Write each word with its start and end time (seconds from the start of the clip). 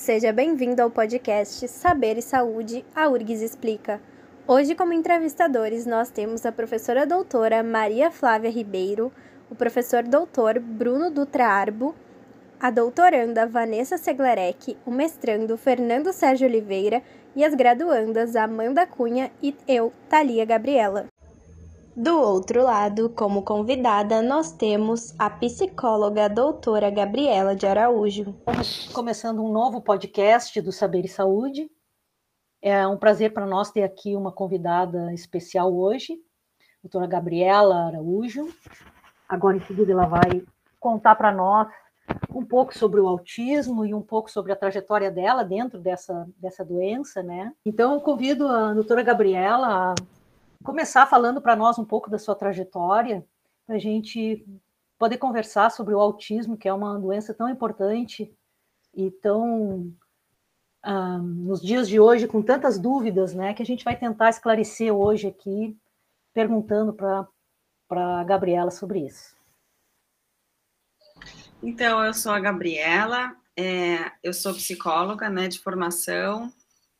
Seja 0.00 0.32
bem-vindo 0.32 0.80
ao 0.80 0.88
podcast 0.88 1.68
Saber 1.68 2.16
e 2.16 2.22
Saúde, 2.22 2.82
a 2.94 3.06
URGS 3.06 3.42
Explica. 3.42 4.00
Hoje, 4.48 4.74
como 4.74 4.94
entrevistadores, 4.94 5.84
nós 5.84 6.08
temos 6.08 6.46
a 6.46 6.50
professora 6.50 7.06
doutora 7.06 7.62
Maria 7.62 8.10
Flávia 8.10 8.50
Ribeiro, 8.50 9.12
o 9.50 9.54
professor 9.54 10.02
doutor 10.02 10.58
Bruno 10.58 11.10
Dutra 11.10 11.46
Arbo, 11.46 11.94
a 12.58 12.70
doutoranda 12.70 13.46
Vanessa 13.46 13.98
Seglarek, 13.98 14.74
o 14.86 14.90
mestrando 14.90 15.58
Fernando 15.58 16.14
Sérgio 16.14 16.48
Oliveira 16.48 17.02
e 17.36 17.44
as 17.44 17.54
graduandas 17.54 18.36
Amanda 18.36 18.86
Cunha 18.86 19.30
e 19.42 19.54
eu, 19.68 19.92
Thalia 20.08 20.46
Gabriela. 20.46 21.08
Do 22.00 22.18
outro 22.18 22.62
lado, 22.62 23.10
como 23.10 23.42
convidada, 23.42 24.22
nós 24.22 24.52
temos 24.52 25.14
a 25.18 25.28
psicóloga 25.28 26.30
doutora 26.30 26.88
Gabriela 26.88 27.54
de 27.54 27.66
Araújo. 27.66 28.34
Estamos 28.38 28.88
começando 28.88 29.44
um 29.44 29.52
novo 29.52 29.82
podcast 29.82 30.58
do 30.62 30.72
Saber 30.72 31.04
e 31.04 31.08
Saúde. 31.08 31.70
É 32.62 32.86
um 32.86 32.96
prazer 32.96 33.34
para 33.34 33.44
nós 33.44 33.70
ter 33.70 33.82
aqui 33.82 34.16
uma 34.16 34.32
convidada 34.32 35.12
especial 35.12 35.76
hoje, 35.76 36.18
doutora 36.82 37.06
Gabriela 37.06 37.88
Araújo. 37.88 38.48
Agora, 39.28 39.58
em 39.58 39.66
seguida, 39.66 39.92
ela 39.92 40.06
vai 40.06 40.42
contar 40.78 41.16
para 41.16 41.30
nós 41.30 41.68
um 42.34 42.46
pouco 42.46 42.74
sobre 42.74 42.98
o 42.98 43.06
autismo 43.06 43.84
e 43.84 43.92
um 43.92 44.00
pouco 44.00 44.30
sobre 44.30 44.52
a 44.52 44.56
trajetória 44.56 45.10
dela 45.10 45.44
dentro 45.44 45.78
dessa, 45.78 46.26
dessa 46.38 46.64
doença, 46.64 47.22
né? 47.22 47.52
Então, 47.62 47.92
eu 47.92 48.00
convido 48.00 48.48
a 48.48 48.72
doutora 48.72 49.02
Gabriela 49.02 49.92
a 49.92 49.94
começar 50.62 51.06
falando 51.06 51.40
para 51.40 51.56
nós 51.56 51.78
um 51.78 51.84
pouco 51.84 52.10
da 52.10 52.18
sua 52.18 52.34
trajetória, 52.34 53.26
para 53.66 53.76
a 53.76 53.78
gente 53.78 54.46
poder 54.98 55.18
conversar 55.18 55.70
sobre 55.70 55.94
o 55.94 56.00
autismo, 56.00 56.56
que 56.56 56.68
é 56.68 56.72
uma 56.72 56.98
doença 56.98 57.32
tão 57.32 57.48
importante 57.48 58.32
e 58.94 59.10
tão 59.10 59.94
ah, 60.82 61.18
nos 61.18 61.60
dias 61.60 61.88
de 61.88 61.98
hoje 61.98 62.26
com 62.26 62.42
tantas 62.42 62.78
dúvidas, 62.78 63.34
né, 63.34 63.54
que 63.54 63.62
a 63.62 63.66
gente 63.66 63.84
vai 63.84 63.96
tentar 63.96 64.30
esclarecer 64.30 64.92
hoje 64.94 65.28
aqui, 65.28 65.76
perguntando 66.32 66.92
para 66.92 67.26
para 67.90 68.22
Gabriela 68.22 68.70
sobre 68.70 69.00
isso. 69.00 69.34
Então, 71.60 72.04
eu 72.04 72.14
sou 72.14 72.30
a 72.30 72.38
Gabriela, 72.38 73.36
é, 73.56 74.12
eu 74.22 74.32
sou 74.32 74.54
psicóloga, 74.54 75.28
né, 75.28 75.48
de 75.48 75.58
formação, 75.58 76.52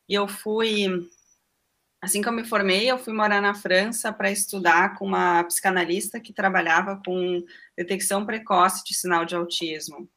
e 0.07 0.13
eu 0.13 0.27
fui 0.27 1.09
assim 2.01 2.21
que 2.21 2.27
eu 2.27 2.33
me 2.33 2.43
formei, 2.43 2.89
eu 2.89 2.97
fui 2.97 3.13
morar 3.13 3.41
na 3.41 3.53
França 3.53 4.11
para 4.11 4.31
estudar 4.31 4.95
com 4.97 5.05
uma 5.05 5.43
psicanalista 5.43 6.19
que 6.19 6.33
trabalhava 6.33 6.99
com 7.05 7.43
detecção 7.77 8.25
precoce 8.25 8.83
de 8.83 8.95
sinal 8.95 9.23
de 9.23 9.35
autismo. 9.35 10.09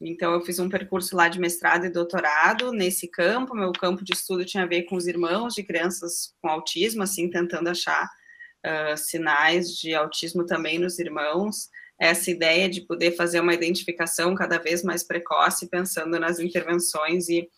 Então, 0.00 0.32
eu 0.34 0.42
fiz 0.42 0.58
um 0.58 0.68
percurso 0.68 1.16
lá 1.16 1.28
de 1.28 1.40
mestrado 1.40 1.86
e 1.86 1.90
doutorado 1.90 2.70
nesse 2.70 3.08
campo. 3.08 3.54
Meu 3.54 3.72
campo 3.72 4.04
de 4.04 4.12
estudo 4.12 4.44
tinha 4.44 4.62
a 4.62 4.66
ver 4.66 4.82
com 4.82 4.94
os 4.94 5.06
irmãos 5.06 5.54
de 5.54 5.62
crianças 5.62 6.34
com 6.40 6.48
autismo, 6.48 7.02
assim, 7.02 7.30
tentando 7.30 7.70
achar 7.70 8.04
uh, 8.04 8.96
sinais 8.96 9.70
de 9.70 9.94
autismo 9.94 10.44
também 10.44 10.78
nos 10.78 10.98
irmãos. 10.98 11.70
Essa 11.98 12.30
ideia 12.30 12.68
de 12.68 12.82
poder 12.82 13.16
fazer 13.16 13.40
uma 13.40 13.54
identificação 13.54 14.34
cada 14.34 14.58
vez 14.58 14.82
mais 14.82 15.02
precoce, 15.02 15.70
pensando 15.70 16.20
nas 16.20 16.38
intervenções 16.38 17.30
e 17.30 17.48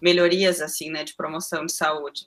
melhorias, 0.00 0.60
assim, 0.60 0.90
né, 0.90 1.04
de 1.04 1.16
promoção 1.16 1.64
de 1.64 1.72
saúde. 1.72 2.26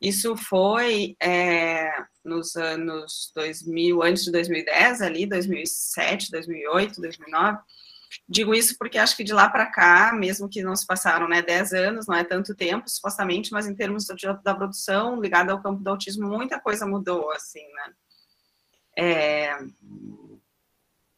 Isso 0.00 0.36
foi 0.36 1.16
é, 1.20 1.90
nos 2.24 2.56
anos 2.56 3.30
2000, 3.34 4.02
antes 4.02 4.24
de 4.24 4.32
2010, 4.32 5.02
ali, 5.02 5.26
2007, 5.26 6.30
2008, 6.30 7.00
2009. 7.00 7.58
Digo 8.28 8.54
isso 8.54 8.76
porque 8.78 8.98
acho 8.98 9.16
que 9.16 9.24
de 9.24 9.32
lá 9.32 9.48
para 9.48 9.66
cá, 9.66 10.12
mesmo 10.12 10.48
que 10.48 10.62
não 10.62 10.74
se 10.74 10.86
passaram 10.86 11.28
né, 11.28 11.42
10 11.42 11.72
anos, 11.72 12.06
não 12.06 12.16
é 12.16 12.24
tanto 12.24 12.54
tempo, 12.54 12.88
supostamente, 12.88 13.52
mas 13.52 13.66
em 13.66 13.74
termos 13.74 14.06
da 14.42 14.54
produção 14.54 15.20
ligada 15.20 15.52
ao 15.52 15.62
campo 15.62 15.82
do 15.82 15.90
autismo, 15.90 16.28
muita 16.28 16.60
coisa 16.60 16.86
mudou, 16.86 17.30
assim, 17.32 17.66
né? 17.72 17.92
É, 18.98 19.58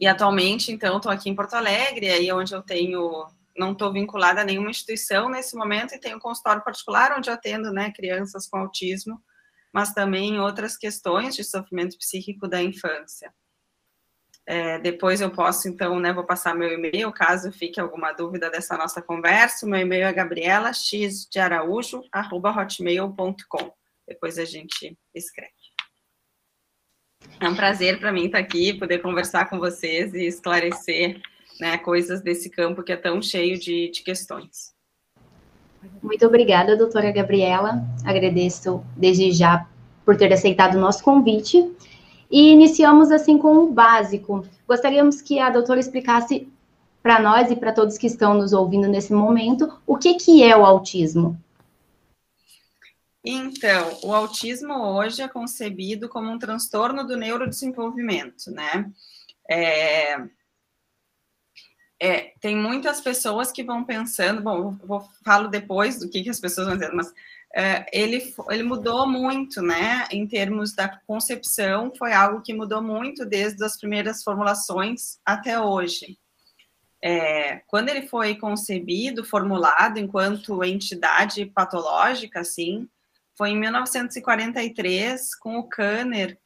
e 0.02 0.06
atualmente, 0.06 0.72
então, 0.72 0.96
estou 0.96 1.12
aqui 1.12 1.30
em 1.30 1.34
Porto 1.34 1.54
Alegre, 1.54 2.10
aí 2.10 2.28
é 2.28 2.34
onde 2.34 2.52
eu 2.52 2.60
tenho 2.60 3.24
não 3.56 3.72
estou 3.72 3.92
vinculada 3.92 4.40
a 4.40 4.44
nenhuma 4.44 4.70
instituição 4.70 5.28
nesse 5.28 5.56
momento 5.56 5.94
e 5.94 5.98
tenho 5.98 6.16
um 6.16 6.20
consultório 6.20 6.62
particular 6.62 7.14
onde 7.16 7.30
atendo 7.30 7.72
né, 7.72 7.92
crianças 7.92 8.46
com 8.46 8.58
autismo, 8.58 9.22
mas 9.72 9.92
também 9.92 10.38
outras 10.38 10.76
questões 10.76 11.34
de 11.34 11.44
sofrimento 11.44 11.96
psíquico 11.98 12.48
da 12.48 12.62
infância. 12.62 13.32
É, 14.44 14.78
depois 14.80 15.20
eu 15.20 15.30
posso, 15.30 15.68
então, 15.68 16.00
né, 16.00 16.12
vou 16.12 16.24
passar 16.24 16.54
meu 16.54 16.72
e-mail, 16.72 17.12
caso 17.12 17.52
fique 17.52 17.80
alguma 17.80 18.12
dúvida 18.12 18.50
dessa 18.50 18.76
nossa 18.76 19.00
conversa. 19.00 19.66
Meu 19.66 19.80
e-mail 19.80 20.06
é 20.06 20.12
gabriela 20.12 20.72
x 20.72 21.28
de 21.30 21.38
araújo, 21.38 22.02
arroba 22.10 22.50
hotmail.com. 22.50 23.72
Depois 24.06 24.38
a 24.38 24.44
gente 24.44 24.98
escreve. 25.14 25.52
É 27.40 27.48
um 27.48 27.54
prazer 27.54 28.00
para 28.00 28.12
mim 28.12 28.26
estar 28.26 28.38
aqui, 28.38 28.74
poder 28.74 28.98
conversar 28.98 29.48
com 29.48 29.58
vocês 29.58 30.12
e 30.12 30.26
esclarecer 30.26 31.20
né, 31.60 31.78
coisas 31.78 32.20
desse 32.20 32.50
campo 32.50 32.82
que 32.82 32.92
é 32.92 32.96
tão 32.96 33.20
cheio 33.20 33.58
de, 33.58 33.90
de 33.90 34.02
questões. 34.02 34.72
Muito 36.02 36.26
obrigada, 36.26 36.76
doutora 36.76 37.10
Gabriela. 37.10 37.84
Agradeço 38.04 38.84
desde 38.96 39.32
já 39.32 39.66
por 40.04 40.16
ter 40.16 40.32
aceitado 40.32 40.76
o 40.76 40.80
nosso 40.80 41.02
convite. 41.02 41.70
E 42.30 42.50
iniciamos 42.50 43.10
assim 43.10 43.36
com 43.36 43.56
o 43.58 43.72
básico. 43.72 44.46
Gostaríamos 44.66 45.20
que 45.20 45.38
a 45.38 45.50
doutora 45.50 45.80
explicasse 45.80 46.48
para 47.02 47.20
nós 47.20 47.50
e 47.50 47.56
para 47.56 47.72
todos 47.72 47.98
que 47.98 48.06
estão 48.06 48.34
nos 48.34 48.52
ouvindo 48.52 48.88
nesse 48.88 49.12
momento 49.12 49.80
o 49.86 49.96
que, 49.96 50.14
que 50.14 50.42
é 50.42 50.56
o 50.56 50.64
autismo. 50.64 51.38
Então, 53.24 53.98
o 54.02 54.12
autismo 54.12 54.74
hoje 54.74 55.22
é 55.22 55.28
concebido 55.28 56.08
como 56.08 56.30
um 56.30 56.38
transtorno 56.38 57.06
do 57.06 57.16
neurodesenvolvimento, 57.16 58.50
né? 58.50 58.90
É, 59.48 60.16
é, 62.04 62.32
tem 62.40 62.56
muitas 62.56 63.00
pessoas 63.00 63.52
que 63.52 63.62
vão 63.62 63.84
pensando, 63.84 64.42
bom, 64.42 64.76
vou 64.82 65.08
falo 65.24 65.46
depois 65.46 66.00
do 66.00 66.10
que, 66.10 66.24
que 66.24 66.30
as 66.30 66.40
pessoas 66.40 66.66
vão 66.66 66.76
dizer, 66.76 66.92
mas 66.92 67.14
é, 67.54 67.86
ele, 67.92 68.34
ele 68.50 68.64
mudou 68.64 69.06
muito, 69.06 69.62
né, 69.62 70.08
em 70.10 70.26
termos 70.26 70.74
da 70.74 70.88
concepção, 71.06 71.92
foi 71.96 72.12
algo 72.12 72.42
que 72.42 72.52
mudou 72.52 72.82
muito 72.82 73.24
desde 73.24 73.64
as 73.64 73.78
primeiras 73.78 74.20
formulações 74.24 75.20
até 75.24 75.60
hoje. 75.60 76.18
É, 77.00 77.62
quando 77.68 77.88
ele 77.88 78.08
foi 78.08 78.34
concebido, 78.34 79.24
formulado 79.24 80.00
enquanto 80.00 80.64
entidade 80.64 81.46
patológica, 81.46 82.40
assim, 82.40 82.88
foi 83.38 83.50
em 83.50 83.60
1943, 83.60 85.36
com 85.36 85.56
o 85.56 85.68
Kanner, 85.68 86.36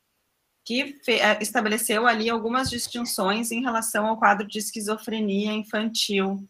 que 0.66 0.98
eh, 1.06 1.38
estabeleceu 1.40 2.08
ali 2.08 2.28
algumas 2.28 2.68
distinções 2.68 3.52
em 3.52 3.62
relação 3.62 4.04
ao 4.04 4.18
quadro 4.18 4.48
de 4.48 4.58
esquizofrenia 4.58 5.52
infantil. 5.52 6.44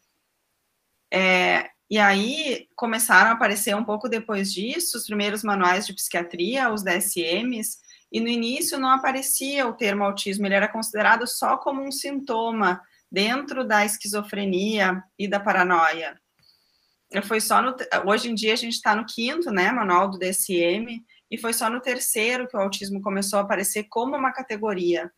É, 1.13 1.69
e 1.89 1.99
aí 1.99 2.67
começaram 2.75 3.31
a 3.31 3.35
aparecer 3.35 3.77
um 3.77 3.85
pouco 3.85 4.09
depois 4.09 4.53
disso 4.53 4.97
os 4.97 5.05
primeiros 5.05 5.45
manuais 5.45 5.87
de 5.87 5.93
psiquiatria, 5.93 6.73
os 6.73 6.83
DSMs, 6.83 7.77
e 8.11 8.19
no 8.19 8.29
início 8.29 8.79
não 8.79 8.89
aparecia 8.89 9.67
o 9.67 9.75
termo 9.75 10.03
autismo, 10.03 10.47
ele 10.47 10.55
era 10.55 10.67
considerado 10.67 11.27
só 11.27 11.59
como 11.59 11.83
um 11.83 11.93
sintoma 11.93 12.81
dentro 13.13 13.67
da 13.67 13.85
esquizofrenia 13.85 15.03
e 15.19 15.29
da 15.29 15.39
paranoia. 15.39 16.19
Foi 17.25 17.41
só 17.41 17.61
no, 17.61 17.77
hoje 18.07 18.31
em 18.31 18.35
dia 18.35 18.55
a 18.55 18.57
gente 18.57 18.73
está 18.73 18.97
no 18.97 19.05
quinto, 19.05 19.51
né, 19.51 19.71
manual 19.71 20.11
do 20.11 20.19
DSM, 20.19 21.05
e 21.31 21.39
foi 21.39 21.53
só 21.53 21.69
no 21.69 21.81
terceiro 21.81 22.47
que 22.47 22.57
o 22.57 22.61
autismo 22.61 23.01
começou 23.01 23.39
a 23.39 23.43
aparecer 23.43 23.85
como 23.89 24.17
uma 24.17 24.33
categoria. 24.33 25.11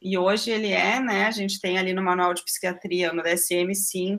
E 0.00 0.18
hoje 0.18 0.50
ele 0.50 0.72
é, 0.72 1.00
né? 1.00 1.26
A 1.26 1.30
gente 1.30 1.60
tem 1.60 1.78
ali 1.78 1.92
no 1.92 2.02
Manual 2.02 2.34
de 2.34 2.44
Psiquiatria, 2.44 3.12
no 3.12 3.22
DSM-5, 3.22 4.18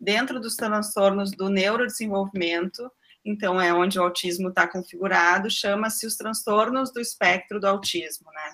dentro 0.00 0.40
dos 0.40 0.56
transtornos 0.56 1.30
do 1.32 1.48
neurodesenvolvimento, 1.48 2.90
então 3.24 3.60
é 3.60 3.72
onde 3.72 3.98
o 3.98 4.02
autismo 4.02 4.48
está 4.48 4.66
configurado, 4.66 5.48
chama-se 5.48 6.06
os 6.06 6.16
transtornos 6.16 6.92
do 6.92 7.00
espectro 7.00 7.60
do 7.60 7.68
autismo, 7.68 8.30
né? 8.32 8.52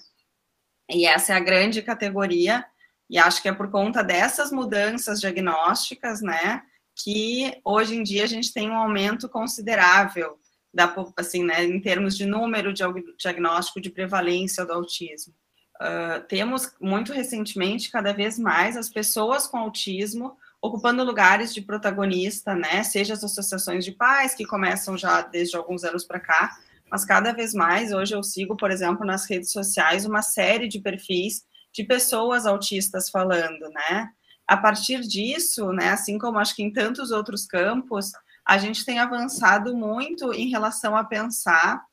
E 0.90 1.06
essa 1.06 1.32
é 1.32 1.36
a 1.36 1.40
grande 1.40 1.82
categoria, 1.82 2.64
e 3.08 3.18
acho 3.18 3.40
que 3.40 3.48
é 3.48 3.52
por 3.52 3.70
conta 3.70 4.02
dessas 4.02 4.50
mudanças 4.50 5.20
diagnósticas, 5.20 6.20
né, 6.20 6.62
que 6.94 7.58
hoje 7.64 7.96
em 7.96 8.02
dia 8.02 8.24
a 8.24 8.26
gente 8.26 8.52
tem 8.52 8.70
um 8.70 8.76
aumento 8.76 9.28
considerável 9.28 10.38
da, 10.72 10.94
assim, 11.16 11.44
né, 11.44 11.64
em 11.64 11.80
termos 11.80 12.16
de 12.16 12.26
número 12.26 12.72
de 12.72 12.82
diagnóstico 13.16 13.80
de 13.80 13.90
prevalência 13.90 14.64
do 14.64 14.72
autismo. 14.72 15.34
Uh, 15.80 16.26
temos 16.26 16.74
muito 16.80 17.12
recentemente, 17.12 17.90
cada 17.90 18.12
vez 18.12 18.38
mais, 18.38 18.76
as 18.76 18.88
pessoas 18.88 19.46
com 19.46 19.58
autismo 19.58 20.36
ocupando 20.60 21.04
lugares 21.04 21.54
de 21.54 21.62
protagonista, 21.62 22.54
né? 22.54 22.82
Seja 22.82 23.14
as 23.14 23.22
associações 23.22 23.84
de 23.84 23.92
pais, 23.92 24.34
que 24.34 24.44
começam 24.44 24.98
já 24.98 25.22
desde 25.22 25.56
alguns 25.56 25.84
anos 25.84 26.04
para 26.04 26.18
cá, 26.18 26.56
mas 26.90 27.04
cada 27.04 27.32
vez 27.32 27.54
mais, 27.54 27.92
hoje 27.92 28.14
eu 28.14 28.24
sigo, 28.24 28.56
por 28.56 28.72
exemplo, 28.72 29.06
nas 29.06 29.24
redes 29.30 29.52
sociais, 29.52 30.04
uma 30.04 30.20
série 30.20 30.66
de 30.66 30.80
perfis 30.80 31.46
de 31.72 31.84
pessoas 31.84 32.44
autistas 32.44 33.08
falando, 33.08 33.68
né? 33.70 34.10
a 34.48 34.56
partir 34.56 35.02
disso, 35.02 35.70
né, 35.72 35.90
assim 35.90 36.18
como 36.18 36.38
acho 36.38 36.56
que 36.56 36.62
em 36.62 36.72
tantos 36.72 37.10
outros 37.10 37.46
campos, 37.46 38.12
a 38.48 38.56
gente 38.56 38.82
tem 38.82 38.98
avançado 38.98 39.76
muito 39.76 40.32
em 40.32 40.48
relação 40.48 40.96
a 40.96 41.04
pensar 41.04 41.84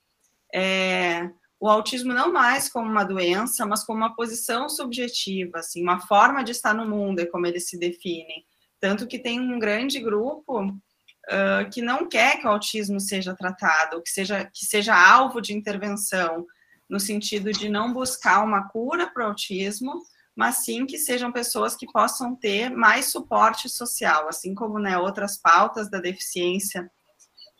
é, 0.53 1.29
o 1.59 1.67
autismo 1.67 2.13
não 2.13 2.31
mais 2.31 2.69
como 2.69 2.89
uma 2.89 3.03
doença, 3.03 3.65
mas 3.65 3.83
como 3.83 3.97
uma 3.97 4.15
posição 4.15 4.69
subjetiva, 4.69 5.59
assim, 5.59 5.83
uma 5.83 5.99
forma 5.99 6.45
de 6.45 6.51
estar 6.51 6.73
no 6.73 6.87
mundo, 6.87 7.19
é 7.19 7.25
como 7.25 7.45
eles 7.45 7.67
se 7.67 7.77
definem. 7.77 8.45
Tanto 8.79 9.05
que 9.05 9.19
tem 9.19 9.37
um 9.37 9.59
grande 9.59 9.99
grupo 9.99 10.63
uh, 10.63 11.69
que 11.73 11.81
não 11.81 12.07
quer 12.07 12.39
que 12.39 12.47
o 12.47 12.51
autismo 12.51 13.01
seja 13.01 13.35
tratado, 13.35 14.01
que 14.01 14.09
seja, 14.09 14.45
que 14.45 14.65
seja 14.65 14.95
alvo 14.95 15.41
de 15.41 15.53
intervenção, 15.53 16.45
no 16.89 17.01
sentido 17.01 17.51
de 17.51 17.67
não 17.67 17.91
buscar 17.91 18.41
uma 18.45 18.69
cura 18.69 19.07
para 19.07 19.25
o 19.25 19.27
autismo, 19.27 20.01
mas 20.35 20.57
sim 20.57 20.85
que 20.85 20.97
sejam 20.97 21.31
pessoas 21.31 21.75
que 21.75 21.85
possam 21.91 22.35
ter 22.35 22.69
mais 22.69 23.05
suporte 23.05 23.69
social, 23.69 24.27
assim 24.27 24.53
como 24.53 24.77
né, 24.77 24.97
outras 24.97 25.37
pautas 25.37 25.89
da 25.89 25.99
deficiência, 25.99 26.89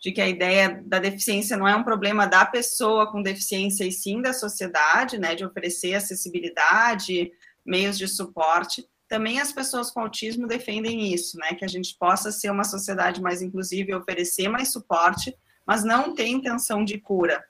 de 0.01 0.11
que 0.11 0.21
a 0.21 0.27
ideia 0.27 0.83
da 0.85 0.99
deficiência 0.99 1.55
não 1.55 1.67
é 1.67 1.75
um 1.75 1.83
problema 1.83 2.27
da 2.27 2.45
pessoa 2.45 3.09
com 3.11 3.23
deficiência 3.23 3.85
e 3.85 3.91
sim 3.91 4.21
da 4.21 4.33
sociedade, 4.33 5.17
né, 5.17 5.33
de 5.33 5.45
oferecer 5.45 5.95
acessibilidade, 5.95 7.31
meios 7.65 7.97
de 7.97 8.07
suporte. 8.07 8.85
Também 9.07 9.39
as 9.39 9.53
pessoas 9.53 9.89
com 9.89 10.01
autismo 10.01 10.45
defendem 10.45 11.13
isso, 11.13 11.37
né, 11.37 11.55
que 11.55 11.63
a 11.63 11.67
gente 11.67 11.95
possa 11.97 12.31
ser 12.31 12.51
uma 12.51 12.63
sociedade 12.63 13.21
mais 13.21 13.41
inclusiva 13.41 13.91
e 13.91 13.95
oferecer 13.95 14.49
mais 14.49 14.71
suporte, 14.71 15.35
mas 15.65 15.83
não 15.83 16.13
tem 16.13 16.33
intenção 16.33 16.83
de 16.83 16.99
cura. 16.99 17.43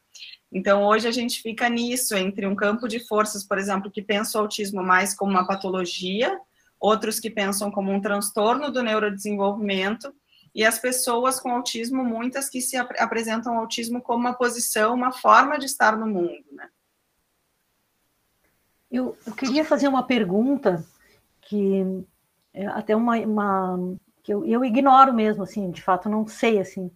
Então, 0.52 0.84
hoje 0.84 1.08
a 1.08 1.12
gente 1.12 1.42
fica 1.42 1.68
nisso, 1.70 2.16
entre 2.16 2.48
um 2.48 2.56
campo 2.56 2.88
de 2.88 3.00
forças, 3.00 3.44
por 3.44 3.58
exemplo, 3.58 3.92
que 3.92 4.02
pensa 4.02 4.38
o 4.38 4.42
autismo 4.42 4.84
mais 4.84 5.14
como 5.14 5.32
uma 5.32 5.46
patologia, 5.46 6.40
outros 6.80 7.20
que 7.20 7.30
pensam 7.30 7.72
como 7.72 7.92
um 7.92 8.02
transtorno 8.02 8.72
do 8.72 8.84
neurodesenvolvimento, 8.84 10.14
e 10.54 10.64
as 10.64 10.80
pessoas 10.80 11.40
com 11.40 11.52
autismo, 11.52 12.04
muitas 12.04 12.50
que 12.50 12.62
se 12.62 12.78
ap 12.78 12.90
apresentam 12.98 13.58
autismo 13.58 14.02
como 14.02 14.20
uma 14.20 14.34
posição, 14.34 14.94
uma 14.94 15.12
forma 15.12 15.60
de 15.60 15.66
estar 15.66 15.98
no 15.98 16.08
mundo, 16.08 16.46
né? 16.52 16.70
Eu, 18.90 19.18
eu 19.28 19.34
queria 19.34 19.66
fazer 19.66 19.90
uma 19.90 20.04
pergunta 20.04 20.86
que 21.42 21.84
é 22.54 22.66
até 22.68 22.96
uma, 22.96 23.18
uma 23.18 23.98
que 24.24 24.34
eu, 24.34 24.46
eu 24.46 24.64
ignoro 24.64 25.14
mesmo, 25.14 25.44
assim, 25.44 25.70
de 25.70 25.82
fato 25.82 26.08
não 26.08 26.26
sei, 26.26 26.60
assim, 26.60 26.90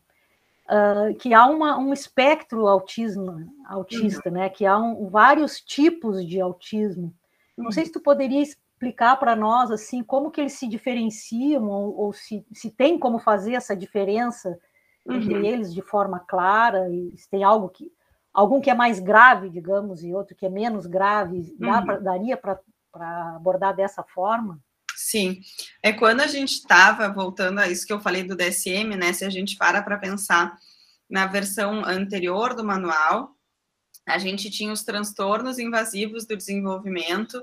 uh, 0.69 1.15
que 1.15 1.33
há 1.33 1.45
uma, 1.47 1.77
um 1.77 1.91
espectro 1.91 2.67
autismo, 2.67 3.51
autista, 3.65 4.29
uhum. 4.29 4.35
né? 4.35 4.49
Que 4.49 4.65
há 4.65 4.77
um, 4.77 5.09
vários 5.09 5.59
tipos 5.59 6.25
de 6.25 6.39
autismo. 6.39 7.13
Não 7.57 7.65
uhum. 7.65 7.71
sei 7.71 7.85
se 7.85 7.91
tu 7.91 7.99
poderia 7.99 8.41
explicar 8.41 9.17
para 9.17 9.35
nós 9.35 9.71
assim 9.71 10.03
como 10.03 10.31
que 10.31 10.39
eles 10.39 10.53
se 10.53 10.67
diferenciam 10.67 11.67
ou, 11.69 11.99
ou, 11.99 12.13
se, 12.13 12.45
se 12.53 12.69
tem 12.71 12.97
como 12.97 13.19
fazer 13.19 13.53
essa 13.53 13.75
diferença 13.75 14.57
uhum. 15.05 15.15
entre 15.15 15.47
eles 15.47 15.73
de 15.73 15.81
forma 15.81 16.19
clara 16.19 16.89
e 16.89 17.17
se 17.17 17.29
tem 17.29 17.43
algo 17.43 17.69
que 17.69 17.91
algum 18.31 18.61
que 18.61 18.69
é 18.69 18.73
mais 18.75 18.99
grave, 18.99 19.49
digamos, 19.49 20.03
e 20.03 20.13
outro 20.13 20.35
que 20.35 20.45
é 20.45 20.49
menos 20.49 20.85
grave, 20.85 21.53
dá 21.57 21.81
pra, 21.81 21.97
daria 21.97 22.37
para 22.37 23.35
abordar 23.35 23.75
dessa 23.75 24.03
forma? 24.03 24.61
Sim, 25.01 25.39
é 25.81 25.93
quando 25.93 26.19
a 26.19 26.27
gente 26.27 26.55
estava, 26.55 27.07
voltando 27.07 27.59
a 27.59 27.69
isso 27.69 27.87
que 27.87 27.93
eu 27.93 28.01
falei 28.01 28.21
do 28.21 28.35
DSM, 28.35 28.97
né? 28.97 29.13
Se 29.13 29.23
a 29.23 29.29
gente 29.29 29.55
para 29.55 29.81
para 29.81 29.97
pensar 29.97 30.53
na 31.09 31.25
versão 31.25 31.85
anterior 31.85 32.53
do 32.53 32.65
manual, 32.65 33.33
a 34.05 34.17
gente 34.17 34.51
tinha 34.51 34.73
os 34.73 34.83
transtornos 34.83 35.57
invasivos 35.57 36.25
do 36.25 36.35
desenvolvimento, 36.35 37.41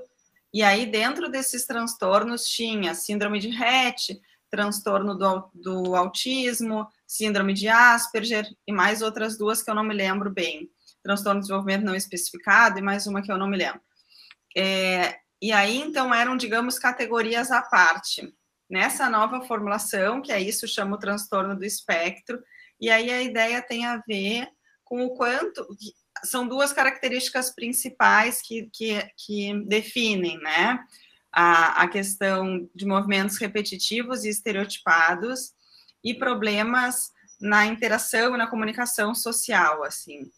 e 0.53 0.61
aí 0.61 0.85
dentro 0.85 1.31
desses 1.31 1.65
transtornos 1.65 2.47
tinha 2.47 2.93
síndrome 2.93 3.39
de 3.39 3.49
Rett, 3.49 4.21
transtorno 4.51 5.17
do, 5.17 5.49
do 5.51 5.95
autismo, 5.95 6.87
síndrome 7.07 7.53
de 7.55 7.67
Asperger 7.67 8.47
e 8.67 8.71
mais 8.71 9.01
outras 9.01 9.35
duas 9.35 9.63
que 9.63 9.71
eu 9.71 9.75
não 9.75 9.83
me 9.83 9.95
lembro 9.95 10.29
bem. 10.29 10.69
Transtorno 11.01 11.41
de 11.41 11.47
desenvolvimento 11.47 11.85
não 11.85 11.95
especificado 11.95 12.77
e 12.77 12.83
mais 12.83 13.07
uma 13.07 13.23
que 13.23 13.31
eu 13.31 13.37
não 13.37 13.47
me 13.47 13.57
lembro. 13.57 13.81
É, 14.55 15.17
e 15.41 15.51
aí, 15.51 15.77
então, 15.77 16.13
eram, 16.13 16.35
digamos, 16.35 16.79
categorias 16.79 17.51
à 17.51 17.61
parte. 17.61 18.33
Nessa 18.69 19.09
nova 19.09 19.41
formulação, 19.41 20.21
que 20.21 20.31
é 20.31 20.41
isso, 20.41 20.67
chama 20.67 20.95
o 20.95 20.99
transtorno 20.99 21.55
do 21.55 21.63
espectro, 21.63 22.41
e 22.79 22.89
aí 22.89 23.09
a 23.09 23.21
ideia 23.21 23.61
tem 23.61 23.85
a 23.85 23.97
ver 24.07 24.47
com 24.83 25.05
o 25.05 25.15
quanto. 25.15 25.65
São 26.23 26.47
duas 26.47 26.73
características 26.73 27.53
principais 27.53 28.41
que, 28.41 28.69
que, 28.73 29.07
que 29.15 29.53
definem, 29.65 30.37
né? 30.39 30.79
A, 31.31 31.83
a 31.83 31.87
questão 31.87 32.67
de 32.73 32.85
movimentos 32.85 33.37
repetitivos 33.37 34.23
e 34.23 34.29
estereotipados 34.29 35.51
e 36.03 36.13
problemas 36.13 37.11
na 37.39 37.65
interação 37.65 38.33
e 38.33 38.37
na 38.37 38.47
comunicação 38.47 39.13
social, 39.13 39.83
assim. 39.83 40.31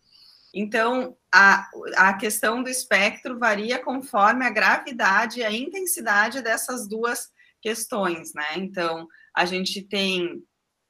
Então, 0.53 1.15
a, 1.33 1.69
a 1.95 2.13
questão 2.13 2.63
do 2.63 2.69
espectro 2.69 3.37
varia 3.37 3.83
conforme 3.83 4.45
a 4.45 4.49
gravidade 4.49 5.39
e 5.39 5.43
a 5.43 5.51
intensidade 5.51 6.41
dessas 6.41 6.87
duas 6.87 7.29
questões, 7.61 8.33
né? 8.33 8.55
Então, 8.55 9.07
a 9.35 9.45
gente 9.45 9.81
tem, 9.81 10.43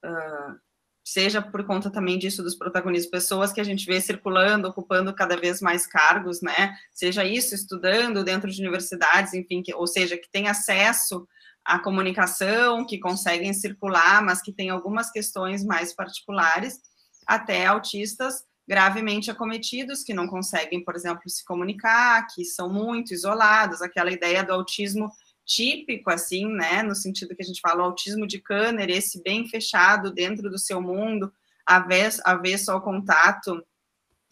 uh, 0.05 0.59
seja 1.03 1.41
por 1.41 1.65
conta 1.65 1.91
também 1.91 2.17
disso 2.17 2.41
dos 2.41 2.55
protagonistas, 2.55 3.11
pessoas 3.11 3.51
que 3.51 3.59
a 3.59 3.63
gente 3.63 3.85
vê 3.85 3.99
circulando, 3.99 4.67
ocupando 4.67 5.13
cada 5.13 5.35
vez 5.35 5.61
mais 5.61 5.85
cargos, 5.85 6.41
né? 6.41 6.73
Seja 6.93 7.25
isso, 7.25 7.53
estudando 7.53 8.23
dentro 8.23 8.49
de 8.49 8.61
universidades, 8.61 9.33
enfim, 9.33 9.61
que, 9.61 9.73
ou 9.73 9.87
seja, 9.87 10.17
que 10.17 10.29
tem 10.31 10.47
acesso 10.47 11.27
à 11.65 11.77
comunicação, 11.79 12.85
que 12.85 12.97
conseguem 12.97 13.53
circular, 13.53 14.23
mas 14.23 14.41
que 14.41 14.53
tem 14.53 14.69
algumas 14.69 15.11
questões 15.11 15.65
mais 15.65 15.93
particulares, 15.93 16.79
até 17.27 17.65
autistas 17.65 18.47
gravemente 18.69 19.31
acometidos, 19.31 20.03
que 20.03 20.13
não 20.13 20.27
conseguem, 20.27 20.83
por 20.83 20.95
exemplo, 20.95 21.27
se 21.27 21.43
comunicar, 21.43 22.27
que 22.27 22.45
são 22.45 22.71
muito 22.71 23.11
isolados, 23.11 23.81
aquela 23.81 24.11
ideia 24.11 24.43
do 24.43 24.53
autismo 24.53 25.11
típico, 25.43 26.11
assim, 26.11 26.45
né, 26.45 26.83
no 26.83 26.93
sentido 26.93 27.35
que 27.35 27.41
a 27.41 27.45
gente 27.45 27.61
fala, 27.61 27.81
o 27.81 27.85
autismo 27.85 28.27
de 28.27 28.39
Kanner, 28.39 28.91
esse 28.91 29.23
bem 29.23 29.47
fechado 29.47 30.11
dentro 30.11 30.51
do 30.51 30.59
seu 30.59 30.79
mundo, 30.79 31.33
avesso 31.65 32.71
ao 32.71 32.79
contato 32.79 33.65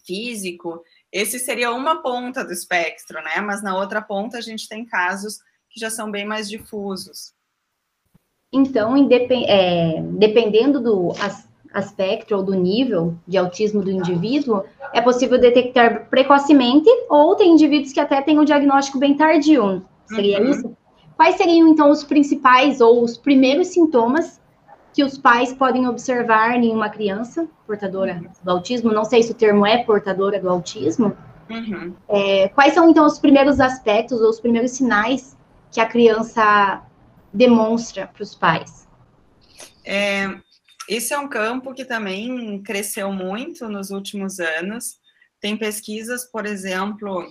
físico, 0.05 0.83
esse 1.11 1.39
seria 1.39 1.71
uma 1.71 2.03
ponta 2.03 2.45
do 2.45 2.53
espectro, 2.53 3.19
né, 3.23 3.41
mas 3.41 3.63
na 3.63 3.75
outra 3.75 4.03
ponta 4.03 4.37
a 4.37 4.41
gente 4.41 4.69
tem 4.69 4.85
casos 4.85 5.39
que 5.67 5.79
já 5.79 5.89
são 5.89 6.11
bem 6.11 6.25
mais 6.25 6.47
difusos. 6.47 7.33
Então, 8.53 8.95
é, 9.49 9.99
dependendo 10.19 10.79
do 10.79 11.11
aspecto 11.73 12.35
ou 12.35 12.43
do 12.43 12.53
nível 12.53 13.15
de 13.27 13.37
autismo 13.37 13.81
do 13.81 13.91
indivíduo, 13.91 14.63
é 14.93 15.01
possível 15.01 15.39
detectar 15.39 16.09
precocemente 16.09 16.89
ou 17.09 17.35
tem 17.35 17.51
indivíduos 17.51 17.93
que 17.93 17.99
até 17.99 18.21
têm 18.21 18.37
o 18.37 18.41
um 18.41 18.45
diagnóstico 18.45 18.99
bem 18.99 19.15
tardio. 19.15 19.83
Seria 20.05 20.41
uhum. 20.41 20.49
isso? 20.49 20.77
Quais 21.15 21.35
seriam, 21.35 21.67
então, 21.67 21.89
os 21.89 22.03
principais 22.03 22.79
ou 22.79 23.03
os 23.03 23.17
primeiros 23.17 23.69
sintomas 23.69 24.39
que 24.93 25.03
os 25.03 25.17
pais 25.17 25.51
podem 25.53 25.87
observar 25.87 26.55
em 26.55 26.71
uma 26.71 26.89
criança 26.89 27.47
portadora 27.65 28.21
do 28.43 28.51
autismo? 28.51 28.91
Não 28.91 29.03
sei 29.03 29.23
se 29.23 29.31
o 29.31 29.35
termo 29.35 29.65
é 29.65 29.83
portadora 29.83 30.39
do 30.39 30.49
autismo. 30.49 31.17
Uhum. 31.49 31.93
É, 32.07 32.49
quais 32.49 32.73
são, 32.73 32.89
então, 32.89 33.05
os 33.05 33.19
primeiros 33.19 33.59
aspectos 33.59 34.21
ou 34.21 34.29
os 34.29 34.39
primeiros 34.39 34.71
sinais 34.71 35.35
que 35.71 35.79
a 35.79 35.85
criança 35.85 36.83
demonstra 37.33 38.07
para 38.07 38.23
os 38.23 38.35
pais? 38.35 38.87
É, 39.83 40.29
esse 40.87 41.13
é 41.13 41.19
um 41.19 41.27
campo 41.27 41.73
que 41.73 41.83
também 41.83 42.61
cresceu 42.63 43.11
muito 43.11 43.67
nos 43.67 43.91
últimos 43.91 44.39
anos. 44.39 44.99
Tem 45.39 45.57
pesquisas, 45.57 46.23
por 46.25 46.45
exemplo, 46.45 47.27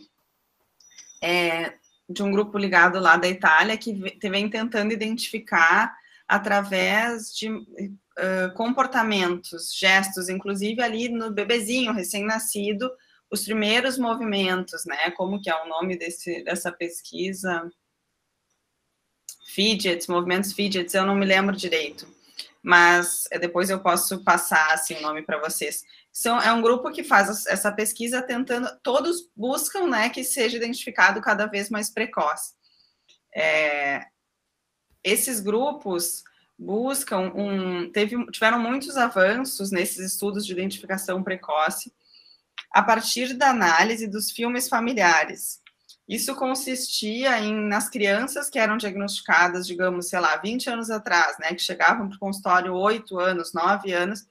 é, 1.22 1.74
de 2.08 2.22
um 2.22 2.30
grupo 2.30 2.58
ligado 2.58 3.00
lá 3.00 3.16
da 3.16 3.28
Itália, 3.28 3.78
que 3.78 3.92
vem 4.28 4.48
tentando 4.50 4.92
identificar 4.92 5.96
através 6.28 7.34
de 7.34 7.48
uh, 7.48 8.52
comportamentos, 8.54 9.72
gestos, 9.74 10.28
inclusive 10.28 10.82
ali 10.82 11.08
no 11.08 11.30
bebezinho 11.30 11.92
recém-nascido, 11.92 12.90
os 13.30 13.44
primeiros 13.44 13.96
movimentos, 13.96 14.84
né? 14.84 15.10
Como 15.12 15.40
que 15.40 15.50
é 15.50 15.62
o 15.62 15.68
nome 15.68 15.96
desse, 15.96 16.44
dessa 16.44 16.70
pesquisa? 16.70 17.70
Fidgets, 19.46 20.06
movimentos 20.06 20.52
fidgets, 20.52 20.94
eu 20.94 21.06
não 21.06 21.14
me 21.14 21.24
lembro 21.24 21.56
direito 21.56 22.15
mas 22.66 23.28
depois 23.38 23.70
eu 23.70 23.78
posso 23.78 24.24
passar 24.24 24.72
assim, 24.72 24.96
o 24.96 25.00
nome 25.00 25.22
para 25.22 25.38
vocês. 25.38 25.84
São, 26.10 26.40
é 26.40 26.52
um 26.52 26.60
grupo 26.60 26.90
que 26.90 27.04
faz 27.04 27.46
essa 27.46 27.70
pesquisa 27.70 28.20
tentando, 28.20 28.68
todos 28.82 29.30
buscam 29.36 29.86
né, 29.86 30.08
que 30.08 30.24
seja 30.24 30.56
identificado 30.56 31.20
cada 31.20 31.46
vez 31.46 31.70
mais 31.70 31.88
precoce. 31.90 32.54
É, 33.32 34.04
esses 35.04 35.38
grupos 35.38 36.24
buscam 36.58 37.32
um. 37.36 37.88
Teve, 37.92 38.16
tiveram 38.32 38.58
muitos 38.58 38.96
avanços 38.96 39.70
nesses 39.70 40.14
estudos 40.14 40.44
de 40.44 40.50
identificação 40.50 41.22
precoce 41.22 41.94
a 42.72 42.82
partir 42.82 43.32
da 43.34 43.50
análise 43.50 44.08
dos 44.08 44.32
filmes 44.32 44.68
familiares. 44.68 45.60
Isso 46.08 46.36
consistia 46.36 47.40
em 47.40 47.52
nas 47.52 47.88
crianças 47.88 48.48
que 48.48 48.58
eram 48.58 48.76
diagnosticadas, 48.76 49.66
digamos, 49.66 50.08
sei 50.08 50.20
lá, 50.20 50.36
20 50.36 50.70
anos 50.70 50.90
atrás, 50.90 51.36
né, 51.38 51.48
que 51.48 51.62
chegavam 51.62 52.08
para 52.08 52.16
o 52.16 52.20
consultório 52.20 52.74
8 52.74 53.18
anos, 53.18 53.52
9 53.52 53.92
anos, 53.92 54.24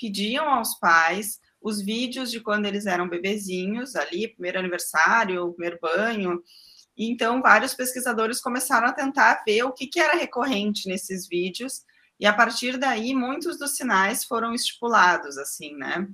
pediam 0.00 0.48
aos 0.48 0.78
pais 0.78 1.38
os 1.60 1.82
vídeos 1.82 2.30
de 2.30 2.40
quando 2.40 2.64
eles 2.64 2.86
eram 2.86 3.06
bebezinhos, 3.06 3.94
ali, 3.94 4.28
primeiro 4.28 4.58
aniversário, 4.58 5.52
primeiro 5.52 5.78
banho. 5.80 6.42
Então, 6.96 7.42
vários 7.42 7.74
pesquisadores 7.74 8.40
começaram 8.40 8.86
a 8.88 8.92
tentar 8.92 9.42
ver 9.46 9.64
o 9.64 9.72
que, 9.72 9.86
que 9.86 10.00
era 10.00 10.16
recorrente 10.16 10.88
nesses 10.88 11.28
vídeos, 11.28 11.82
e 12.18 12.26
a 12.26 12.32
partir 12.32 12.78
daí, 12.78 13.14
muitos 13.14 13.58
dos 13.58 13.76
sinais 13.76 14.24
foram 14.24 14.54
estipulados, 14.54 15.38
assim, 15.38 15.74
né? 15.76 16.06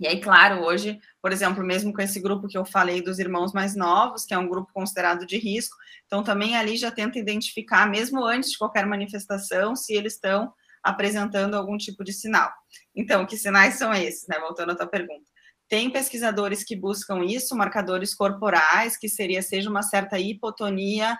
E 0.00 0.06
aí, 0.06 0.20
claro, 0.20 0.62
hoje, 0.62 0.98
por 1.22 1.32
exemplo, 1.32 1.64
mesmo 1.64 1.92
com 1.92 2.02
esse 2.02 2.20
grupo 2.20 2.48
que 2.48 2.58
eu 2.58 2.64
falei 2.64 3.00
dos 3.00 3.18
irmãos 3.18 3.52
mais 3.52 3.74
novos, 3.74 4.24
que 4.24 4.34
é 4.34 4.38
um 4.38 4.48
grupo 4.48 4.72
considerado 4.72 5.26
de 5.26 5.38
risco, 5.38 5.76
então 6.06 6.22
também 6.22 6.56
ali 6.56 6.76
já 6.76 6.90
tenta 6.90 7.18
identificar, 7.18 7.88
mesmo 7.88 8.24
antes 8.24 8.50
de 8.50 8.58
qualquer 8.58 8.84
manifestação, 8.86 9.74
se 9.74 9.94
eles 9.94 10.14
estão 10.14 10.52
apresentando 10.82 11.54
algum 11.54 11.76
tipo 11.76 12.04
de 12.04 12.12
sinal. 12.12 12.52
Então, 12.94 13.26
que 13.26 13.36
sinais 13.36 13.74
são 13.74 13.92
esses, 13.92 14.26
né? 14.28 14.38
Voltando 14.38 14.72
à 14.72 14.76
tua 14.76 14.86
pergunta. 14.86 15.24
Tem 15.68 15.90
pesquisadores 15.90 16.62
que 16.62 16.76
buscam 16.76 17.24
isso, 17.24 17.56
marcadores 17.56 18.14
corporais, 18.14 18.96
que 18.96 19.08
seria, 19.08 19.42
seja 19.42 19.68
uma 19.68 19.82
certa 19.82 20.18
hipotonia, 20.18 21.18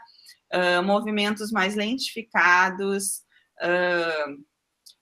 uh, 0.54 0.82
movimentos 0.84 1.50
mais 1.50 1.74
lentificados, 1.74 3.22
uh, 3.60 4.44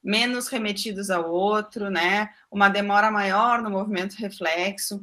menos 0.04 0.48
remetidos 0.48 1.08
ao 1.08 1.32
outro, 1.32 1.90
né? 1.90 2.28
Uma 2.50 2.68
demora 2.68 3.10
maior 3.10 3.62
no 3.62 3.70
movimento 3.70 4.16
reflexo. 4.16 5.02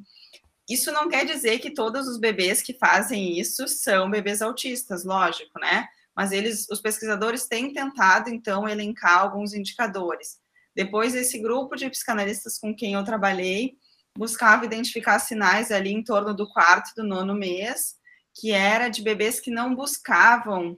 Isso 0.70 0.92
não 0.92 1.10
quer 1.10 1.26
dizer 1.26 1.58
que 1.60 1.72
todos 1.72 2.08
os 2.08 2.20
bebês 2.20 2.62
que 2.62 2.74
fazem 2.74 3.40
isso 3.40 3.68
são 3.68 4.12
bebês 4.12 4.42
autistas, 4.42 5.04
lógico, 5.04 5.60
né? 5.60 5.88
Mas 6.16 6.32
eles, 6.32 6.68
os 6.70 6.80
pesquisadores 6.80 7.48
têm 7.48 7.74
tentado 7.74 8.30
então 8.30 8.70
elencar 8.70 9.20
alguns 9.20 9.54
indicadores. 9.54 10.40
Depois 10.76 11.16
esse 11.16 11.40
grupo 11.40 11.76
de 11.76 11.90
psicanalistas 11.90 12.60
com 12.60 12.76
quem 12.76 12.94
eu 12.94 13.04
trabalhei 13.04 13.76
buscava 14.16 14.66
identificar 14.66 15.20
sinais 15.20 15.72
ali 15.72 15.92
em 15.92 16.04
torno 16.04 16.34
do 16.34 16.48
quarto 16.48 16.94
do 16.96 17.04
nono 17.04 17.34
mês, 17.34 17.96
que 18.34 18.52
era 18.52 18.88
de 18.88 19.02
bebês 19.02 19.40
que 19.40 19.50
não 19.50 19.74
buscavam 19.74 20.78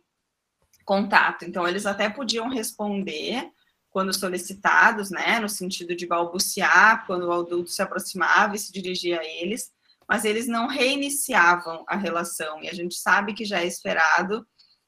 contato. 0.86 1.44
Então 1.46 1.68
eles 1.68 1.86
até 1.86 2.10
podiam 2.10 2.48
responder, 2.48 3.50
quando 3.93 4.12
solicitados, 4.12 5.12
né, 5.12 5.39
no 5.39 5.47
sentido 5.47 5.95
de 5.95 6.07
balbuciar 6.07 7.05
quando 7.05 7.27
o 7.27 7.31
adulto 7.31 7.69
se 7.69 7.81
aproximava 7.81 8.55
e 8.55 8.59
se 8.59 8.73
dirigia 8.73 9.19
a 9.19 9.23
eles, 9.23 9.71
mas 10.09 10.25
eles 10.25 10.47
não 10.47 10.67
reiniciavam 10.67 11.85
a 11.88 11.95
relação. 11.95 12.62
E 12.63 12.67
a 12.67 12.73
gente 12.73 12.95
sabe 12.95 13.35
que 13.35 13.45
já 13.45 13.59
é 13.59 13.67
esperado 13.67 14.45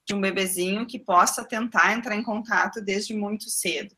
de 0.07 0.15
um 0.15 0.19
bebezinho 0.19 0.87
que 0.87 0.99
possa 0.99 1.45
tentar 1.45 1.93
entrar 1.93 2.15
em 2.15 2.23
contato 2.23 2.81
desde 2.81 3.13
muito 3.13 3.47
cedo. 3.47 3.95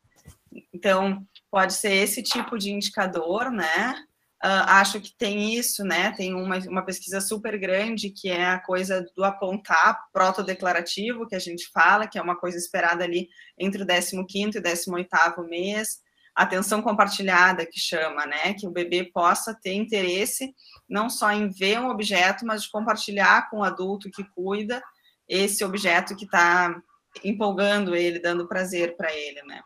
Então, 0.72 1.26
pode 1.50 1.72
ser 1.72 1.92
esse 1.92 2.22
tipo 2.22 2.58
de 2.58 2.70
indicador, 2.70 3.50
né? 3.50 4.04
Uh, 4.44 4.62
acho 4.68 5.00
que 5.00 5.12
tem 5.16 5.56
isso, 5.56 5.82
né? 5.82 6.12
Tem 6.12 6.32
uma, 6.32 6.58
uma 6.58 6.84
pesquisa 6.84 7.20
super 7.20 7.58
grande 7.58 8.10
que 8.10 8.28
é 8.28 8.46
a 8.46 8.60
coisa 8.60 9.04
do 9.16 9.24
apontar 9.24 9.98
protodeclarativo, 10.12 11.26
que 11.26 11.34
a 11.34 11.40
gente 11.40 11.68
fala, 11.72 12.06
que 12.06 12.16
é 12.16 12.22
uma 12.22 12.36
coisa 12.36 12.56
esperada 12.56 13.02
ali 13.02 13.28
entre 13.58 13.82
o 13.82 14.26
15 14.26 14.58
e 14.58 14.60
18 14.60 15.42
mês. 15.42 15.98
Atenção 16.36 16.80
compartilhada, 16.80 17.66
que 17.66 17.80
chama, 17.80 18.26
né? 18.26 18.54
Que 18.54 18.68
o 18.68 18.70
bebê 18.70 19.10
possa 19.12 19.52
ter 19.52 19.72
interesse 19.72 20.54
não 20.88 21.10
só 21.10 21.32
em 21.32 21.50
ver 21.50 21.80
um 21.80 21.90
objeto, 21.90 22.46
mas 22.46 22.62
de 22.62 22.70
compartilhar 22.70 23.50
com 23.50 23.58
o 23.58 23.64
adulto 23.64 24.08
que 24.08 24.22
cuida 24.22 24.80
esse 25.28 25.64
objeto 25.64 26.14
que 26.14 26.26
está 26.26 26.80
empolgando 27.24 27.96
ele, 27.96 28.20
dando 28.20 28.46
prazer 28.46 28.96
para 28.96 29.12
ele, 29.12 29.42
né? 29.42 29.60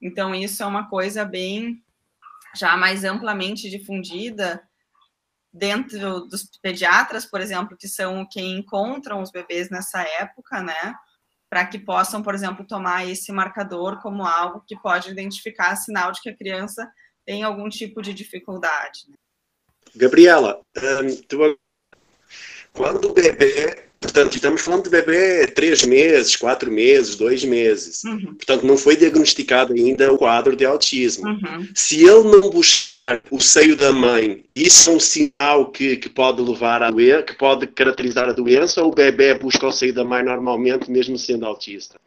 Então, 0.00 0.34
isso 0.34 0.62
é 0.62 0.66
uma 0.66 0.88
coisa 0.88 1.26
bem 1.26 1.83
já 2.54 2.76
mais 2.76 3.04
amplamente 3.04 3.68
difundida 3.68 4.62
dentro 5.52 6.22
dos 6.22 6.44
pediatras, 6.60 7.24
por 7.24 7.40
exemplo, 7.40 7.76
que 7.76 7.86
são 7.86 8.26
quem 8.28 8.58
encontram 8.58 9.22
os 9.22 9.30
bebês 9.30 9.70
nessa 9.70 10.02
época, 10.02 10.60
né? 10.60 10.94
Para 11.48 11.64
que 11.64 11.78
possam, 11.78 12.22
por 12.22 12.34
exemplo, 12.34 12.66
tomar 12.66 13.08
esse 13.08 13.30
marcador 13.30 14.00
como 14.02 14.26
algo 14.26 14.64
que 14.66 14.76
pode 14.76 15.10
identificar 15.10 15.76
sinal 15.76 16.10
de 16.10 16.20
que 16.20 16.30
a 16.30 16.36
criança 16.36 16.90
tem 17.24 17.44
algum 17.44 17.68
tipo 17.68 18.02
de 18.02 18.12
dificuldade. 18.12 19.08
Né? 19.08 19.16
Gabriela, 19.94 20.60
hum, 20.76 21.56
quando 22.72 23.10
o 23.10 23.14
bebê 23.14 23.88
Portanto, 24.04 24.34
estamos 24.34 24.60
falando 24.60 24.84
de 24.84 24.90
bebê 24.90 25.46
três 25.46 25.82
meses, 25.82 26.36
quatro 26.36 26.70
meses, 26.70 27.16
dois 27.16 27.42
meses. 27.42 28.04
Uhum. 28.04 28.34
Portanto, 28.34 28.66
não 28.66 28.76
foi 28.76 28.96
diagnosticado 28.96 29.72
ainda 29.72 30.12
o 30.12 30.18
quadro 30.18 30.54
de 30.54 30.66
autismo. 30.66 31.26
Uhum. 31.26 31.66
Se 31.74 32.02
ele 32.04 32.24
não 32.24 32.50
buscar 32.50 33.22
o 33.30 33.40
seio 33.40 33.74
da 33.74 33.92
mãe, 33.92 34.44
isso 34.54 34.90
é 34.90 34.92
um 34.92 35.00
sinal 35.00 35.70
que, 35.70 35.96
que 35.96 36.10
pode 36.10 36.42
levar 36.42 36.82
a 36.82 36.90
doença, 36.90 37.22
que 37.22 37.34
pode 37.34 37.66
caracterizar 37.66 38.28
a 38.28 38.32
doença, 38.32 38.82
ou 38.82 38.92
o 38.92 38.94
bebê 38.94 39.32
busca 39.38 39.66
o 39.66 39.72
seio 39.72 39.94
da 39.94 40.04
mãe 40.04 40.22
normalmente, 40.22 40.90
mesmo 40.90 41.16
sendo 41.16 41.46
autista? 41.46 41.98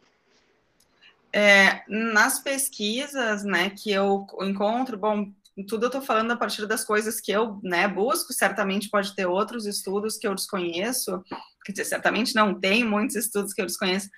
É, 1.32 1.82
nas 1.88 2.38
pesquisas 2.38 3.42
né, 3.42 3.70
que 3.70 3.90
eu 3.90 4.24
encontro, 4.40 4.96
bom, 4.96 5.28
tudo 5.64 5.84
eu 5.84 5.88
estou 5.88 6.02
falando 6.02 6.30
a 6.30 6.36
partir 6.36 6.66
das 6.66 6.84
coisas 6.84 7.20
que 7.20 7.32
eu 7.32 7.60
né, 7.62 7.88
busco, 7.88 8.32
certamente 8.32 8.88
pode 8.88 9.14
ter 9.14 9.26
outros 9.26 9.66
estudos 9.66 10.16
que 10.16 10.26
eu 10.26 10.34
desconheço, 10.34 11.22
quer 11.64 11.72
dizer, 11.72 11.84
certamente 11.84 12.34
não 12.34 12.58
tem 12.58 12.84
muitos 12.84 13.16
estudos 13.16 13.52
que 13.52 13.60
eu 13.60 13.66
desconheço, 13.66 14.08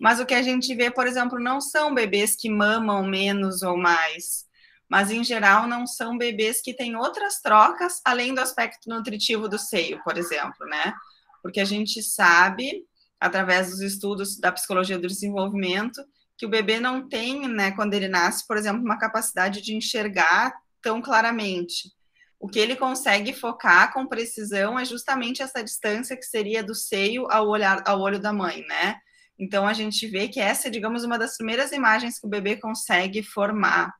mas 0.00 0.18
o 0.18 0.26
que 0.26 0.34
a 0.34 0.42
gente 0.42 0.74
vê, 0.74 0.90
por 0.90 1.06
exemplo, 1.06 1.38
não 1.38 1.60
são 1.60 1.94
bebês 1.94 2.34
que 2.34 2.48
mamam 2.48 3.06
menos 3.06 3.62
ou 3.62 3.76
mais, 3.76 4.46
mas 4.88 5.10
em 5.10 5.22
geral 5.22 5.68
não 5.68 5.86
são 5.86 6.16
bebês 6.16 6.62
que 6.62 6.74
têm 6.74 6.96
outras 6.96 7.40
trocas 7.40 8.00
além 8.04 8.34
do 8.34 8.40
aspecto 8.40 8.88
nutritivo 8.88 9.48
do 9.48 9.58
seio, 9.58 10.02
por 10.02 10.16
exemplo, 10.16 10.66
né? 10.66 10.94
Porque 11.42 11.60
a 11.60 11.64
gente 11.64 12.02
sabe, 12.02 12.84
através 13.20 13.70
dos 13.70 13.80
estudos 13.80 14.38
da 14.38 14.50
psicologia 14.50 14.98
do 14.98 15.06
desenvolvimento, 15.06 16.02
que 16.36 16.46
o 16.46 16.48
bebê 16.48 16.80
não 16.80 17.06
tem, 17.06 17.46
né, 17.46 17.70
quando 17.72 17.92
ele 17.92 18.08
nasce, 18.08 18.46
por 18.46 18.56
exemplo, 18.56 18.82
uma 18.82 18.98
capacidade 18.98 19.60
de 19.60 19.74
enxergar 19.74 20.54
tão 20.82 21.00
claramente. 21.00 21.90
O 22.38 22.48
que 22.48 22.58
ele 22.58 22.74
consegue 22.74 23.34
focar 23.34 23.92
com 23.92 24.06
precisão 24.06 24.78
é 24.78 24.84
justamente 24.84 25.42
essa 25.42 25.62
distância 25.62 26.16
que 26.16 26.24
seria 26.24 26.62
do 26.62 26.74
seio 26.74 27.30
ao, 27.30 27.46
olhar, 27.48 27.82
ao 27.86 28.00
olho 28.00 28.18
da 28.18 28.32
mãe, 28.32 28.64
né? 28.66 28.96
Então 29.38 29.66
a 29.66 29.72
gente 29.72 30.06
vê 30.06 30.28
que 30.28 30.40
essa 30.40 30.68
é, 30.68 30.70
digamos, 30.70 31.04
uma 31.04 31.18
das 31.18 31.36
primeiras 31.36 31.72
imagens 31.72 32.18
que 32.18 32.26
o 32.26 32.30
bebê 32.30 32.56
consegue 32.56 33.22
formar. 33.22 33.92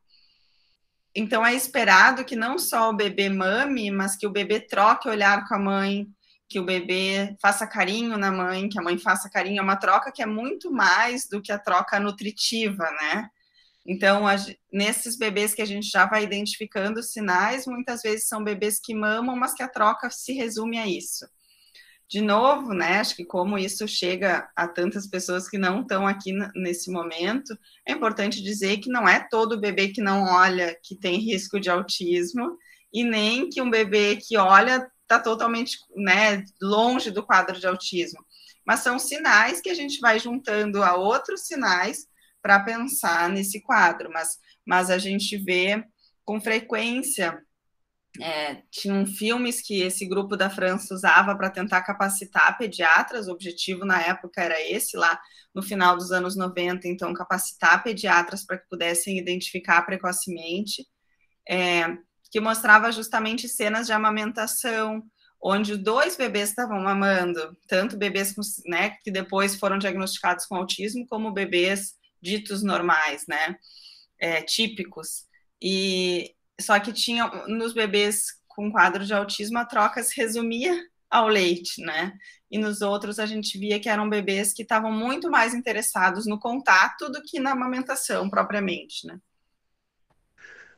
Então 1.14 1.44
é 1.44 1.54
esperado 1.54 2.24
que 2.24 2.36
não 2.36 2.58
só 2.58 2.90
o 2.90 2.96
bebê 2.96 3.28
mame, 3.28 3.90
mas 3.90 4.16
que 4.16 4.26
o 4.26 4.30
bebê 4.30 4.60
troque 4.60 5.08
olhar 5.08 5.46
com 5.48 5.54
a 5.54 5.58
mãe, 5.58 6.06
que 6.48 6.58
o 6.58 6.64
bebê 6.64 7.36
faça 7.40 7.66
carinho 7.66 8.16
na 8.18 8.30
mãe, 8.30 8.68
que 8.68 8.78
a 8.78 8.82
mãe 8.82 8.98
faça 8.98 9.30
carinho. 9.30 9.60
É 9.60 9.62
uma 9.62 9.76
troca 9.76 10.12
que 10.12 10.22
é 10.22 10.26
muito 10.26 10.70
mais 10.70 11.28
do 11.28 11.40
que 11.42 11.52
a 11.52 11.58
troca 11.58 12.00
nutritiva, 12.00 12.84
né? 12.84 13.30
Então, 13.90 14.24
a, 14.24 14.36
nesses 14.72 15.18
bebês 15.18 15.52
que 15.52 15.60
a 15.60 15.66
gente 15.66 15.90
já 15.90 16.06
vai 16.06 16.22
identificando 16.22 17.02
sinais, 17.02 17.66
muitas 17.66 18.02
vezes 18.02 18.28
são 18.28 18.44
bebês 18.44 18.78
que 18.78 18.94
mamam, 18.94 19.34
mas 19.34 19.52
que 19.52 19.64
a 19.64 19.68
troca 19.68 20.08
se 20.10 20.32
resume 20.32 20.78
a 20.78 20.86
isso. 20.86 21.26
De 22.08 22.20
novo, 22.20 22.72
né, 22.72 23.00
acho 23.00 23.16
que 23.16 23.24
como 23.24 23.58
isso 23.58 23.88
chega 23.88 24.48
a 24.54 24.68
tantas 24.68 25.08
pessoas 25.08 25.48
que 25.48 25.58
não 25.58 25.80
estão 25.80 26.06
aqui 26.06 26.32
nesse 26.54 26.88
momento, 26.88 27.58
é 27.84 27.90
importante 27.90 28.40
dizer 28.40 28.76
que 28.76 28.88
não 28.88 29.08
é 29.08 29.26
todo 29.28 29.60
bebê 29.60 29.88
que 29.88 30.00
não 30.00 30.22
olha 30.22 30.78
que 30.84 30.94
tem 30.94 31.18
risco 31.18 31.58
de 31.58 31.68
autismo, 31.68 32.56
e 32.92 33.02
nem 33.02 33.48
que 33.48 33.60
um 33.60 33.70
bebê 33.70 34.14
que 34.16 34.36
olha 34.36 34.88
está 35.02 35.18
totalmente 35.18 35.78
né, 35.96 36.44
longe 36.62 37.10
do 37.10 37.24
quadro 37.24 37.58
de 37.58 37.66
autismo. 37.66 38.24
Mas 38.64 38.80
são 38.80 39.00
sinais 39.00 39.60
que 39.60 39.68
a 39.68 39.74
gente 39.74 39.98
vai 39.98 40.20
juntando 40.20 40.80
a 40.80 40.94
outros 40.94 41.40
sinais 41.48 42.06
para 42.42 42.60
pensar 42.60 43.28
nesse 43.28 43.60
quadro, 43.60 44.10
mas, 44.12 44.38
mas 44.66 44.90
a 44.90 44.98
gente 44.98 45.36
vê 45.36 45.84
com 46.24 46.40
frequência. 46.40 47.40
É, 48.20 48.62
tinham 48.72 49.06
filmes 49.06 49.60
que 49.60 49.82
esse 49.82 50.04
grupo 50.04 50.36
da 50.36 50.50
França 50.50 50.92
usava 50.92 51.36
para 51.36 51.48
tentar 51.48 51.82
capacitar 51.82 52.58
pediatras, 52.58 53.28
o 53.28 53.32
objetivo 53.32 53.84
na 53.84 54.02
época 54.02 54.42
era 54.42 54.60
esse, 54.60 54.96
lá 54.96 55.18
no 55.54 55.62
final 55.62 55.96
dos 55.96 56.10
anos 56.12 56.36
90, 56.36 56.88
então, 56.88 57.12
capacitar 57.14 57.82
pediatras 57.82 58.44
para 58.44 58.58
que 58.58 58.68
pudessem 58.68 59.18
identificar 59.18 59.82
precocemente, 59.82 60.86
é, 61.48 61.86
que 62.30 62.40
mostrava 62.40 62.92
justamente 62.92 63.48
cenas 63.48 63.86
de 63.86 63.92
amamentação, 63.92 65.02
onde 65.42 65.76
dois 65.76 66.16
bebês 66.16 66.50
estavam 66.50 66.80
mamando, 66.80 67.56
tanto 67.66 67.96
bebês 67.96 68.32
com, 68.34 68.42
né, 68.66 68.90
que 69.02 69.10
depois 69.10 69.56
foram 69.56 69.78
diagnosticados 69.78 70.46
com 70.46 70.56
autismo, 70.56 71.06
como 71.08 71.32
bebês 71.32 71.94
ditos 72.20 72.62
normais, 72.62 73.24
né? 73.28 73.56
É, 74.18 74.42
típicos. 74.42 75.24
E 75.60 76.34
só 76.60 76.78
que 76.78 76.92
tinha 76.92 77.26
nos 77.46 77.72
bebês 77.72 78.40
com 78.46 78.70
quadro 78.70 79.04
de 79.04 79.14
autismo 79.14 79.58
a 79.58 79.64
troca 79.64 80.02
se 80.02 80.20
resumia 80.20 80.78
ao 81.10 81.28
leite, 81.28 81.80
né? 81.82 82.12
E 82.50 82.58
nos 82.58 82.82
outros 82.82 83.18
a 83.18 83.26
gente 83.26 83.58
via 83.58 83.80
que 83.80 83.88
eram 83.88 84.08
bebês 84.08 84.52
que 84.52 84.62
estavam 84.62 84.92
muito 84.92 85.30
mais 85.30 85.54
interessados 85.54 86.26
no 86.26 86.38
contato 86.38 87.08
do 87.10 87.22
que 87.22 87.40
na 87.40 87.52
amamentação 87.52 88.28
propriamente, 88.28 89.06
né? 89.06 89.18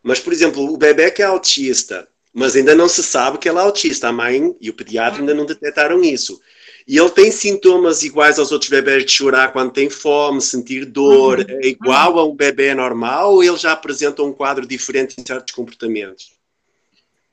Mas, 0.02 0.18
por 0.18 0.32
exemplo, 0.32 0.72
o 0.72 0.76
bebê 0.76 1.10
que 1.10 1.22
é 1.22 1.26
autista, 1.26 2.08
mas 2.32 2.56
ainda 2.56 2.74
não 2.74 2.88
se 2.88 3.02
sabe 3.02 3.38
que 3.38 3.48
ele 3.48 3.58
é 3.58 3.60
autista, 3.60 4.08
a 4.08 4.12
mãe 4.12 4.56
e 4.60 4.68
o 4.68 4.74
pediatra 4.74 5.20
ainda 5.20 5.34
não 5.34 5.46
detectaram 5.46 6.02
isso. 6.02 6.40
E 6.86 6.98
ele 6.98 7.10
tem 7.10 7.30
sintomas 7.30 8.02
iguais 8.02 8.38
aos 8.38 8.50
outros 8.50 8.70
bebés 8.70 9.04
de 9.04 9.12
chorar 9.12 9.52
quando 9.52 9.72
tem 9.72 9.88
fome, 9.88 10.40
sentir 10.40 10.84
dor, 10.84 11.38
uhum. 11.38 11.46
é 11.48 11.66
igual 11.66 12.18
a 12.18 12.24
um 12.24 12.34
bebê 12.34 12.74
normal 12.74 13.34
ou 13.34 13.44
ele 13.44 13.56
já 13.56 13.72
apresenta 13.72 14.22
um 14.22 14.32
quadro 14.32 14.66
diferente 14.66 15.20
em 15.20 15.24
certos 15.24 15.54
comportamentos? 15.54 16.32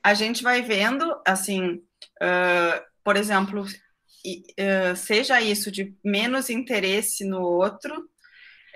A 0.02 0.14
gente 0.14 0.42
vai 0.42 0.62
vendo, 0.62 1.14
assim, 1.26 1.82
uh, 2.22 2.82
por 3.04 3.16
exemplo, 3.16 3.62
uh, 3.62 4.96
seja 4.96 5.40
isso 5.40 5.70
de 5.70 5.94
menos 6.02 6.48
interesse 6.48 7.24
no 7.24 7.42
outro, 7.42 8.08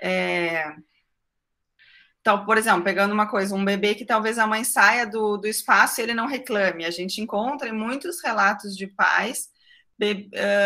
é... 0.01 0.75
Então, 2.19 2.43
por 2.43 2.57
exemplo, 2.57 2.83
pegando 2.83 3.13
uma 3.13 3.29
coisa, 3.29 3.53
um 3.53 3.63
bebê 3.63 3.93
que 3.93 4.03
talvez 4.03 4.39
a 4.39 4.47
mãe 4.47 4.63
saia 4.63 5.05
do, 5.05 5.37
do 5.37 5.47
espaço 5.47 6.01
e 6.01 6.03
ele 6.03 6.15
não 6.15 6.25
reclame. 6.25 6.83
A 6.83 6.89
gente 6.89 7.21
encontra 7.21 7.69
em 7.69 7.71
muitos 7.71 8.19
relatos 8.23 8.75
de 8.75 8.87
pais 8.87 9.47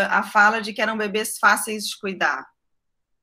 a 0.10 0.24
fala 0.24 0.62
de 0.62 0.74
que 0.74 0.82
eram 0.82 0.98
bebês 0.98 1.38
fáceis 1.38 1.88
de 1.88 1.98
cuidar, 2.00 2.48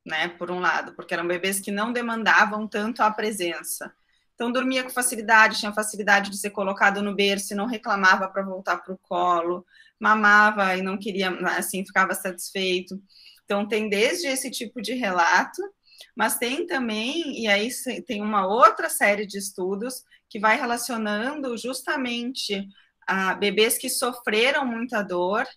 né? 0.05 0.29
Por 0.29 0.49
um 0.51 0.59
lado, 0.59 0.93
porque 0.93 1.13
eram 1.13 1.27
bebês 1.27 1.59
que 1.59 1.71
não 1.71 1.91
demandavam 1.91 2.67
tanto 2.67 3.01
a 3.01 3.11
presença. 3.11 3.93
Então, 4.35 4.51
dormia 4.51 4.83
com 4.83 4.89
facilidade, 4.91 5.57
tinha 5.57 5.73
facilidade 5.73 6.29
de 6.29 6.37
ser 6.37 6.51
colocado 6.51 7.01
no 7.01 7.15
berço 7.15 7.55
não 7.55 7.65
reclamava 7.65 8.27
para 8.29 8.43
voltar 8.43 8.77
para 8.77 8.93
o 8.93 8.97
colo, 8.99 9.65
mamava 9.99 10.75
e 10.75 10.81
não 10.83 10.95
queria, 10.97 11.31
assim, 11.57 11.83
ficava 11.83 12.13
satisfeito. 12.13 13.01
Então, 13.45 13.67
tem 13.67 13.89
desde 13.89 14.27
esse 14.27 14.51
tipo 14.51 14.79
de 14.79 14.93
relato, 14.93 15.61
mas 16.15 16.37
tem 16.37 16.67
também, 16.67 17.41
e 17.41 17.47
aí 17.47 17.69
tem 18.05 18.21
uma 18.21 18.45
outra 18.45 18.89
série 18.89 19.25
de 19.25 19.39
estudos 19.39 20.03
que 20.29 20.39
vai 20.39 20.55
relacionando 20.55 21.57
justamente 21.57 22.67
a 23.07 23.33
bebês 23.33 23.77
que 23.77 23.89
sofreram 23.89 24.65
muita 24.65 25.01
dor 25.01 25.47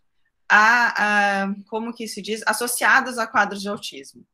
a, 0.51 1.45
a, 1.45 1.55
como 1.69 1.95
que 1.95 2.09
se 2.09 2.21
diz, 2.21 2.43
associadas 2.45 3.19
a 3.19 3.27
quadros 3.27 3.63
de 3.63 3.69
autismo. 3.69 4.27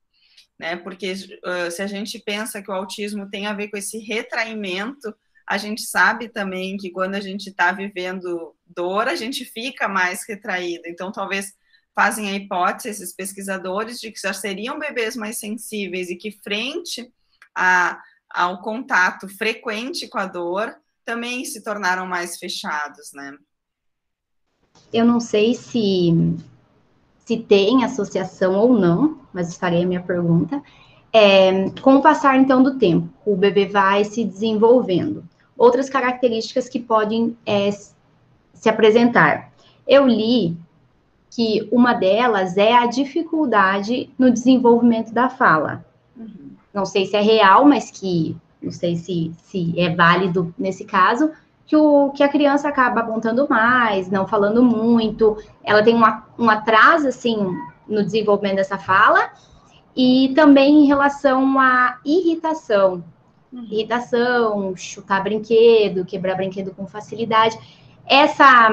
Né? 0.58 0.74
Porque 0.76 1.12
uh, 1.12 1.70
se 1.70 1.82
a 1.82 1.86
gente 1.86 2.18
pensa 2.18 2.62
que 2.62 2.70
o 2.70 2.74
autismo 2.74 3.28
tem 3.28 3.46
a 3.46 3.52
ver 3.52 3.68
com 3.68 3.76
esse 3.76 3.98
retraimento, 3.98 5.14
a 5.46 5.58
gente 5.58 5.82
sabe 5.82 6.30
também 6.30 6.78
que 6.78 6.90
quando 6.90 7.14
a 7.14 7.20
gente 7.20 7.50
está 7.50 7.70
vivendo 7.70 8.56
dor, 8.64 9.08
a 9.08 9.14
gente 9.14 9.44
fica 9.44 9.86
mais 9.86 10.26
retraído. 10.26 10.84
Então, 10.86 11.12
talvez 11.12 11.52
fazem 11.94 12.30
a 12.30 12.34
hipótese, 12.34 12.88
esses 12.88 13.14
pesquisadores, 13.14 14.00
de 14.00 14.10
que 14.10 14.18
já 14.18 14.32
seriam 14.32 14.78
bebês 14.78 15.16
mais 15.16 15.38
sensíveis 15.38 16.08
e 16.08 16.16
que, 16.16 16.32
frente 16.42 17.12
a, 17.54 18.00
ao 18.30 18.62
contato 18.62 19.28
frequente 19.28 20.08
com 20.08 20.18
a 20.18 20.26
dor, 20.26 20.74
também 21.04 21.44
se 21.44 21.62
tornaram 21.62 22.06
mais 22.06 22.38
fechados, 22.38 23.12
né? 23.12 23.36
Eu 24.92 25.04
não 25.04 25.20
sei 25.20 25.54
se, 25.54 26.36
se 27.24 27.36
tem 27.36 27.84
associação 27.84 28.54
ou 28.54 28.78
não, 28.78 29.18
mas 29.32 29.48
estarei 29.48 29.84
a 29.84 29.86
minha 29.86 30.02
pergunta. 30.02 30.62
É, 31.12 31.70
com 31.80 31.96
o 31.96 32.02
passar, 32.02 32.38
então, 32.38 32.62
do 32.62 32.78
tempo, 32.78 33.08
o 33.24 33.36
bebê 33.36 33.66
vai 33.66 34.04
se 34.04 34.24
desenvolvendo. 34.24 35.24
Outras 35.56 35.88
características 35.88 36.68
que 36.68 36.78
podem 36.78 37.36
é, 37.46 37.70
se 38.52 38.68
apresentar. 38.68 39.52
Eu 39.86 40.06
li 40.06 40.56
que 41.30 41.68
uma 41.70 41.92
delas 41.92 42.56
é 42.56 42.74
a 42.74 42.86
dificuldade 42.86 44.10
no 44.18 44.30
desenvolvimento 44.30 45.12
da 45.12 45.28
fala. 45.28 45.84
Uhum. 46.16 46.50
Não 46.72 46.84
sei 46.84 47.06
se 47.06 47.16
é 47.16 47.20
real, 47.20 47.64
mas 47.64 47.90
que 47.90 48.36
não 48.60 48.72
sei 48.72 48.96
se, 48.96 49.32
se 49.44 49.78
é 49.78 49.94
válido 49.94 50.54
nesse 50.58 50.84
caso, 50.84 51.30
que, 51.66 51.76
o, 51.76 52.10
que 52.10 52.22
a 52.22 52.28
criança 52.28 52.68
acaba 52.68 53.00
apontando 53.00 53.46
mais, 53.48 54.08
não 54.08 54.26
falando 54.26 54.62
muito, 54.62 55.36
ela 55.64 55.82
tem 55.82 55.94
uma, 55.94 56.24
um 56.38 56.48
atraso, 56.48 57.08
assim, 57.08 57.36
no 57.88 58.04
desenvolvimento 58.04 58.56
dessa 58.56 58.78
fala, 58.78 59.30
e 59.94 60.32
também 60.34 60.84
em 60.84 60.86
relação 60.86 61.58
à 61.58 61.98
irritação. 62.04 63.04
Uhum. 63.52 63.64
Irritação, 63.64 64.76
chutar 64.76 65.22
brinquedo, 65.22 66.04
quebrar 66.04 66.36
brinquedo 66.36 66.72
com 66.72 66.86
facilidade. 66.86 67.58
Essa 68.06 68.70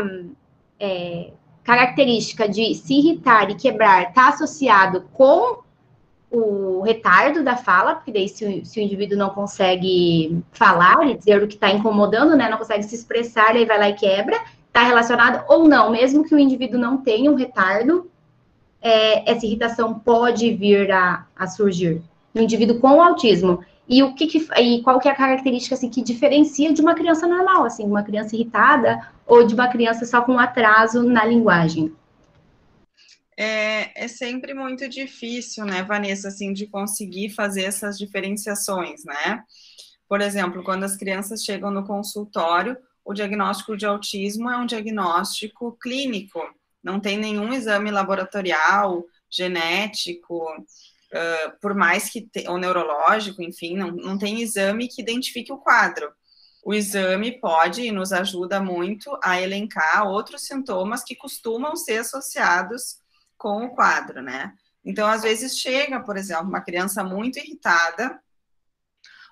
é, 0.80 1.32
característica 1.64 2.48
de 2.48 2.76
se 2.76 2.94
irritar 2.94 3.50
e 3.50 3.56
quebrar 3.56 4.10
está 4.10 4.30
associado 4.30 5.06
com 5.14 5.63
o 6.34 6.82
retardo 6.82 7.44
da 7.44 7.56
fala, 7.56 7.94
porque 7.94 8.12
daí 8.12 8.28
se 8.28 8.44
o, 8.44 8.66
se 8.66 8.80
o 8.80 8.84
indivíduo 8.84 9.16
não 9.16 9.30
consegue 9.30 10.44
falar 10.52 11.08
e 11.08 11.16
dizer 11.16 11.44
o 11.44 11.48
que 11.48 11.54
está 11.54 11.70
incomodando, 11.70 12.36
né, 12.36 12.50
não 12.50 12.58
consegue 12.58 12.84
se 12.84 12.96
expressar, 12.96 13.52
aí 13.52 13.66
vai 13.66 13.78
lá 13.78 13.90
e 13.90 13.94
quebra, 13.94 14.42
está 14.68 14.82
relacionado 14.82 15.46
ou 15.48 15.68
não, 15.68 15.92
mesmo 15.92 16.24
que 16.24 16.34
o 16.34 16.40
indivíduo 16.40 16.80
não 16.80 16.98
tenha 16.98 17.32
um 17.32 17.36
retardo, 17.36 18.10
é, 18.82 19.32
essa 19.32 19.46
irritação 19.46 19.94
pode 19.94 20.52
vir 20.54 20.92
a, 20.92 21.26
a 21.36 21.46
surgir 21.46 22.02
no 22.34 22.42
indivíduo 22.42 22.80
com 22.80 23.00
autismo. 23.00 23.64
E 23.88 24.02
o 24.02 24.16
que, 24.16 24.26
que, 24.26 24.48
e 24.60 24.82
qual 24.82 25.00
que 25.00 25.08
é 25.08 25.12
a 25.12 25.16
característica 25.16 25.76
assim 25.76 25.90
que 25.90 26.02
diferencia 26.02 26.74
de 26.74 26.82
uma 26.82 26.96
criança 26.96 27.28
normal, 27.28 27.66
assim, 27.66 27.86
uma 27.86 28.02
criança 28.02 28.36
irritada 28.36 29.08
ou 29.28 29.46
de 29.46 29.54
uma 29.54 29.68
criança 29.68 30.06
só 30.06 30.22
com 30.22 30.40
atraso 30.40 31.04
na 31.04 31.24
linguagem? 31.24 31.94
É, 33.38 34.04
é 34.06 34.08
sempre 34.08 34.54
muito 34.54 34.88
difícil, 34.88 35.66
né, 35.66 35.84
Vanessa, 35.84 36.28
assim, 36.28 36.54
de 36.54 36.68
conseguir 36.68 37.30
fazer 37.30 37.64
essas 37.64 37.98
diferenciações, 37.98 39.04
né? 39.04 39.44
Por 40.08 40.22
exemplo, 40.22 40.64
quando 40.64 40.84
as 40.84 40.96
crianças 40.96 41.44
chegam 41.44 41.72
no 41.72 41.86
consultório, 41.86 42.78
o 43.04 43.14
diagnóstico 43.14 43.76
de 43.76 43.86
autismo 43.86 44.50
é 44.50 44.58
um 44.58 44.66
diagnóstico 44.66 45.78
clínico, 45.82 46.40
não 46.84 47.00
tem 47.00 47.18
nenhum 47.18 47.54
exame 47.54 47.90
laboratorial, 47.90 49.04
genético, 49.32 50.44
uh, 50.52 51.60
por 51.60 51.74
mais 51.74 52.10
que, 52.10 52.30
ou 52.48 52.58
neurológico, 52.58 53.42
enfim, 53.42 53.76
não, 53.76 53.92
não 53.92 54.18
tem 54.18 54.42
exame 54.42 54.88
que 54.88 55.02
identifique 55.02 55.52
o 55.52 55.58
quadro. 55.58 56.12
O 56.64 56.74
exame 56.74 57.40
pode 57.40 57.82
e 57.82 57.92
nos 57.92 58.14
ajuda 58.14 58.62
muito 58.62 59.18
a 59.22 59.42
elencar 59.42 60.08
outros 60.08 60.46
sintomas 60.46 61.04
que 61.04 61.16
costumam 61.16 61.76
ser 61.76 61.98
associados 61.98 63.03
com 63.44 63.66
o 63.66 63.76
quadro, 63.76 64.22
né? 64.22 64.54
Então, 64.86 65.06
às 65.06 65.22
vezes 65.22 65.60
chega, 65.60 66.00
por 66.00 66.16
exemplo, 66.16 66.48
uma 66.48 66.62
criança 66.62 67.04
muito 67.04 67.38
irritada, 67.40 68.18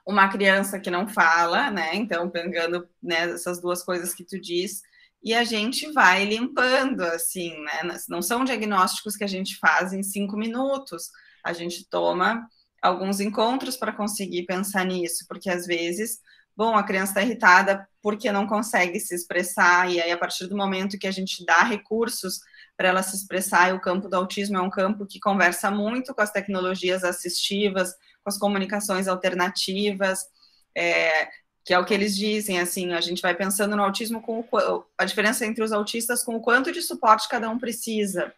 uma 0.05 0.27
criança 0.27 0.81
que 0.81 0.91
não 0.91 1.07
fala, 1.07 1.71
né? 1.71 1.95
Então, 1.95 2.29
pegando 2.29 2.85
né, 3.01 3.31
essas 3.31 3.61
duas 3.61 3.81
coisas 3.81 4.13
que 4.13 4.25
tu 4.25 4.37
diz, 4.37 4.81
e 5.23 5.33
a 5.33 5.45
gente 5.45 5.89
vai 5.93 6.25
limpando, 6.25 7.01
assim, 7.03 7.57
né? 7.63 7.97
Não 8.09 8.21
são 8.21 8.43
diagnósticos 8.43 9.15
que 9.15 9.23
a 9.23 9.27
gente 9.27 9.57
faz 9.59 9.93
em 9.93 10.03
cinco 10.03 10.35
minutos, 10.35 11.09
a 11.41 11.53
gente 11.53 11.87
toma 11.89 12.45
alguns 12.81 13.21
encontros 13.21 13.77
para 13.77 13.93
conseguir 13.93 14.43
pensar 14.43 14.83
nisso, 14.83 15.23
porque 15.25 15.49
às 15.49 15.65
vezes, 15.65 16.19
bom, 16.53 16.75
a 16.75 16.83
criança 16.83 17.11
está 17.11 17.21
irritada 17.21 17.87
porque 18.01 18.29
não 18.29 18.45
consegue 18.45 18.99
se 18.99 19.15
expressar, 19.15 19.89
e 19.89 20.01
aí 20.01 20.11
a 20.11 20.17
partir 20.17 20.47
do 20.47 20.57
momento 20.57 20.99
que 20.99 21.07
a 21.07 21.11
gente 21.11 21.45
dá 21.45 21.63
recursos 21.63 22.41
para 22.81 22.89
ela 22.89 23.03
se 23.03 23.15
expressar, 23.15 23.69
e 23.69 23.73
o 23.73 23.79
campo 23.79 24.09
do 24.09 24.15
autismo 24.15 24.57
é 24.57 24.61
um 24.61 24.69
campo 24.69 25.05
que 25.05 25.19
conversa 25.19 25.69
muito 25.69 26.15
com 26.15 26.21
as 26.21 26.31
tecnologias 26.31 27.03
assistivas, 27.03 27.93
com 28.23 28.29
as 28.29 28.39
comunicações 28.39 29.07
alternativas, 29.07 30.27
é, 30.75 31.29
que 31.63 31.75
é 31.75 31.77
o 31.77 31.85
que 31.85 31.93
eles 31.93 32.17
dizem, 32.17 32.59
assim, 32.59 32.91
a 32.91 32.99
gente 32.99 33.21
vai 33.21 33.35
pensando 33.35 33.75
no 33.75 33.83
autismo 33.83 34.19
com 34.19 34.39
o, 34.39 34.83
a 34.97 35.05
diferença 35.05 35.45
entre 35.45 35.63
os 35.63 35.71
autistas 35.71 36.23
com 36.23 36.35
o 36.35 36.41
quanto 36.41 36.71
de 36.71 36.81
suporte 36.81 37.29
cada 37.29 37.47
um 37.51 37.59
precisa. 37.59 38.33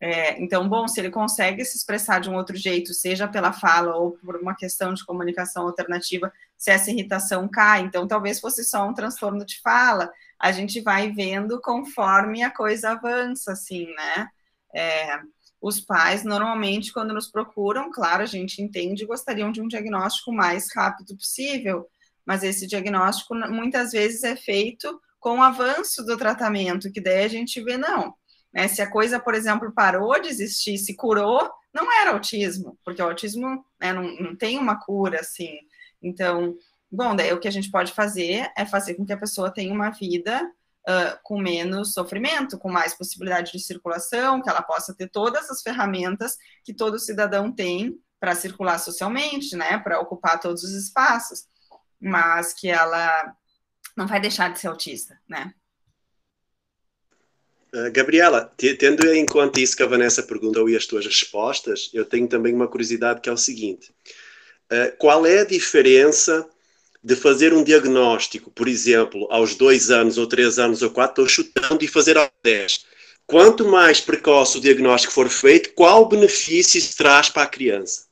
É, 0.00 0.42
então, 0.42 0.66
bom, 0.66 0.88
se 0.88 0.98
ele 0.98 1.10
consegue 1.10 1.62
se 1.62 1.76
expressar 1.76 2.18
de 2.18 2.30
um 2.30 2.36
outro 2.36 2.56
jeito, 2.56 2.94
seja 2.94 3.28
pela 3.28 3.52
fala 3.52 3.94
ou 3.94 4.12
por 4.12 4.36
uma 4.36 4.56
questão 4.56 4.94
de 4.94 5.04
comunicação 5.04 5.64
alternativa, 5.64 6.32
se 6.56 6.70
essa 6.70 6.90
irritação 6.90 7.46
cai, 7.46 7.82
então 7.82 8.08
talvez 8.08 8.40
fosse 8.40 8.64
só 8.64 8.88
um 8.88 8.94
transtorno 8.94 9.44
de 9.44 9.60
fala, 9.60 10.10
a 10.40 10.52
gente 10.52 10.80
vai 10.80 11.12
vendo 11.12 11.60
conforme 11.60 12.42
a 12.42 12.50
coisa 12.50 12.92
avança, 12.92 13.52
assim, 13.52 13.86
né? 13.94 14.28
É, 14.74 15.20
os 15.60 15.80
pais, 15.80 16.24
normalmente, 16.24 16.92
quando 16.92 17.12
nos 17.12 17.30
procuram, 17.30 17.92
claro, 17.92 18.22
a 18.22 18.26
gente 18.26 18.62
entende, 18.62 19.04
gostariam 19.04 19.52
de 19.52 19.60
um 19.60 19.68
diagnóstico 19.68 20.32
mais 20.32 20.68
rápido 20.74 21.14
possível, 21.14 21.86
mas 22.24 22.42
esse 22.42 22.66
diagnóstico 22.66 23.34
muitas 23.34 23.92
vezes 23.92 24.22
é 24.22 24.34
feito 24.34 24.98
com 25.18 25.38
o 25.38 25.42
avanço 25.42 26.02
do 26.04 26.16
tratamento, 26.16 26.90
que 26.90 27.00
daí 27.00 27.24
a 27.24 27.28
gente 27.28 27.62
vê, 27.62 27.76
não. 27.76 28.14
Né? 28.52 28.66
Se 28.68 28.80
a 28.80 28.90
coisa, 28.90 29.20
por 29.20 29.34
exemplo, 29.34 29.70
parou 29.72 30.18
de 30.20 30.28
existir, 30.28 30.78
se 30.78 30.96
curou, 30.96 31.50
não 31.74 31.92
era 32.00 32.12
autismo, 32.12 32.78
porque 32.82 33.02
o 33.02 33.06
autismo 33.06 33.62
né, 33.78 33.92
não, 33.92 34.02
não 34.16 34.36
tem 34.36 34.58
uma 34.58 34.80
cura, 34.80 35.20
assim. 35.20 35.54
Então, 36.02 36.56
Bom, 36.90 37.14
daí 37.14 37.32
o 37.32 37.38
que 37.38 37.46
a 37.46 37.52
gente 37.52 37.70
pode 37.70 37.92
fazer 37.92 38.50
é 38.56 38.66
fazer 38.66 38.94
com 38.94 39.06
que 39.06 39.12
a 39.12 39.18
pessoa 39.18 39.50
tenha 39.50 39.72
uma 39.72 39.90
vida 39.90 40.42
uh, 40.88 41.18
com 41.22 41.40
menos 41.40 41.92
sofrimento, 41.92 42.58
com 42.58 42.70
mais 42.70 42.94
possibilidade 42.94 43.52
de 43.52 43.60
circulação, 43.60 44.42
que 44.42 44.48
ela 44.48 44.62
possa 44.62 44.94
ter 44.94 45.08
todas 45.08 45.48
as 45.50 45.62
ferramentas 45.62 46.36
que 46.64 46.74
todo 46.74 46.98
cidadão 46.98 47.52
tem 47.52 47.96
para 48.18 48.34
circular 48.34 48.78
socialmente, 48.78 49.56
né, 49.56 49.78
para 49.78 50.00
ocupar 50.00 50.40
todos 50.40 50.64
os 50.64 50.72
espaços, 50.72 51.44
mas 52.00 52.52
que 52.52 52.68
ela 52.68 53.34
não 53.96 54.06
vai 54.06 54.20
deixar 54.20 54.52
de 54.52 54.58
ser 54.58 54.68
autista, 54.68 55.18
né? 55.28 55.54
Uh, 57.72 57.90
Gabriela, 57.92 58.52
tendo 58.56 59.06
em 59.14 59.24
conta 59.24 59.60
isso 59.60 59.76
que 59.76 59.82
a 59.82 59.86
Vanessa 59.86 60.24
perguntou 60.24 60.68
e 60.68 60.76
as 60.76 60.86
tuas 60.86 61.06
respostas, 61.06 61.88
eu 61.94 62.04
tenho 62.04 62.26
também 62.26 62.52
uma 62.52 62.66
curiosidade 62.66 63.20
que 63.20 63.28
é 63.28 63.32
o 63.32 63.36
seguinte: 63.36 63.92
uh, 64.72 64.96
qual 64.98 65.24
é 65.24 65.40
a 65.40 65.44
diferença 65.44 66.48
de 67.02 67.16
fazer 67.16 67.52
um 67.54 67.64
diagnóstico, 67.64 68.50
por 68.50 68.68
exemplo, 68.68 69.26
aos 69.30 69.54
dois 69.54 69.90
anos, 69.90 70.18
ou 70.18 70.26
três 70.26 70.58
anos, 70.58 70.82
ou 70.82 70.90
quatro, 70.90 71.24
estou 71.24 71.28
chutando, 71.28 71.82
e 71.82 71.88
fazer 71.88 72.16
aos 72.16 72.30
dez? 72.42 72.84
Quanto 73.26 73.68
mais 73.68 74.00
precoce 74.00 74.58
o 74.58 74.60
diagnóstico 74.60 75.12
for 75.12 75.28
feito, 75.28 75.72
qual 75.74 76.08
benefício 76.08 76.80
traz 76.96 77.28
para 77.30 77.44
a 77.44 77.48
criança? 77.48 78.06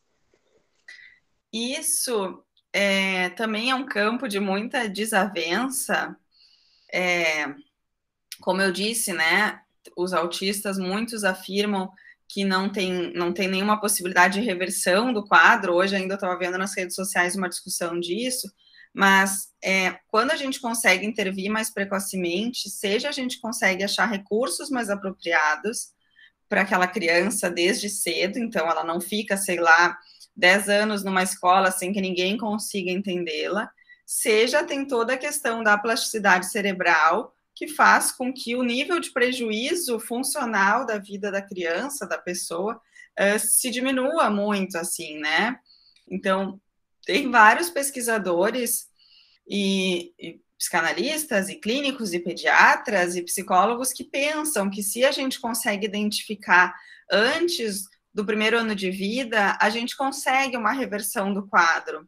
Isso 1.53 2.43
é, 2.73 3.31
também 3.31 3.71
é 3.71 3.75
um 3.75 3.85
campo 3.85 4.29
de 4.29 4.39
muita 4.39 4.89
desavença. 4.89 6.17
É, 6.93 7.47
como 8.41 8.63
eu 8.63 8.71
disse, 8.71 9.13
né, 9.13 9.61
os 9.97 10.13
autistas, 10.13 10.79
muitos 10.79 11.25
afirmam 11.25 11.91
que 12.29 12.45
não 12.45 12.69
tem, 12.69 13.13
não 13.15 13.33
tem 13.33 13.49
nenhuma 13.49 13.81
possibilidade 13.81 14.39
de 14.39 14.47
reversão 14.47 15.13
do 15.13 15.27
quadro. 15.27 15.75
Hoje 15.75 15.97
ainda 15.97 16.15
estava 16.15 16.39
vendo 16.39 16.59
nas 16.59 16.77
redes 16.77 16.95
sociais 16.95 17.35
uma 17.35 17.49
discussão 17.49 17.99
disso, 17.99 18.53
mas 18.95 19.49
é, 19.63 19.99
quando 20.09 20.31
a 20.31 20.37
gente 20.37 20.61
consegue 20.61 21.07
intervir 21.07 21.51
mais 21.51 21.71
precocemente, 21.71 22.71
seja 22.71 23.09
a 23.09 23.13
gente 23.13 23.41
consegue 23.41 23.85
achar 23.85 24.07
recursos 24.07 24.71
mais 24.71 24.91
apropriados 24.91 25.93
para 26.49 26.63
aquela 26.63 26.87
criança 26.87 27.51
desde 27.51 27.89
cedo, 27.89 28.39
então 28.39 28.69
ela 28.69 28.83
não 28.83 29.01
fica, 29.01 29.37
sei 29.37 29.61
lá, 29.61 29.99
10 30.35 30.69
anos 30.69 31.05
numa 31.05 31.23
escola 31.23 31.71
sem 31.71 31.93
que 31.93 32.01
ninguém 32.01 32.37
consiga 32.37 32.91
entendê-la, 32.91 33.71
seja 34.07 34.65
tem 34.65 34.87
toda 34.87 35.15
a 35.15 35.19
questão 35.19 35.63
da 35.63 35.77
plasticidade 35.77 36.47
cerebral, 36.47 37.35
que 37.55 37.67
faz 37.67 38.13
com 38.13 38.33
que 38.33 38.55
o 38.55 38.63
nível 38.63 39.01
de 39.01 39.11
prejuízo 39.11 39.99
funcional 39.99 40.87
da 40.87 40.97
vida 40.97 41.31
da 41.31 41.43
criança, 41.43 42.07
da 42.07 42.17
pessoa, 42.17 42.81
uh, 43.19 43.39
se 43.39 43.69
diminua 43.69 44.31
muito, 44.31 44.79
assim, 44.79 45.19
né? 45.19 45.59
Então, 46.09 46.61
tem 47.09 47.31
vários 47.31 47.71
pesquisadores 47.71 48.85
e, 49.49 50.13
e 50.21 50.39
psicanalistas 50.59 51.49
e 51.49 51.55
clínicos 51.55 52.13
e 52.13 52.21
pediatras 52.21 53.17
e 53.17 53.23
psicólogos 53.23 53.95
que 53.95 54.05
pensam 54.05 54.69
que 54.69 54.83
se 54.83 55.07
a 55.07 55.11
gente 55.11 55.41
consegue 55.41 55.87
identificar 55.87 56.75
antes 57.11 57.85
do 58.13 58.27
primeiro 58.27 58.59
ano 58.59 58.75
de 58.75 58.91
vida, 58.91 59.57
a 59.59 59.71
gente 59.71 59.97
consegue 59.97 60.55
uma 60.55 60.73
reversão 60.73 61.33
do 61.33 61.49
quadro. 61.49 62.07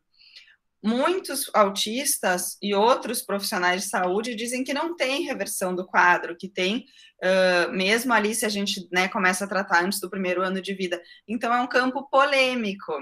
Muitos 0.83 1.51
autistas 1.55 2.59
e 2.61 2.75
outros 2.75 3.23
profissionais 3.23 3.85
de 3.85 3.89
saúde 3.89 4.35
dizem 4.35 4.63
que 4.63 4.75
não 4.75 4.95
tem 4.95 5.23
reversão 5.23 5.75
do 5.75 5.87
quadro, 5.87 6.37
que 6.37 6.49
tem, 6.49 6.85
uh, 7.25 7.73
mesmo 7.73 8.13
ali, 8.13 8.35
se 8.35 8.45
a 8.45 8.51
gente 8.51 8.87
né, 8.93 9.09
começa 9.09 9.47
a 9.47 9.49
tratar 9.49 9.83
antes 9.83 9.99
do 9.99 10.11
primeiro 10.11 10.43
ano 10.43 10.61
de 10.61 10.75
vida. 10.75 11.01
Então, 11.27 11.55
é 11.55 11.61
um 11.63 11.67
campo 11.67 12.07
polêmico. 12.11 12.93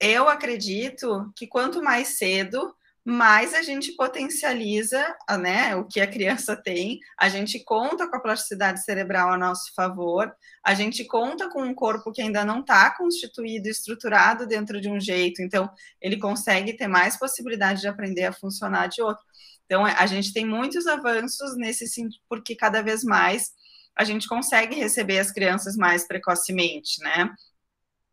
Eu 0.00 0.28
acredito 0.28 1.32
que 1.36 1.46
quanto 1.46 1.82
mais 1.82 2.18
cedo, 2.18 2.74
mais 3.04 3.52
a 3.52 3.60
gente 3.60 3.92
potencializa 3.92 5.04
né, 5.38 5.76
o 5.76 5.84
que 5.84 6.00
a 6.00 6.06
criança 6.06 6.56
tem, 6.60 6.98
a 7.18 7.28
gente 7.28 7.62
conta 7.62 8.08
com 8.08 8.16
a 8.16 8.20
plasticidade 8.20 8.82
cerebral 8.82 9.30
a 9.30 9.36
nosso 9.36 9.74
favor, 9.74 10.34
a 10.64 10.74
gente 10.74 11.04
conta 11.04 11.50
com 11.50 11.62
um 11.62 11.74
corpo 11.74 12.10
que 12.10 12.22
ainda 12.22 12.44
não 12.44 12.60
está 12.60 12.96
constituído, 12.96 13.68
estruturado 13.68 14.46
dentro 14.46 14.80
de 14.80 14.88
um 14.88 14.98
jeito, 14.98 15.42
então 15.42 15.70
ele 16.00 16.16
consegue 16.18 16.72
ter 16.74 16.88
mais 16.88 17.18
possibilidade 17.18 17.82
de 17.82 17.88
aprender 17.88 18.24
a 18.24 18.32
funcionar 18.32 18.88
de 18.88 19.02
outro. 19.02 19.22
Então, 19.66 19.84
a 19.84 20.06
gente 20.06 20.32
tem 20.32 20.46
muitos 20.46 20.86
avanços 20.86 21.56
nesse 21.56 21.86
sentido, 21.86 22.22
porque 22.28 22.54
cada 22.54 22.82
vez 22.82 23.02
mais 23.02 23.52
a 23.96 24.04
gente 24.04 24.26
consegue 24.26 24.74
receber 24.74 25.18
as 25.18 25.30
crianças 25.30 25.76
mais 25.76 26.06
precocemente, 26.06 27.00
né? 27.02 27.30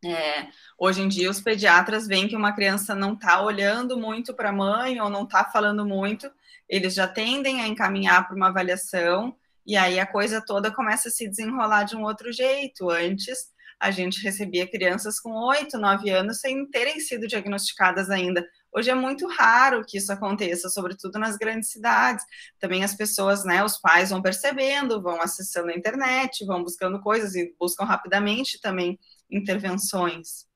É, 0.04 0.48
hoje 0.76 1.00
em 1.00 1.08
dia, 1.08 1.30
os 1.30 1.40
pediatras 1.40 2.08
veem 2.08 2.26
que 2.26 2.34
uma 2.34 2.52
criança 2.52 2.94
não 2.94 3.14
está 3.14 3.40
olhando 3.40 3.96
muito 3.96 4.34
para 4.34 4.48
a 4.50 4.52
mãe 4.52 5.00
ou 5.00 5.08
não 5.08 5.22
está 5.22 5.44
falando 5.44 5.86
muito, 5.86 6.28
eles 6.68 6.94
já 6.94 7.06
tendem 7.06 7.60
a 7.60 7.68
encaminhar 7.68 8.26
para 8.26 8.34
uma 8.34 8.48
avaliação 8.48 9.36
e 9.64 9.76
aí 9.76 10.00
a 10.00 10.06
coisa 10.06 10.44
toda 10.44 10.72
começa 10.72 11.08
a 11.08 11.10
se 11.10 11.28
desenrolar 11.28 11.84
de 11.84 11.96
um 11.96 12.02
outro 12.02 12.32
jeito. 12.32 12.90
Antes, 12.90 13.52
a 13.78 13.90
gente 13.90 14.22
recebia 14.22 14.66
crianças 14.66 15.20
com 15.20 15.32
8, 15.32 15.78
9 15.78 16.10
anos 16.10 16.40
sem 16.40 16.66
terem 16.70 17.00
sido 17.00 17.26
diagnosticadas 17.26 18.10
ainda. 18.10 18.44
Hoje 18.72 18.90
é 18.90 18.94
muito 18.94 19.26
raro 19.28 19.84
que 19.84 19.98
isso 19.98 20.12
aconteça, 20.12 20.68
sobretudo 20.68 21.18
nas 21.18 21.36
grandes 21.36 21.70
cidades. 21.70 22.24
Também 22.58 22.82
as 22.84 22.94
pessoas, 22.94 23.44
né, 23.44 23.62
os 23.62 23.76
pais 23.78 24.10
vão 24.10 24.22
percebendo, 24.22 25.02
vão 25.02 25.20
acessando 25.20 25.70
a 25.70 25.76
internet, 25.76 26.44
vão 26.44 26.62
buscando 26.62 27.00
coisas 27.00 27.34
e 27.34 27.54
buscam 27.58 27.84
rapidamente 27.84 28.60
também 28.60 28.98
intervenções. 29.32 30.46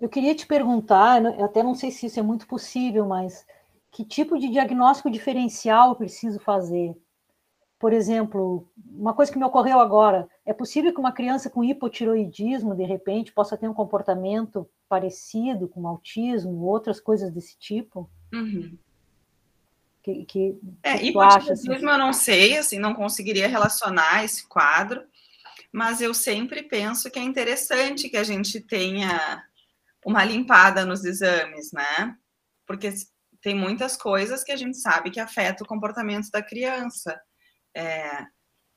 Eu 0.00 0.08
queria 0.08 0.34
te 0.34 0.46
perguntar, 0.46 1.22
eu 1.22 1.44
até 1.44 1.62
não 1.62 1.74
sei 1.74 1.90
se 1.90 2.06
isso 2.06 2.18
é 2.18 2.22
muito 2.22 2.46
possível, 2.46 3.06
mas 3.06 3.44
que 3.90 4.04
tipo 4.04 4.38
de 4.38 4.48
diagnóstico 4.48 5.10
diferencial 5.10 5.90
eu 5.90 5.96
preciso 5.96 6.38
fazer? 6.38 6.94
Por 7.78 7.92
exemplo, 7.92 8.68
uma 8.90 9.14
coisa 9.14 9.30
que 9.30 9.38
me 9.38 9.44
ocorreu 9.44 9.78
agora, 9.78 10.28
é 10.44 10.52
possível 10.52 10.92
que 10.92 11.00
uma 11.00 11.12
criança 11.12 11.48
com 11.48 11.62
hipotiroidismo, 11.62 12.74
de 12.74 12.84
repente, 12.84 13.32
possa 13.32 13.56
ter 13.56 13.68
um 13.68 13.74
comportamento 13.74 14.68
parecido 14.88 15.68
com 15.68 15.86
autismo, 15.86 16.64
outras 16.64 17.00
coisas 17.00 17.32
desse 17.32 17.56
tipo? 17.56 18.10
Uhum. 18.32 18.76
Que, 20.02 20.24
que, 20.24 20.58
é, 20.82 20.98
que 20.98 21.06
hipotiroidismo 21.06 21.72
assim? 21.72 21.86
eu 21.86 21.98
não 21.98 22.12
sei, 22.12 22.56
assim, 22.56 22.78
não 22.78 22.94
conseguiria 22.94 23.46
relacionar 23.46 24.24
esse 24.24 24.46
quadro, 24.48 25.04
mas 25.72 26.00
eu 26.00 26.14
sempre 26.14 26.62
penso 26.62 27.10
que 27.10 27.18
é 27.18 27.22
interessante 27.22 28.08
que 28.08 28.16
a 28.16 28.24
gente 28.24 28.60
tenha 28.60 29.44
uma 30.04 30.24
limpada 30.24 30.84
nos 30.84 31.04
exames, 31.04 31.72
né? 31.72 32.16
Porque 32.66 32.92
tem 33.40 33.54
muitas 33.54 33.96
coisas 33.96 34.42
que 34.42 34.52
a 34.52 34.56
gente 34.56 34.78
sabe 34.78 35.10
que 35.10 35.20
afeta 35.20 35.62
o 35.62 35.66
comportamento 35.66 36.30
da 36.30 36.42
criança. 36.42 37.20
É, 37.74 38.26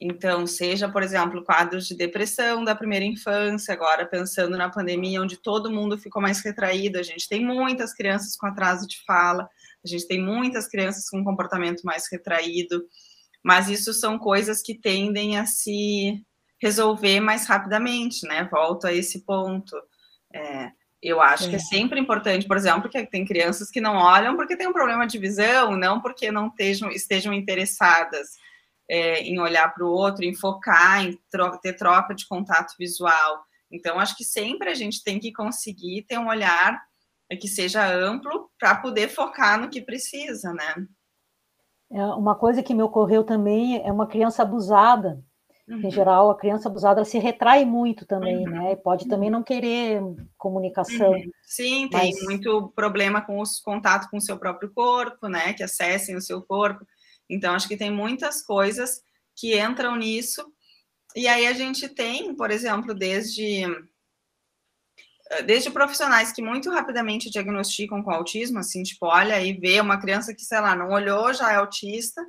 então, 0.04 0.48
seja, 0.48 0.90
por 0.90 1.04
exemplo, 1.04 1.44
quadros 1.44 1.88
de 1.88 1.96
depressão 1.96 2.64
da 2.64 2.76
primeira 2.76 3.06
infância, 3.06 3.72
agora 3.72 4.06
pensando 4.06 4.58
na 4.58 4.68
pandemia, 4.68 5.22
onde 5.22 5.38
todo 5.38 5.72
mundo 5.72 5.96
ficou 5.98 6.20
mais 6.20 6.44
retraído, 6.44 6.98
a 6.98 7.04
gente 7.04 7.30
tem 7.30 7.46
muitas 7.46 7.94
crianças 7.94 8.36
com 8.36 8.48
atraso 8.48 8.88
de 8.88 9.04
fala, 9.06 9.48
a 9.84 9.88
gente 9.88 10.08
tem 10.08 10.20
muitas 10.20 10.68
crianças 10.68 11.08
com 11.08 11.24
comportamento 11.24 11.84
mais 11.84 12.12
retraído, 12.12 12.84
mas 13.44 13.70
isso 13.70 13.94
são 13.94 14.18
coisas 14.18 14.64
que 14.64 14.74
tendem 14.74 15.38
a 15.38 15.46
se 15.46 16.26
resolver 16.62 17.20
mais 17.20 17.48
rapidamente, 17.48 18.26
né? 18.28 18.48
Volto 18.52 18.86
a 18.86 18.94
esse 18.94 19.22
ponto. 19.22 19.76
É, 20.34 20.72
eu 21.02 21.20
acho 21.20 21.46
é. 21.46 21.50
que 21.50 21.56
é 21.56 21.60
sempre 21.60 22.00
importante, 22.00 22.48
por 22.48 22.56
exemplo, 22.56 22.90
que 22.90 23.04
tem 23.08 23.26
crianças 23.26 23.72
que 23.72 23.82
não 23.82 23.96
olham 23.96 24.36
porque 24.36 24.56
tem 24.56 24.68
um 24.68 24.74
problema 24.74 25.08
de 25.08 25.18
visão, 25.18 25.76
não 25.76 26.00
porque 26.00 26.32
não 26.32 26.48
estejam, 26.48 26.92
estejam 26.92 27.34
interessadas 27.34 28.30
é, 28.88 29.22
em 29.24 29.40
olhar 29.40 29.74
para 29.74 29.84
o 29.84 29.90
outro, 29.90 30.24
em 30.24 30.36
focar, 30.36 31.04
em 31.04 31.20
tro 31.32 31.58
ter 31.58 31.74
troca 31.74 32.14
de 32.14 32.28
contato 32.28 32.76
visual. 32.78 33.44
Então, 33.72 34.00
acho 34.00 34.16
que 34.16 34.24
sempre 34.24 34.70
a 34.70 34.76
gente 34.76 35.04
tem 35.04 35.18
que 35.18 35.32
conseguir 35.32 36.04
ter 36.04 36.20
um 36.20 36.28
olhar 36.28 36.80
que 37.40 37.48
seja 37.48 37.88
amplo 37.88 38.52
para 38.60 38.76
poder 38.76 39.08
focar 39.08 39.60
no 39.60 39.70
que 39.70 39.82
precisa, 39.82 40.54
né? 40.54 40.76
É, 41.90 42.06
uma 42.06 42.36
coisa 42.36 42.62
que 42.62 42.74
me 42.74 42.84
ocorreu 42.84 43.24
também 43.24 43.82
é 43.86 43.92
uma 43.92 44.06
criança 44.06 44.44
abusada 44.44 45.24
Uhum. 45.68 45.88
Em 45.88 45.92
geral, 45.92 46.30
a 46.30 46.38
criança 46.38 46.68
abusada 46.68 47.06
se 47.06 47.18
retrai 47.18 47.64
muito 47.64 48.06
também, 48.06 48.38
uhum. 48.38 48.50
né? 48.50 48.76
Pode 48.76 49.08
também 49.08 49.30
não 49.30 49.44
querer 49.44 50.02
comunicação. 50.38 51.12
Uhum. 51.12 51.32
Sim, 51.44 51.88
tem 51.88 52.14
mas... 52.14 52.24
muito 52.24 52.72
problema 52.76 53.22
com 53.22 53.42
o 53.42 53.44
contato 53.64 54.10
com 54.10 54.18
o 54.18 54.22
seu 54.22 54.38
próprio 54.38 54.72
corpo, 54.74 55.28
né? 55.28 55.54
Que 55.54 55.64
acessem 55.64 56.16
o 56.16 56.22
seu 56.22 56.42
corpo. 56.42 56.86
Então, 57.30 57.54
acho 57.54 57.68
que 57.68 57.78
tem 57.78 57.92
muitas 57.92 58.42
coisas 58.42 59.02
que 59.36 59.58
entram 59.60 59.96
nisso. 59.96 60.46
E 61.16 61.28
aí 61.28 61.48
a 61.48 61.54
gente 61.54 61.88
tem, 61.90 62.36
por 62.36 62.52
exemplo, 62.52 62.94
desde 62.94 63.66
desde 65.46 65.72
profissionais 65.72 66.34
que 66.34 66.42
muito 66.42 66.70
rapidamente 66.70 67.30
diagnosticam 67.30 68.04
com 68.04 68.12
autismo, 68.12 68.60
assim, 68.60 68.84
tipo, 68.84 69.06
olha 69.06 69.42
e 69.42 69.54
vê 69.54 69.80
uma 69.80 69.98
criança 69.98 70.34
que, 70.34 70.44
sei 70.44 70.60
lá, 70.60 70.76
não 70.76 70.90
olhou, 70.90 71.34
já 71.34 71.54
é 71.54 71.56
autista, 71.56 72.22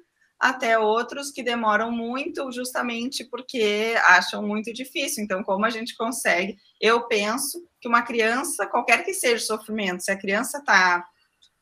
até 0.43 0.77
outros 0.77 1.31
que 1.31 1.41
demoram 1.41 1.93
muito, 1.93 2.51
justamente 2.51 3.23
porque 3.23 3.95
acham 4.07 4.43
muito 4.45 4.73
difícil. 4.73 5.23
Então, 5.23 5.45
como 5.45 5.65
a 5.65 5.71
gente 5.71 5.97
consegue? 5.97 6.59
Eu 6.81 7.07
penso 7.07 7.65
que 7.81 7.87
uma 7.87 8.03
criança, 8.03 8.67
qualquer 8.67 9.05
que 9.05 9.15
seja 9.15 9.37
o 9.37 9.47
sofrimento, 9.47 10.03
se 10.03 10.11
a 10.11 10.19
criança 10.19 10.59
está 10.59 11.07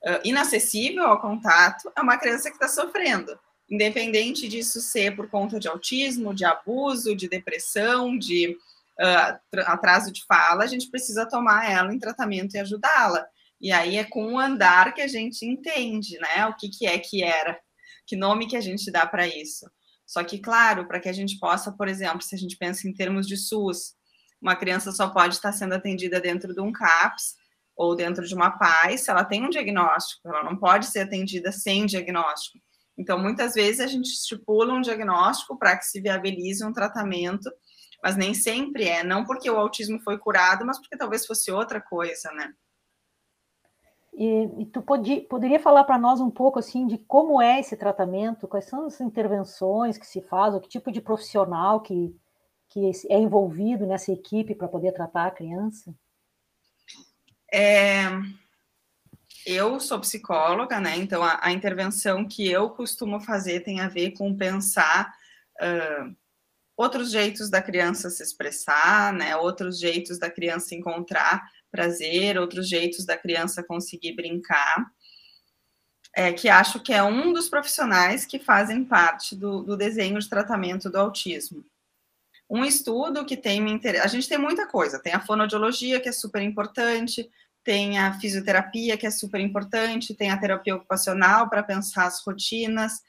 uh, 0.02 0.20
inacessível 0.24 1.04
ao 1.04 1.20
contato, 1.20 1.92
é 1.94 2.00
uma 2.00 2.16
criança 2.16 2.48
que 2.48 2.56
está 2.56 2.68
sofrendo. 2.68 3.38
independente 3.68 4.48
disso 4.48 4.80
ser 4.80 5.14
por 5.14 5.28
conta 5.28 5.60
de 5.60 5.68
autismo, 5.68 6.34
de 6.34 6.46
abuso, 6.46 7.14
de 7.14 7.28
depressão, 7.28 8.16
de 8.18 8.56
uh, 8.98 9.60
atraso 9.66 10.10
de 10.10 10.24
fala, 10.24 10.64
a 10.64 10.66
gente 10.66 10.90
precisa 10.90 11.28
tomar 11.28 11.70
ela 11.70 11.92
em 11.92 11.98
tratamento 11.98 12.54
e 12.54 12.58
ajudá-la. 12.58 13.26
E 13.60 13.70
aí 13.70 13.98
é 13.98 14.04
com 14.04 14.32
o 14.32 14.38
andar 14.38 14.94
que 14.94 15.02
a 15.02 15.06
gente 15.06 15.44
entende, 15.44 16.18
né? 16.18 16.46
O 16.46 16.56
que, 16.56 16.70
que 16.70 16.86
é 16.86 16.98
que 16.98 17.22
era, 17.22 17.60
que 18.10 18.16
nome 18.16 18.48
que 18.48 18.56
a 18.56 18.60
gente 18.60 18.90
dá 18.90 19.06
para 19.06 19.28
isso. 19.28 19.70
Só 20.04 20.24
que, 20.24 20.40
claro, 20.40 20.88
para 20.88 20.98
que 20.98 21.08
a 21.08 21.12
gente 21.12 21.38
possa, 21.38 21.70
por 21.70 21.86
exemplo, 21.86 22.20
se 22.22 22.34
a 22.34 22.38
gente 22.38 22.56
pensa 22.56 22.88
em 22.88 22.92
termos 22.92 23.24
de 23.24 23.36
SUS, 23.36 23.94
uma 24.42 24.56
criança 24.56 24.90
só 24.90 25.08
pode 25.10 25.36
estar 25.36 25.52
sendo 25.52 25.74
atendida 25.74 26.20
dentro 26.20 26.52
de 26.52 26.60
um 26.60 26.72
CAPS 26.72 27.36
ou 27.76 27.94
dentro 27.94 28.26
de 28.26 28.34
uma 28.34 28.50
PAI 28.50 28.98
se 28.98 29.08
ela 29.10 29.24
tem 29.24 29.46
um 29.46 29.48
diagnóstico, 29.48 30.28
ela 30.28 30.42
não 30.42 30.56
pode 30.56 30.86
ser 30.86 31.00
atendida 31.00 31.52
sem 31.52 31.86
diagnóstico. 31.86 32.58
Então, 32.98 33.16
muitas 33.16 33.54
vezes 33.54 33.80
a 33.80 33.86
gente 33.86 34.06
estipula 34.06 34.74
um 34.74 34.80
diagnóstico 34.80 35.56
para 35.56 35.76
que 35.78 35.84
se 35.84 36.00
viabilize 36.00 36.64
um 36.64 36.72
tratamento, 36.72 37.48
mas 38.02 38.16
nem 38.16 38.34
sempre 38.34 38.88
é, 38.88 39.04
não 39.04 39.24
porque 39.24 39.48
o 39.48 39.56
autismo 39.56 40.00
foi 40.02 40.18
curado, 40.18 40.66
mas 40.66 40.80
porque 40.80 40.96
talvez 40.96 41.24
fosse 41.24 41.52
outra 41.52 41.80
coisa, 41.80 42.32
né? 42.32 42.52
E, 44.20 44.50
e 44.58 44.66
tu 44.66 44.82
podi, 44.82 45.22
poderia 45.22 45.58
falar 45.58 45.82
para 45.84 45.96
nós 45.96 46.20
um 46.20 46.30
pouco 46.30 46.58
assim 46.58 46.86
de 46.86 46.98
como 46.98 47.40
é 47.40 47.58
esse 47.58 47.74
tratamento, 47.74 48.46
quais 48.46 48.66
são 48.66 48.84
as 48.84 49.00
intervenções 49.00 49.96
que 49.96 50.06
se 50.06 50.20
faz, 50.20 50.54
o 50.54 50.60
que 50.60 50.68
tipo 50.68 50.92
de 50.92 51.00
profissional 51.00 51.80
que, 51.80 52.14
que 52.68 52.90
é 53.08 53.18
envolvido 53.18 53.86
nessa 53.86 54.12
equipe 54.12 54.54
para 54.54 54.68
poder 54.68 54.92
tratar 54.92 55.26
a 55.26 55.30
criança? 55.30 55.94
É, 57.50 58.10
eu 59.46 59.80
sou 59.80 59.98
psicóloga, 59.98 60.78
né? 60.78 60.98
Então 60.98 61.22
a, 61.22 61.40
a, 61.40 61.50
intervenção 61.50 62.28
que 62.28 62.46
eu 62.46 62.68
costumo 62.68 63.20
fazer 63.20 63.60
tem 63.60 63.80
a 63.80 63.88
ver 63.88 64.10
com 64.10 64.36
pensar 64.36 65.14
uh, 65.62 66.14
outros 66.76 67.10
jeitos 67.10 67.48
da 67.48 67.62
criança 67.62 68.10
se 68.10 68.22
expressar, 68.22 69.14
né? 69.14 69.34
Outros 69.34 69.80
jeitos 69.80 70.18
da 70.18 70.30
criança 70.30 70.74
encontrar 70.74 71.42
prazer, 71.70 72.38
outros 72.38 72.68
jeitos 72.68 73.04
da 73.04 73.16
criança 73.16 73.62
conseguir 73.62 74.14
brincar. 74.14 74.86
É, 76.16 76.32
que 76.32 76.48
acho 76.48 76.80
que 76.80 76.92
é 76.92 77.02
um 77.04 77.32
dos 77.32 77.48
profissionais 77.48 78.26
que 78.26 78.40
fazem 78.40 78.84
parte 78.84 79.36
do, 79.36 79.62
do 79.62 79.76
desenho 79.76 80.18
de 80.18 80.28
tratamento 80.28 80.90
do 80.90 80.98
autismo. 80.98 81.64
Um 82.48 82.64
estudo 82.64 83.24
que 83.24 83.36
tem 83.36 83.60
me. 83.60 83.80
A 84.02 84.08
gente 84.08 84.28
tem 84.28 84.36
muita 84.36 84.66
coisa, 84.66 84.98
tem 84.98 85.12
a 85.12 85.20
fonoaudiologia, 85.20 86.00
que 86.00 86.08
é 86.08 86.12
super 86.12 86.42
importante, 86.42 87.30
tem 87.62 87.96
a 87.98 88.18
fisioterapia, 88.18 88.96
que 88.96 89.06
é 89.06 89.10
super 89.10 89.40
importante, 89.40 90.14
tem 90.14 90.30
a 90.30 90.36
terapia 90.36 90.74
ocupacional 90.74 91.48
para 91.48 91.62
pensar 91.62 92.06
as 92.06 92.20
rotinas, 92.24 93.02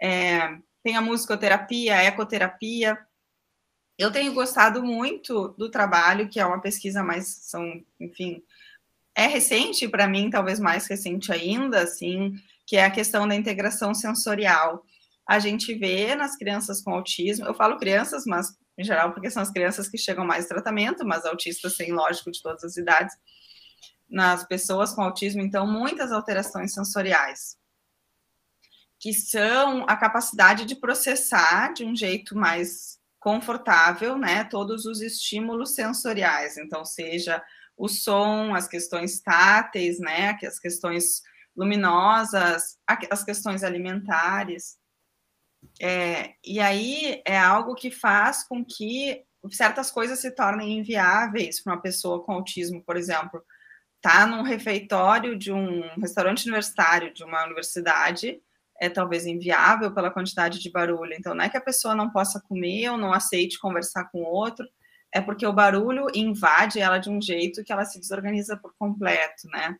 é, 0.00 0.58
tem 0.84 0.96
a 0.96 1.00
musicoterapia, 1.00 1.96
a 1.96 2.04
ecoterapia. 2.04 2.96
Eu 3.98 4.10
tenho 4.10 4.34
gostado 4.34 4.82
muito 4.82 5.48
do 5.56 5.70
trabalho, 5.70 6.28
que 6.28 6.40
é 6.40 6.46
uma 6.46 6.60
pesquisa 6.60 7.02
mais, 7.02 7.26
são, 7.42 7.64
enfim, 8.00 8.42
é 9.14 9.26
recente 9.26 9.88
para 9.88 10.08
mim, 10.08 10.30
talvez 10.30 10.58
mais 10.58 10.86
recente 10.86 11.32
ainda, 11.32 11.82
assim, 11.82 12.34
que 12.66 12.76
é 12.76 12.84
a 12.84 12.90
questão 12.90 13.28
da 13.28 13.36
integração 13.36 13.94
sensorial. 13.94 14.84
A 15.28 15.38
gente 15.38 15.74
vê 15.74 16.14
nas 16.14 16.36
crianças 16.36 16.82
com 16.82 16.92
autismo, 16.92 17.46
eu 17.46 17.54
falo 17.54 17.78
crianças, 17.78 18.24
mas 18.26 18.48
em 18.76 18.84
geral 18.84 19.12
porque 19.12 19.30
são 19.30 19.42
as 19.42 19.50
crianças 19.50 19.88
que 19.88 19.96
chegam 19.96 20.26
mais 20.26 20.46
tratamento, 20.46 21.06
mas 21.06 21.24
autistas 21.24 21.76
têm, 21.76 21.92
lógico, 21.92 22.30
de 22.32 22.42
todas 22.42 22.64
as 22.64 22.76
idades, 22.76 23.14
nas 24.08 24.44
pessoas 24.46 24.92
com 24.92 25.02
autismo, 25.02 25.40
então, 25.40 25.66
muitas 25.66 26.12
alterações 26.12 26.74
sensoriais, 26.74 27.56
que 28.98 29.12
são 29.12 29.84
a 29.88 29.96
capacidade 29.96 30.64
de 30.64 30.76
processar 30.76 31.72
de 31.72 31.84
um 31.84 31.94
jeito 31.96 32.36
mais 32.36 32.93
confortável, 33.24 34.18
né, 34.18 34.44
todos 34.44 34.84
os 34.84 35.00
estímulos 35.00 35.74
sensoriais, 35.74 36.58
então, 36.58 36.84
seja 36.84 37.42
o 37.74 37.88
som, 37.88 38.54
as 38.54 38.68
questões 38.68 39.18
táteis, 39.22 39.98
né, 39.98 40.38
as 40.44 40.60
questões 40.60 41.22
luminosas, 41.56 42.76
as 42.86 43.24
questões 43.24 43.64
alimentares. 43.64 44.76
É, 45.80 46.34
e 46.44 46.60
aí 46.60 47.22
é 47.24 47.38
algo 47.38 47.74
que 47.74 47.90
faz 47.90 48.46
com 48.46 48.62
que 48.62 49.24
certas 49.50 49.90
coisas 49.90 50.18
se 50.18 50.30
tornem 50.30 50.78
inviáveis 50.78 51.62
para 51.62 51.72
uma 51.72 51.80
pessoa 51.80 52.22
com 52.22 52.32
autismo, 52.32 52.82
por 52.82 52.94
exemplo, 52.94 53.42
tá 54.02 54.26
num 54.26 54.42
refeitório 54.42 55.34
de 55.34 55.50
um 55.50 55.80
restaurante 55.98 56.44
universitário 56.44 57.14
de 57.14 57.24
uma 57.24 57.42
universidade 57.46 58.38
é 58.80 58.88
talvez 58.88 59.26
inviável 59.26 59.92
pela 59.92 60.10
quantidade 60.10 60.58
de 60.60 60.70
barulho. 60.70 61.14
Então, 61.14 61.34
não 61.34 61.44
é 61.44 61.48
que 61.48 61.56
a 61.56 61.60
pessoa 61.60 61.94
não 61.94 62.10
possa 62.10 62.40
comer 62.40 62.90
ou 62.90 62.98
não 62.98 63.12
aceite 63.12 63.58
conversar 63.58 64.04
com 64.10 64.22
outro, 64.22 64.66
é 65.12 65.20
porque 65.20 65.46
o 65.46 65.52
barulho 65.52 66.06
invade 66.12 66.80
ela 66.80 66.98
de 66.98 67.08
um 67.08 67.22
jeito 67.22 67.62
que 67.62 67.72
ela 67.72 67.84
se 67.84 68.00
desorganiza 68.00 68.56
por 68.56 68.74
completo, 68.76 69.46
né? 69.48 69.76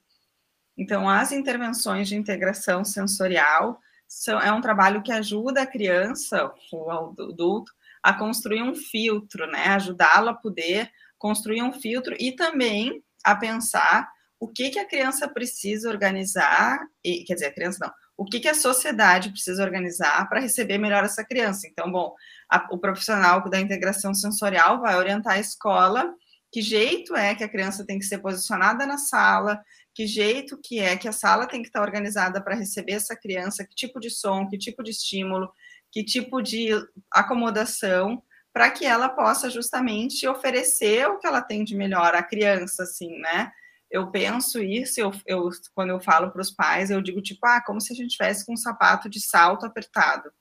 Então, 0.77 1.09
as 1.09 1.33
intervenções 1.33 2.09
de 2.09 2.17
integração 2.17 2.85
sensorial 2.85 3.79
são, 4.07 4.41
é 4.41 4.53
um 4.53 4.61
trabalho 4.61 5.03
que 5.03 5.13
ajuda 5.13 5.63
a 5.63 5.67
criança, 5.67 6.53
o 6.73 6.91
adulto, 6.91 7.73
a 8.03 8.13
construir 8.13 8.63
um 8.63 8.75
filtro, 8.75 9.47
né? 9.47 9.67
Ajudá-la 9.69 10.33
a 10.33 10.35
poder 10.35 10.91
construir 11.19 11.63
um 11.63 11.73
filtro 11.73 12.15
e 12.19 12.33
também 12.33 13.03
a 13.25 13.35
pensar 13.35 14.09
o 14.39 14.47
que, 14.47 14.71
que 14.71 14.79
a 14.79 14.87
criança 14.87 15.27
precisa 15.29 15.89
organizar, 15.89 16.79
e, 17.03 17.25
quer 17.25 17.35
dizer, 17.35 17.47
a 17.47 17.55
criança 17.55 17.79
não, 17.81 17.93
o 18.17 18.25
que, 18.25 18.41
que 18.41 18.49
a 18.49 18.55
sociedade 18.55 19.31
precisa 19.31 19.63
organizar 19.63 20.29
para 20.29 20.41
receber 20.41 20.79
melhor 20.79 21.05
essa 21.05 21.25
criança. 21.25 21.67
Então, 21.67 21.91
bom, 21.91 22.15
a, 22.49 22.67
o 22.71 22.79
profissional 22.79 23.49
da 23.49 23.61
integração 23.61 24.15
sensorial 24.15 24.81
vai 24.81 24.97
orientar 24.97 25.35
a 25.35 25.41
escola 25.41 26.15
que 26.55 26.63
jeito 26.63 27.17
é 27.17 27.35
que 27.35 27.43
a 27.43 27.49
criança 27.49 27.85
tem 27.85 27.99
que 27.99 28.05
ser 28.05 28.19
posicionada 28.19 28.87
na 28.87 28.97
sala, 28.97 29.61
que 29.93 30.07
jeito 30.07 30.57
que 30.63 30.79
é 30.79 30.97
que 30.97 31.09
a 31.09 31.13
sala 31.13 31.49
tem 31.49 31.61
que 31.61 31.67
estar 31.67 31.83
organizada 31.83 32.41
para 32.41 32.55
receber 32.55 32.93
essa 32.93 33.17
criança, 33.17 33.67
que 33.67 33.75
tipo 33.75 33.99
de 33.99 34.09
som, 34.09 34.49
que 34.49 34.57
tipo 34.57 34.81
de 34.81 34.93
estímulo, 34.93 35.53
que 35.91 36.05
tipo 36.05 36.41
de 36.41 36.69
acomodação, 37.11 38.23
para 38.53 38.71
que 38.71 38.87
ela 38.87 39.09
possa 39.09 39.51
justamente 39.51 40.29
oferecer 40.29 41.09
o 41.09 41.19
que 41.19 41.27
ela 41.27 41.43
tem 41.43 41.65
de 41.65 41.75
melhor 41.75 42.15
à 42.15 42.23
criança, 42.23 42.85
assim, 42.85 43.19
né? 43.19 43.51
Eu 43.95 44.11
penso 44.11 44.61
isso, 44.61 45.01
eu, 45.01 45.13
eu 45.25 45.49
quando 45.73 45.91
eu 45.91 46.01
falo 46.01 46.29
para 46.33 46.43
os 46.43 46.51
pais, 46.51 46.91
eu 46.91 47.01
digo 47.01 47.23
tipo, 47.23 47.47
ah, 47.47 47.63
como 47.65 47.81
se 47.81 47.93
a 47.93 47.97
gente 47.97 48.11
tivesse 48.11 48.45
com 48.45 48.55
um 48.55 48.57
sapato 48.57 49.09
de 49.09 49.21
salto 49.21 49.65
apertado. 49.65 50.33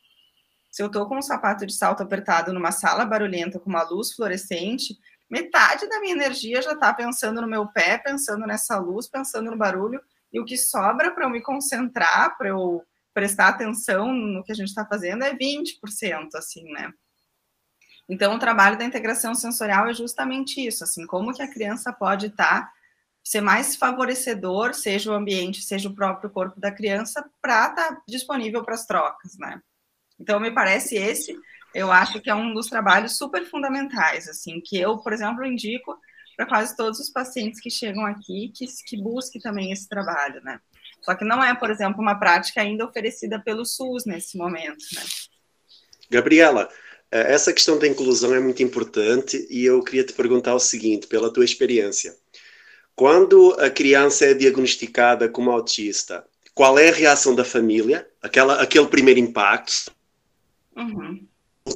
Se 0.71 0.81
eu 0.81 0.87
estou 0.87 1.07
com 1.07 1.19
um 1.19 1.21
sapato 1.21 1.63
de 1.63 1.71
salto 1.71 2.01
apertado 2.01 2.51
numa 2.51 2.71
sala 2.71 3.05
barulhenta 3.05 3.59
com 3.59 3.69
uma 3.69 3.83
luz 3.83 4.11
fluorescente, 4.13 4.97
metade 5.29 5.87
da 5.87 5.99
minha 5.99 6.13
energia 6.15 6.63
já 6.63 6.73
está 6.73 6.91
pensando 6.95 7.41
no 7.41 7.47
meu 7.47 7.67
pé, 7.67 7.99
pensando 7.99 8.47
nessa 8.47 8.79
luz, 8.79 9.07
pensando 9.07 9.51
no 9.51 9.57
barulho, 9.57 10.01
e 10.31 10.39
o 10.39 10.45
que 10.45 10.57
sobra 10.57 11.11
para 11.11 11.25
eu 11.25 11.29
me 11.29 11.39
concentrar, 11.39 12.35
para 12.35 12.49
eu 12.49 12.83
prestar 13.13 13.49
atenção 13.49 14.11
no 14.11 14.43
que 14.43 14.51
a 14.51 14.55
gente 14.55 14.69
está 14.69 14.83
fazendo 14.83 15.23
é 15.23 15.31
20%, 15.31 16.29
assim, 16.33 16.63
né? 16.71 16.91
Então, 18.09 18.33
o 18.33 18.39
trabalho 18.39 18.79
da 18.79 18.83
integração 18.83 19.35
sensorial 19.35 19.85
é 19.85 19.93
justamente 19.93 20.59
isso, 20.59 20.83
assim, 20.83 21.05
como 21.05 21.31
que 21.35 21.43
a 21.43 21.53
criança 21.53 21.93
pode 21.93 22.25
estar, 22.25 22.61
tá, 22.61 22.73
ser 23.23 23.41
mais 23.41 23.75
favorecedor, 23.75 24.73
seja 24.73 25.11
o 25.11 25.13
ambiente, 25.13 25.61
seja 25.61 25.87
o 25.87 25.95
próprio 25.95 26.29
corpo 26.29 26.59
da 26.59 26.71
criança, 26.71 27.23
para 27.41 27.69
estar 27.69 27.95
tá 27.95 28.01
disponível 28.07 28.63
para 28.63 28.73
as 28.73 28.85
trocas, 28.85 29.37
né? 29.37 29.61
Então, 30.19 30.39
me 30.39 30.51
parece 30.51 30.95
esse, 30.95 31.35
eu 31.73 31.91
acho 31.91 32.21
que 32.21 32.29
é 32.29 32.35
um 32.35 32.53
dos 32.53 32.67
trabalhos 32.67 33.17
super 33.17 33.45
fundamentais, 33.45 34.27
assim, 34.27 34.61
que 34.61 34.79
eu, 34.79 34.97
por 34.97 35.13
exemplo, 35.13 35.45
indico 35.45 35.97
para 36.35 36.45
quase 36.45 36.75
todos 36.75 36.99
os 36.99 37.09
pacientes 37.09 37.59
que 37.59 37.69
chegam 37.69 38.05
aqui, 38.05 38.51
que, 38.53 38.65
que 38.85 39.01
busque 39.01 39.39
também 39.39 39.71
esse 39.71 39.87
trabalho, 39.87 40.41
né? 40.43 40.59
Só 41.01 41.15
que 41.15 41.25
não 41.25 41.43
é, 41.43 41.53
por 41.53 41.69
exemplo, 41.69 42.01
uma 42.01 42.19
prática 42.19 42.61
ainda 42.61 42.85
oferecida 42.85 43.39
pelo 43.39 43.65
SUS 43.65 44.05
nesse 44.05 44.37
momento, 44.37 44.83
né? 44.93 45.01
Gabriela, 46.09 46.69
eh, 47.11 47.33
essa 47.33 47.53
questão 47.53 47.77
da 47.77 47.87
inclusão 47.87 48.33
é 48.33 48.39
muito 48.39 48.63
importante 48.63 49.45
e 49.49 49.65
eu 49.65 49.83
queria 49.83 50.03
te 50.03 50.13
perguntar 50.13 50.55
o 50.55 50.59
seguinte, 50.59 51.07
pela 51.07 51.31
tua 51.31 51.45
experiência. 51.45 52.15
Quando 52.95 53.53
a 53.59 53.69
criança 53.69 54.25
é 54.25 54.33
diagnosticada 54.33 55.27
como 55.27 55.51
autista, 55.51 56.25
qual 56.53 56.77
é 56.77 56.89
a 56.89 56.93
reação 56.93 57.33
da 57.33 57.43
família? 57.43 58.07
Aquela, 58.21 58.61
aquele 58.61 58.87
primeiro 58.87 59.19
impacto? 59.19 59.91
Uhum. 60.75 61.25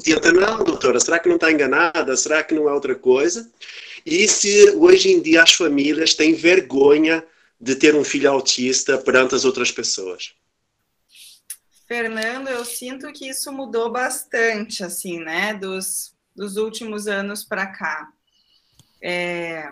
Tenta, 0.04 0.32
não, 0.32 0.64
doutora, 0.64 1.00
será 1.00 1.18
que 1.18 1.30
não 1.30 1.36
está 1.36 1.52
enganada? 1.52 2.16
Será 2.16 2.44
que 2.44 2.54
não 2.54 2.70
é 2.70 2.74
outra 2.74 2.94
coisa? 2.94 3.50
E 4.06 4.28
se 4.28 4.70
hoje 4.72 5.12
em 5.12 5.22
dia 5.22 5.44
as 5.44 5.54
famílias 5.54 6.14
têm 6.14 6.34
vergonha 6.34 7.26
de 7.60 7.76
ter 7.76 7.96
um 7.96 8.04
filho 8.04 8.30
autista 8.30 8.98
perante 8.98 9.34
as 9.34 9.46
outras 9.46 9.72
pessoas? 9.72 10.34
Fernando, 11.88 12.50
eu 12.50 12.66
sinto 12.66 13.12
que 13.14 13.30
isso 13.30 13.52
mudou 13.52 13.92
bastante, 13.92 14.84
assim, 14.84 15.20
né, 15.20 15.54
dos, 15.54 16.14
dos 16.36 16.58
últimos 16.58 17.08
anos 17.08 17.44
para 17.46 17.66
cá. 17.66 18.12
É, 19.02 19.72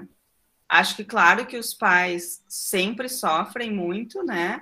acho 0.80 0.96
que, 0.96 1.04
claro, 1.04 1.46
que 1.46 1.58
os 1.58 1.74
pais 1.74 2.44
sempre 2.48 3.08
sofrem 3.10 3.72
muito, 3.72 4.24
né, 4.24 4.62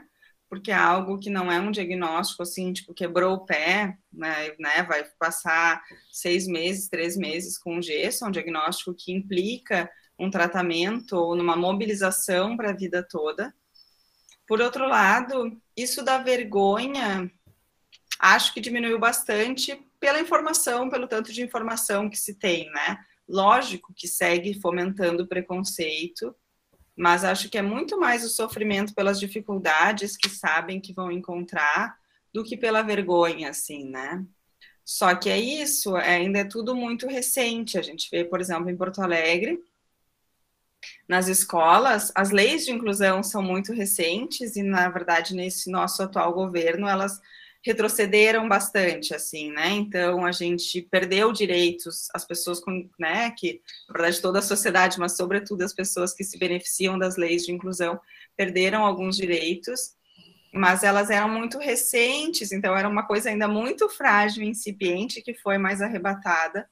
porque 0.49 0.71
é 0.71 0.75
algo 0.75 1.17
que 1.17 1.29
não 1.29 1.51
é 1.51 1.59
um 1.59 1.71
diagnóstico 1.71 2.43
assim, 2.43 2.71
tipo, 2.71 2.93
quebrou 2.93 3.33
o 3.33 3.45
pé, 3.45 3.97
né, 4.11 4.53
né 4.59 4.83
vai 4.83 5.03
passar 5.19 5.81
seis 6.11 6.47
meses, 6.47 6.87
três 6.87 7.17
meses 7.17 7.57
com 7.57 7.81
gesso, 7.81 8.23
é 8.23 8.27
um 8.27 8.31
diagnóstico 8.31 8.93
que 8.93 9.11
implica 9.11 9.89
um 10.17 10.29
tratamento 10.29 11.15
ou 11.15 11.35
numa 11.35 11.55
mobilização 11.55 12.55
para 12.55 12.69
a 12.69 12.75
vida 12.75 13.01
toda. 13.01 13.53
Por 14.47 14.61
outro 14.61 14.87
lado, 14.87 15.59
isso 15.75 16.03
da 16.03 16.19
vergonha, 16.19 17.31
acho 18.19 18.53
que 18.53 18.61
diminuiu 18.61 18.99
bastante 18.99 19.75
pela 19.99 20.19
informação, 20.19 20.89
pelo 20.89 21.07
tanto 21.07 21.33
de 21.33 21.41
informação 21.41 22.09
que 22.09 22.17
se 22.17 22.35
tem, 22.35 22.69
né? 22.71 22.99
Lógico 23.33 23.91
que 23.95 24.07
segue 24.07 24.53
fomentando 24.61 25.23
o 25.23 25.27
preconceito, 25.27 26.35
mas 26.95 27.23
acho 27.23 27.49
que 27.49 27.57
é 27.57 27.63
muito 27.63 27.99
mais 27.99 28.23
o 28.23 28.29
sofrimento 28.29 28.93
pelas 28.93 29.19
dificuldades 29.19 30.15
que 30.15 30.29
sabem 30.29 30.79
que 30.79 30.93
vão 30.93 31.11
encontrar 31.11 31.97
do 32.31 32.43
que 32.43 32.55
pela 32.55 32.83
vergonha, 32.83 33.49
assim, 33.49 33.89
né? 33.89 34.23
Só 34.85 35.15
que 35.15 35.31
é 35.31 35.39
isso, 35.39 35.95
ainda 35.95 36.39
é 36.39 36.43
tudo 36.43 36.75
muito 36.75 37.07
recente. 37.07 37.75
A 37.75 37.81
gente 37.81 38.07
vê, 38.11 38.23
por 38.23 38.39
exemplo, 38.39 38.69
em 38.69 38.77
Porto 38.77 39.01
Alegre, 39.01 39.59
nas 41.07 41.27
escolas, 41.27 42.11
as 42.13 42.29
leis 42.29 42.65
de 42.65 42.71
inclusão 42.71 43.23
são 43.23 43.41
muito 43.41 43.73
recentes 43.73 44.55
e, 44.55 44.61
na 44.61 44.89
verdade, 44.89 45.33
nesse 45.33 45.71
nosso 45.71 46.03
atual 46.03 46.31
governo, 46.35 46.87
elas 46.87 47.19
retrocederam 47.65 48.47
bastante, 48.47 49.15
assim, 49.15 49.51
né? 49.51 49.69
Então 49.69 50.25
a 50.25 50.31
gente 50.31 50.81
perdeu 50.81 51.31
direitos, 51.31 52.07
as 52.13 52.25
pessoas 52.25 52.59
com, 52.59 52.89
né, 52.99 53.31
que 53.31 53.61
na 53.87 53.93
verdade 53.93 54.21
toda 54.21 54.39
a 54.39 54.41
sociedade, 54.41 54.99
mas 54.99 55.15
sobretudo 55.15 55.61
as 55.61 55.73
pessoas 55.73 56.13
que 56.13 56.23
se 56.23 56.37
beneficiam 56.37 56.99
das 56.99 57.15
leis 57.15 57.45
de 57.45 57.53
inclusão, 57.53 57.99
perderam 58.35 58.85
alguns 58.85 59.15
direitos, 59.15 59.95
mas 60.53 60.83
elas 60.83 61.09
eram 61.09 61.29
muito 61.29 61.57
recentes, 61.57 62.51
então 62.51 62.75
era 62.75 62.87
uma 62.87 63.07
coisa 63.07 63.29
ainda 63.29 63.47
muito 63.47 63.89
frágil, 63.89 64.43
incipiente, 64.43 65.21
que 65.21 65.33
foi 65.33 65.57
mais 65.57 65.81
arrebatada. 65.81 66.69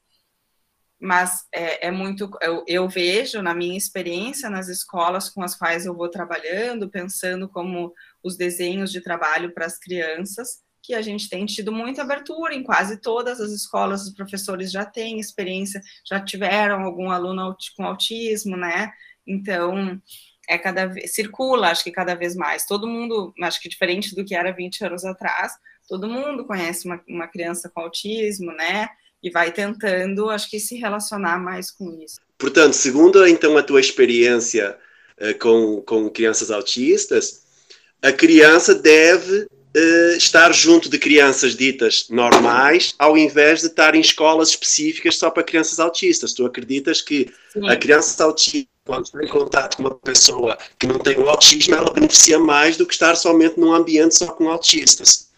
Mas 0.99 1.47
é, 1.51 1.87
é 1.87 1.91
muito, 1.91 2.29
eu, 2.41 2.63
eu 2.67 2.87
vejo 2.87 3.41
na 3.41 3.55
minha 3.55 3.75
experiência 3.75 4.51
nas 4.51 4.67
escolas 4.67 5.29
com 5.29 5.41
as 5.41 5.55
quais 5.55 5.87
eu 5.87 5.95
vou 5.95 6.09
trabalhando, 6.09 6.91
pensando 6.91 7.49
como 7.49 7.91
os 8.23 8.37
desenhos 8.37 8.91
de 8.91 9.01
trabalho 9.01 9.51
para 9.51 9.65
as 9.65 9.79
crianças, 9.79 10.61
que 10.83 10.93
a 10.93 11.01
gente 11.01 11.29
tem 11.29 11.45
tido 11.45 11.71
muita 11.71 12.01
abertura 12.01 12.53
em 12.53 12.63
quase 12.63 12.97
todas 12.97 13.39
as 13.39 13.51
escolas, 13.51 14.03
os 14.03 14.13
professores 14.13 14.71
já 14.71 14.83
têm 14.85 15.19
experiência, 15.19 15.81
já 16.05 16.19
tiveram 16.19 16.81
algum 16.83 17.11
aluno 17.11 17.55
com 17.77 17.85
autismo, 17.85 18.57
né? 18.57 18.91
Então, 19.25 20.01
é 20.47 20.57
cada 20.57 20.87
vez, 20.87 21.13
circula, 21.13 21.69
acho 21.69 21.83
que 21.83 21.91
cada 21.91 22.15
vez 22.15 22.35
mais. 22.35 22.65
Todo 22.65 22.87
mundo, 22.87 23.33
acho 23.41 23.61
que 23.61 23.69
diferente 23.69 24.15
do 24.15 24.25
que 24.25 24.35
era 24.35 24.51
20 24.51 24.85
anos 24.85 25.05
atrás, 25.05 25.53
todo 25.87 26.09
mundo 26.09 26.45
conhece 26.45 26.85
uma, 26.85 27.01
uma 27.07 27.27
criança 27.27 27.69
com 27.69 27.81
autismo, 27.81 28.51
né? 28.51 28.89
E 29.23 29.29
vai 29.29 29.51
tentando, 29.51 30.29
acho 30.29 30.49
que, 30.49 30.59
se 30.59 30.75
relacionar 30.75 31.39
mais 31.39 31.69
com 31.69 31.91
isso. 32.01 32.19
Portanto, 32.37 32.73
segundo 32.73 33.25
então 33.27 33.55
a 33.55 33.61
tua 33.61 33.79
experiência 33.79 34.77
uh, 35.19 35.37
com, 35.37 35.81
com 35.83 36.09
crianças 36.09 36.49
autistas, 36.49 37.43
a 38.01 38.11
criança 38.11 38.73
deve 38.73 39.47
uh, 39.75 40.17
estar 40.17 40.53
junto 40.53 40.89
de 40.89 40.97
crianças 40.97 41.55
ditas 41.55 42.07
normais, 42.09 42.93
ao 42.97 43.17
invés 43.17 43.61
de 43.61 43.67
estar 43.67 43.95
em 43.95 44.01
escolas 44.01 44.49
específicas 44.49 45.17
só 45.17 45.29
para 45.29 45.43
crianças 45.43 45.79
autistas. 45.79 46.33
Tu 46.33 46.45
acreditas 46.45 47.01
que 47.01 47.31
Sim. 47.53 47.69
a 47.69 47.75
criança 47.75 48.23
autista, 48.23 48.69
quando 48.85 49.05
está 49.05 49.23
em 49.23 49.27
contato 49.27 49.77
com 49.77 49.83
uma 49.83 49.95
pessoa 49.95 50.57
que 50.79 50.87
não 50.87 50.99
tem 50.99 51.17
o 51.17 51.29
autismo, 51.29 51.75
ela 51.75 51.93
beneficia 51.93 52.39
mais 52.39 52.77
do 52.77 52.85
que 52.85 52.93
estar 52.93 53.15
somente 53.15 53.59
num 53.59 53.73
ambiente 53.73 54.17
só 54.17 54.27
com 54.27 54.49
autistas? 54.49 55.29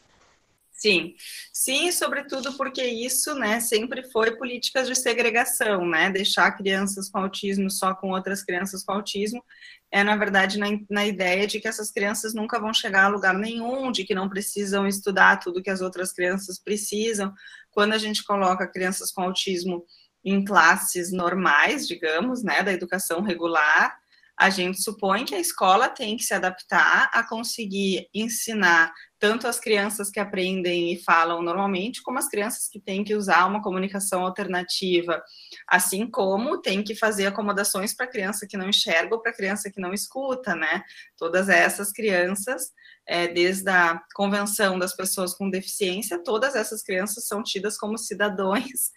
Sim. 0.71 1.15
Sim, 1.55 1.91
sobretudo 1.91 2.53
porque 2.53 2.83
isso, 2.83 3.35
né, 3.35 3.59
sempre 3.59 4.01
foi 4.11 4.35
políticas 4.35 4.87
de 4.87 4.95
segregação, 4.95 5.87
né, 5.87 6.09
deixar 6.09 6.51
crianças 6.53 7.07
com 7.09 7.19
autismo 7.19 7.69
só 7.69 7.93
com 7.93 8.09
outras 8.09 8.43
crianças 8.43 8.83
com 8.83 8.91
autismo, 8.91 9.43
é, 9.91 10.03
na 10.03 10.15
verdade, 10.15 10.57
na, 10.57 10.65
na, 10.89 11.05
ideia 11.05 11.45
de 11.45 11.59
que 11.59 11.67
essas 11.67 11.91
crianças 11.91 12.33
nunca 12.33 12.59
vão 12.59 12.73
chegar 12.73 13.05
a 13.05 13.07
lugar 13.07 13.37
nenhum, 13.37 13.91
de 13.91 14.03
que 14.03 14.15
não 14.15 14.27
precisam 14.27 14.87
estudar 14.87 15.39
tudo 15.39 15.61
que 15.61 15.69
as 15.69 15.81
outras 15.81 16.11
crianças 16.11 16.57
precisam. 16.57 17.31
Quando 17.69 17.93
a 17.93 17.99
gente 17.99 18.23
coloca 18.23 18.67
crianças 18.67 19.11
com 19.11 19.21
autismo 19.21 19.85
em 20.25 20.43
classes 20.43 21.11
normais, 21.11 21.87
digamos, 21.87 22.43
né, 22.43 22.63
da 22.63 22.73
educação 22.73 23.21
regular, 23.21 23.95
a 24.43 24.49
gente 24.49 24.83
supõe 24.83 25.23
que 25.23 25.33
a 25.33 25.39
escola 25.39 25.87
tem 25.87 26.17
que 26.17 26.23
se 26.23 26.33
adaptar 26.33 27.09
a 27.13 27.25
conseguir 27.25 28.09
ensinar 28.13 28.91
tanto 29.17 29.47
as 29.47 29.57
crianças 29.57 30.09
que 30.09 30.19
aprendem 30.19 30.91
e 30.91 31.01
falam 31.01 31.41
normalmente, 31.41 32.03
como 32.03 32.19
as 32.19 32.27
crianças 32.27 32.67
que 32.67 32.77
têm 32.77 33.05
que 33.05 33.15
usar 33.15 33.45
uma 33.45 33.63
comunicação 33.63 34.25
alternativa, 34.25 35.23
assim 35.65 36.11
como 36.11 36.59
tem 36.59 36.83
que 36.83 36.93
fazer 36.93 37.27
acomodações 37.27 37.95
para 37.95 38.05
criança 38.05 38.45
que 38.45 38.57
não 38.57 38.67
enxerga 38.67 39.15
ou 39.15 39.21
para 39.21 39.31
criança 39.31 39.71
que 39.71 39.79
não 39.79 39.93
escuta, 39.93 40.53
né? 40.53 40.83
Todas 41.17 41.47
essas 41.47 41.93
crianças, 41.93 42.63
é, 43.07 43.29
desde 43.29 43.69
a 43.69 43.97
convenção 44.13 44.77
das 44.77 44.93
pessoas 44.93 45.33
com 45.33 45.49
deficiência, 45.49 46.21
todas 46.21 46.53
essas 46.53 46.83
crianças 46.83 47.25
são 47.27 47.41
tidas 47.41 47.77
como 47.77 47.97
cidadãos 47.97 48.91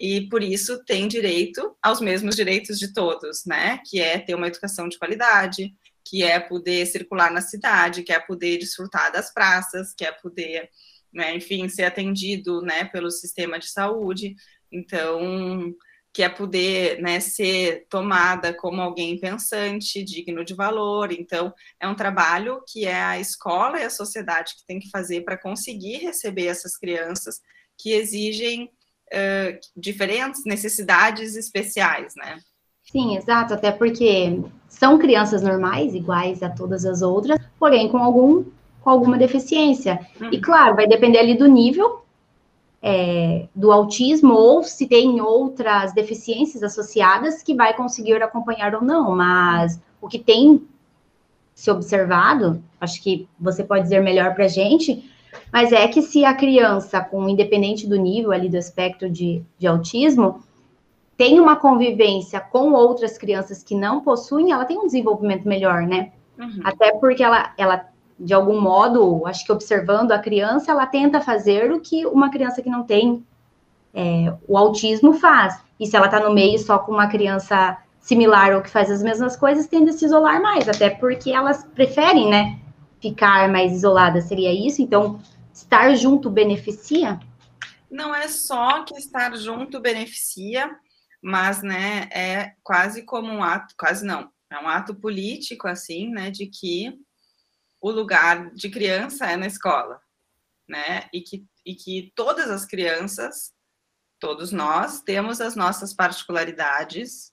e 0.00 0.26
por 0.30 0.42
isso 0.42 0.82
tem 0.86 1.06
direito 1.06 1.76
aos 1.82 2.00
mesmos 2.00 2.34
direitos 2.34 2.78
de 2.78 2.94
todos, 2.94 3.44
né? 3.44 3.78
Que 3.84 4.00
é 4.00 4.18
ter 4.18 4.34
uma 4.34 4.46
educação 4.46 4.88
de 4.88 4.98
qualidade, 4.98 5.74
que 6.02 6.22
é 6.22 6.40
poder 6.40 6.86
circular 6.86 7.30
na 7.30 7.42
cidade, 7.42 8.02
que 8.02 8.12
é 8.12 8.18
poder 8.18 8.56
desfrutar 8.56 9.12
das 9.12 9.30
praças, 9.32 9.92
que 9.94 10.02
é 10.02 10.10
poder, 10.10 10.70
né, 11.12 11.36
enfim, 11.36 11.68
ser 11.68 11.84
atendido, 11.84 12.62
né, 12.62 12.84
pelo 12.86 13.10
sistema 13.10 13.58
de 13.58 13.68
saúde. 13.70 14.34
Então, 14.72 15.74
que 16.14 16.22
é 16.22 16.28
poder, 16.30 17.00
né, 17.02 17.20
ser 17.20 17.86
tomada 17.90 18.54
como 18.54 18.80
alguém 18.80 19.20
pensante, 19.20 20.02
digno 20.02 20.44
de 20.44 20.54
valor. 20.54 21.12
Então, 21.12 21.52
é 21.78 21.86
um 21.86 21.94
trabalho 21.94 22.62
que 22.66 22.86
é 22.86 23.02
a 23.02 23.20
escola 23.20 23.78
e 23.78 23.84
a 23.84 23.90
sociedade 23.90 24.54
que 24.56 24.66
tem 24.66 24.80
que 24.80 24.88
fazer 24.88 25.24
para 25.24 25.36
conseguir 25.36 25.98
receber 25.98 26.46
essas 26.46 26.76
crianças 26.78 27.40
que 27.78 27.92
exigem 27.92 28.70
uh, 29.12 29.58
diferentes 29.76 30.44
necessidades 30.44 31.36
especiais, 31.36 32.14
né? 32.16 32.38
Sim, 32.90 33.16
exato, 33.16 33.54
até 33.54 33.70
porque 33.70 34.42
são 34.68 34.98
crianças 34.98 35.42
normais, 35.42 35.94
iguais 35.94 36.42
a 36.42 36.50
todas 36.50 36.84
as 36.84 37.02
outras, 37.02 37.38
porém 37.58 37.88
com 37.88 37.98
algum 37.98 38.44
com 38.80 38.88
alguma 38.88 39.18
deficiência. 39.18 40.00
Uhum. 40.18 40.30
E 40.32 40.40
claro, 40.40 40.74
vai 40.74 40.86
depender 40.86 41.18
ali 41.18 41.36
do 41.36 41.46
nível 41.46 42.02
é, 42.82 43.46
do 43.54 43.70
autismo 43.70 44.32
ou 44.32 44.62
se 44.62 44.86
tem 44.86 45.20
outras 45.20 45.92
deficiências 45.92 46.62
associadas 46.62 47.42
que 47.42 47.54
vai 47.54 47.74
conseguir 47.74 48.22
acompanhar 48.22 48.74
ou 48.74 48.82
não. 48.82 49.14
Mas 49.14 49.80
o 50.00 50.08
que 50.08 50.18
tem 50.18 50.66
se 51.54 51.70
observado, 51.70 52.62
acho 52.80 53.02
que 53.02 53.28
você 53.38 53.62
pode 53.62 53.82
dizer 53.82 54.00
melhor 54.00 54.34
para 54.34 54.46
a 54.46 54.48
gente, 54.48 55.09
mas 55.52 55.72
é 55.72 55.86
que 55.88 56.02
se 56.02 56.24
a 56.24 56.34
criança, 56.34 57.00
com 57.00 57.28
independente 57.28 57.86
do 57.86 57.96
nível 57.96 58.32
ali 58.32 58.48
do 58.48 58.56
espectro 58.56 59.08
de, 59.10 59.42
de 59.58 59.66
autismo, 59.66 60.42
tem 61.16 61.38
uma 61.38 61.56
convivência 61.56 62.40
com 62.40 62.72
outras 62.72 63.18
crianças 63.18 63.62
que 63.62 63.74
não 63.74 64.00
possuem, 64.00 64.52
ela 64.52 64.64
tem 64.64 64.78
um 64.78 64.86
desenvolvimento 64.86 65.46
melhor, 65.46 65.82
né? 65.82 66.12
Uhum. 66.38 66.60
Até 66.64 66.92
porque 66.92 67.22
ela, 67.22 67.52
ela, 67.58 67.84
de 68.18 68.32
algum 68.32 68.58
modo, 68.60 69.26
acho 69.26 69.44
que 69.44 69.52
observando 69.52 70.12
a 70.12 70.18
criança, 70.18 70.70
ela 70.70 70.86
tenta 70.86 71.20
fazer 71.20 71.70
o 71.72 71.80
que 71.80 72.06
uma 72.06 72.30
criança 72.30 72.62
que 72.62 72.70
não 72.70 72.84
tem 72.84 73.22
é, 73.92 74.32
o 74.48 74.56
autismo 74.56 75.12
faz. 75.12 75.60
E 75.78 75.86
se 75.86 75.96
ela 75.96 76.06
está 76.06 76.20
no 76.20 76.32
meio 76.32 76.58
só 76.58 76.78
com 76.78 76.92
uma 76.92 77.08
criança 77.08 77.76
similar 78.00 78.54
ou 78.54 78.62
que 78.62 78.70
faz 78.70 78.90
as 78.90 79.02
mesmas 79.02 79.36
coisas, 79.36 79.66
tende 79.66 79.90
a 79.90 79.92
se 79.92 80.04
isolar 80.06 80.40
mais, 80.40 80.68
até 80.68 80.88
porque 80.88 81.30
elas 81.30 81.64
preferem, 81.74 82.30
né? 82.30 82.58
Ficar 83.00 83.48
mais 83.48 83.72
isolada, 83.72 84.20
seria 84.20 84.52
isso? 84.52 84.82
Então, 84.82 85.20
estar 85.52 85.94
junto 85.94 86.30
beneficia? 86.30 87.18
Não 87.90 88.14
é 88.14 88.28
só 88.28 88.84
que 88.84 88.94
estar 88.94 89.36
junto 89.36 89.80
beneficia, 89.80 90.70
mas, 91.22 91.62
né, 91.62 92.08
é 92.12 92.54
quase 92.62 93.02
como 93.02 93.30
um 93.30 93.42
ato, 93.42 93.74
quase 93.78 94.04
não, 94.04 94.30
é 94.50 94.58
um 94.58 94.68
ato 94.68 94.94
político, 94.94 95.66
assim, 95.66 96.08
né, 96.08 96.30
de 96.30 96.46
que 96.46 96.98
o 97.80 97.90
lugar 97.90 98.50
de 98.52 98.70
criança 98.70 99.26
é 99.26 99.36
na 99.36 99.46
escola, 99.46 100.00
né, 100.68 101.08
e 101.12 101.20
que, 101.20 101.46
e 101.64 101.74
que 101.74 102.12
todas 102.14 102.50
as 102.50 102.64
crianças, 102.64 103.52
todos 104.18 104.52
nós, 104.52 105.02
temos 105.02 105.40
as 105.40 105.56
nossas 105.56 105.92
particularidades, 105.92 107.32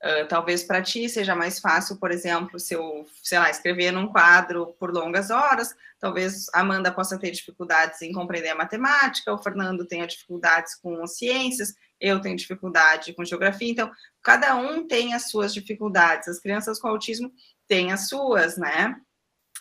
Uh, 0.00 0.28
talvez 0.28 0.62
para 0.62 0.80
ti 0.80 1.08
seja 1.08 1.34
mais 1.34 1.58
fácil, 1.58 1.96
por 1.98 2.12
exemplo, 2.12 2.60
se 2.60 2.72
eu, 2.72 3.04
sei 3.20 3.36
lá, 3.36 3.50
escrever 3.50 3.90
num 3.90 4.06
quadro 4.06 4.74
por 4.78 4.92
longas 4.92 5.28
horas, 5.28 5.74
talvez 5.98 6.46
a 6.54 6.60
Amanda 6.60 6.92
possa 6.92 7.18
ter 7.18 7.32
dificuldades 7.32 8.00
em 8.02 8.12
compreender 8.12 8.50
a 8.50 8.54
matemática, 8.54 9.32
o 9.34 9.42
Fernando 9.42 9.84
tenha 9.84 10.06
dificuldades 10.06 10.76
com 10.76 11.04
ciências, 11.04 11.74
eu 12.00 12.20
tenho 12.20 12.36
dificuldade 12.36 13.12
com 13.12 13.24
geografia, 13.24 13.72
então 13.72 13.90
cada 14.22 14.54
um 14.54 14.86
tem 14.86 15.14
as 15.14 15.30
suas 15.30 15.52
dificuldades, 15.52 16.28
as 16.28 16.38
crianças 16.38 16.78
com 16.78 16.86
autismo 16.86 17.32
têm 17.66 17.90
as 17.90 18.08
suas, 18.08 18.56
né? 18.56 18.94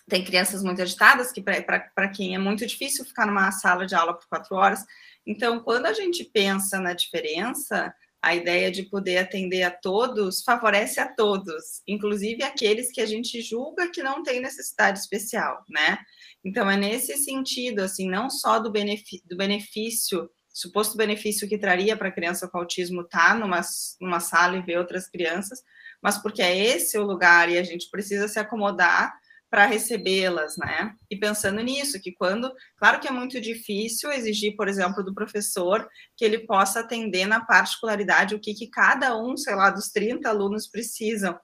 tem 0.08 0.24
crianças 0.24 0.64
muito 0.64 0.82
agitadas, 0.82 1.32
que 1.32 1.42
para 1.42 2.08
quem 2.10 2.34
é 2.34 2.38
muito 2.38 2.66
difícil 2.66 3.04
ficar 3.04 3.26
numa 3.26 3.52
sala 3.52 3.86
de 3.86 3.94
aula 3.94 4.14
por 4.14 4.26
quatro 4.28 4.56
horas. 4.56 4.86
Então, 5.26 5.60
quando 5.60 5.86
a 5.86 5.94
gente 5.94 6.24
pensa 6.24 6.80
na 6.80 6.94
diferença, 6.94 7.94
a 8.28 8.36
ideia 8.36 8.70
de 8.70 8.84
poder 8.84 9.18
atender 9.20 9.64
a 9.64 9.72
todos 9.72 10.44
favorece 10.44 11.00
a 11.00 11.08
todos, 11.08 11.82
inclusive 11.88 12.44
aqueles 12.44 12.92
que 12.92 13.00
a 13.00 13.06
gente 13.06 13.42
julga 13.42 13.90
que 13.90 14.04
não 14.04 14.22
tem 14.22 14.42
necessidade 14.42 15.00
especial, 15.00 15.64
né? 15.70 15.98
Então, 16.44 16.70
é 16.70 16.76
nesse 16.76 17.16
sentido, 17.18 17.80
assim, 17.80 18.10
não 18.10 18.30
só 18.30 18.60
do, 18.60 18.70
benefício, 18.70 19.26
do 19.26 19.38
benefício 19.38 20.30
suposto 20.54 20.98
benefício 20.98 21.48
que 21.48 21.58
traria 21.58 21.96
para 21.96 22.10
a 22.10 22.12
criança 22.12 22.48
com 22.48 22.58
autismo 22.58 23.02
estar 23.02 23.30
tá 23.30 23.36
numa, 23.36 23.62
numa 24.02 24.20
sala 24.20 24.58
e 24.58 24.62
ver 24.62 24.78
outras 24.78 25.08
crianças, 25.08 25.64
mas 26.02 26.18
porque 26.18 26.42
é 26.42 26.58
esse 26.58 26.98
o 26.98 27.06
lugar 27.06 27.50
e 27.50 27.58
a 27.58 27.64
gente 27.64 27.90
precisa 27.90 28.28
se 28.28 28.40
acomodar 28.40 29.14
para 29.50 29.66
recebê-las, 29.66 30.58
né? 30.58 30.94
E 31.10 31.16
pensando 31.16 31.62
nisso, 31.62 32.00
que 32.02 32.12
quando, 32.12 32.52
claro 32.78 33.00
que 33.00 33.08
é 33.08 33.12
muito 33.12 33.40
difícil 33.40 34.12
exigir, 34.12 34.56
por 34.56 34.68
exemplo, 34.68 35.04
do 35.04 35.14
professor 35.14 35.88
que 36.16 36.26
ele 36.26 36.40
possa 36.40 36.82
atender 36.82 37.26
na 37.26 37.44
particularidade 37.44 38.36
o 38.36 38.40
que, 38.40 38.54
que 38.54 38.70
cada 38.70 39.18
um, 39.18 39.38
sei 39.38 39.56
lá, 39.56 39.70
dos 39.70 39.88
30 39.90 40.28
alunos 40.28 40.68
precisam. 40.68 41.38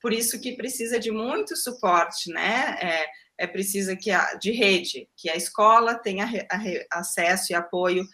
Por 0.00 0.12
isso 0.12 0.40
que 0.40 0.56
precisa 0.56 0.98
de 0.98 1.10
muito 1.10 1.54
suporte, 1.56 2.32
né? 2.32 2.78
É, 2.80 3.06
é 3.44 3.46
precisa 3.46 3.94
que 3.94 4.10
a, 4.10 4.34
de 4.34 4.52
rede, 4.52 5.06
que 5.16 5.28
a 5.28 5.36
escola 5.36 5.94
tenha 5.94 6.26
a, 6.50 6.98
acesso 6.98 7.52
e 7.52 7.54
apoio 7.54 8.04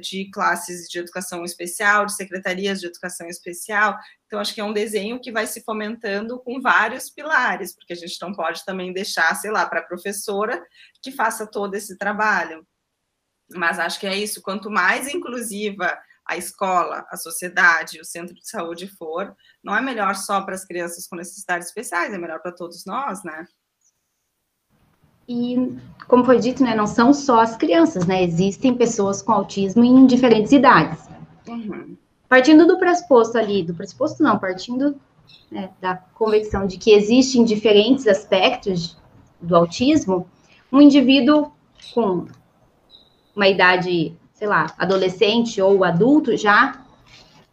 de 0.00 0.30
classes 0.30 0.88
de 0.88 0.98
educação 0.98 1.44
especial, 1.44 2.06
de 2.06 2.14
secretarias 2.14 2.80
de 2.80 2.86
educação 2.86 3.26
especial. 3.28 3.98
Então, 4.26 4.40
acho 4.40 4.54
que 4.54 4.60
é 4.60 4.64
um 4.64 4.72
desenho 4.72 5.20
que 5.20 5.32
vai 5.32 5.46
se 5.46 5.62
fomentando 5.62 6.40
com 6.40 6.60
vários 6.60 7.10
pilares, 7.10 7.74
porque 7.74 7.92
a 7.92 7.96
gente 7.96 8.20
não 8.20 8.32
pode 8.32 8.64
também 8.64 8.92
deixar, 8.92 9.34
sei 9.36 9.50
lá, 9.50 9.66
para 9.66 9.80
a 9.80 9.86
professora 9.86 10.62
que 11.02 11.12
faça 11.12 11.46
todo 11.46 11.74
esse 11.74 11.96
trabalho. 11.96 12.66
Mas 13.54 13.78
acho 13.78 14.00
que 14.00 14.06
é 14.06 14.16
isso, 14.16 14.42
quanto 14.42 14.70
mais 14.70 15.06
inclusiva 15.06 15.96
a 16.26 16.36
escola, 16.36 17.06
a 17.10 17.16
sociedade, 17.16 18.00
o 18.00 18.04
centro 18.04 18.34
de 18.34 18.48
saúde 18.48 18.88
for, 18.88 19.36
não 19.62 19.76
é 19.76 19.80
melhor 19.80 20.16
só 20.16 20.42
para 20.42 20.54
as 20.54 20.64
crianças 20.64 21.06
com 21.06 21.16
necessidades 21.16 21.68
especiais, 21.68 22.12
é 22.12 22.18
melhor 22.18 22.40
para 22.40 22.52
todos 22.52 22.84
nós, 22.86 23.22
né? 23.22 23.46
E, 25.28 25.76
como 26.06 26.24
foi 26.24 26.38
dito, 26.38 26.62
né, 26.62 26.74
não 26.74 26.86
são 26.86 27.14
só 27.14 27.40
as 27.40 27.56
crianças, 27.56 28.06
né? 28.06 28.22
Existem 28.22 28.74
pessoas 28.74 29.22
com 29.22 29.32
autismo 29.32 29.84
em 29.84 30.06
diferentes 30.06 30.52
idades. 30.52 31.08
Uhum. 31.48 31.96
Partindo 32.28 32.66
do 32.66 32.78
pressuposto 32.78 33.38
ali, 33.38 33.62
do 33.62 33.74
pressuposto 33.74 34.22
não, 34.22 34.38
partindo 34.38 34.96
né, 35.50 35.70
da 35.80 35.96
convicção 35.96 36.66
de 36.66 36.76
que 36.76 36.92
existem 36.92 37.44
diferentes 37.44 38.06
aspectos 38.06 38.96
do 39.40 39.56
autismo, 39.56 40.26
um 40.72 40.80
indivíduo 40.80 41.52
com 41.94 42.26
uma 43.34 43.48
idade, 43.48 44.16
sei 44.32 44.48
lá, 44.48 44.66
adolescente 44.78 45.60
ou 45.60 45.84
adulto 45.84 46.36
já, 46.36 46.82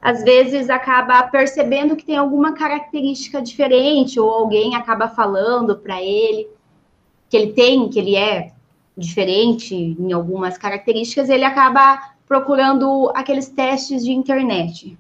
às 0.02 0.24
vezes 0.24 0.70
acaba 0.70 1.22
percebendo 1.24 1.96
que 1.96 2.06
tem 2.06 2.18
alguma 2.18 2.54
característica 2.54 3.42
diferente, 3.42 4.20
ou 4.20 4.30
alguém 4.32 4.76
acaba 4.76 5.08
falando 5.08 5.78
para 5.78 6.02
ele 6.02 6.48
que 7.32 7.38
ele 7.38 7.54
tem, 7.54 7.88
que 7.88 7.98
ele 7.98 8.18
é 8.18 8.52
diferente 8.96 9.74
em 9.74 10.12
algumas 10.12 10.58
características, 10.58 11.30
ele 11.30 11.46
acaba 11.46 12.12
procurando 12.28 13.10
aqueles 13.16 13.48
testes 13.48 14.04
de 14.04 14.12
internet. 14.12 14.98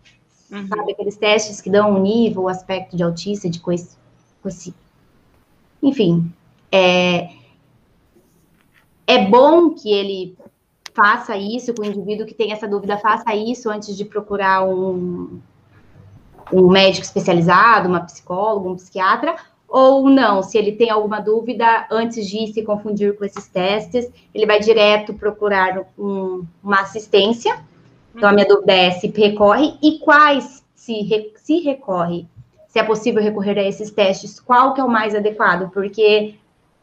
Uhum. 0.49 0.65
Sabe, 0.65 0.93
aqueles 0.93 1.17
testes 1.17 1.59
que 1.59 1.69
dão 1.69 1.91
um 1.91 2.01
nível, 2.01 2.43
o 2.43 2.47
aspecto 2.47 2.95
de 2.95 3.03
autista, 3.03 3.49
de 3.49 3.59
coisa, 3.59 3.97
assim. 4.45 4.73
Enfim, 5.83 6.31
é, 6.71 7.31
é 9.05 9.25
bom 9.27 9.71
que 9.71 9.91
ele 9.91 10.37
faça 10.93 11.35
isso, 11.35 11.73
com 11.73 11.81
o 11.81 11.85
indivíduo 11.85 12.25
que 12.25 12.33
tem 12.33 12.53
essa 12.53 12.67
dúvida, 12.67 12.97
faça 12.97 13.35
isso 13.35 13.69
antes 13.69 13.97
de 13.97 14.05
procurar 14.05 14.63
um, 14.63 15.41
um 16.51 16.69
médico 16.69 17.05
especializado, 17.05 17.89
uma 17.89 18.01
psicóloga, 18.01 18.69
um 18.69 18.75
psiquiatra, 18.75 19.35
ou 19.73 20.09
não, 20.09 20.43
se 20.43 20.57
ele 20.57 20.73
tem 20.73 20.89
alguma 20.89 21.21
dúvida, 21.21 21.87
antes 21.89 22.27
de 22.27 22.47
se 22.47 22.61
confundir 22.61 23.17
com 23.17 23.23
esses 23.23 23.47
testes, 23.47 24.11
ele 24.35 24.45
vai 24.45 24.59
direto 24.59 25.13
procurar 25.13 25.87
um, 25.97 26.43
uma 26.61 26.81
assistência. 26.81 27.57
Então, 28.13 28.27
a 28.27 28.33
minha 28.33 28.45
dúvida 28.45 28.73
é 28.73 28.91
se 28.91 29.07
recorre 29.07 29.75
e 29.81 29.97
quais 29.99 30.61
se, 30.75 31.31
se 31.37 31.59
recorre. 31.59 32.25
Se 32.67 32.79
é 32.79 32.83
possível 32.83 33.23
recorrer 33.23 33.57
a 33.57 33.63
esses 33.63 33.89
testes, 33.89 34.41
qual 34.41 34.73
que 34.73 34.81
é 34.81 34.83
o 34.83 34.89
mais 34.89 35.15
adequado? 35.15 35.71
Porque 35.71 36.35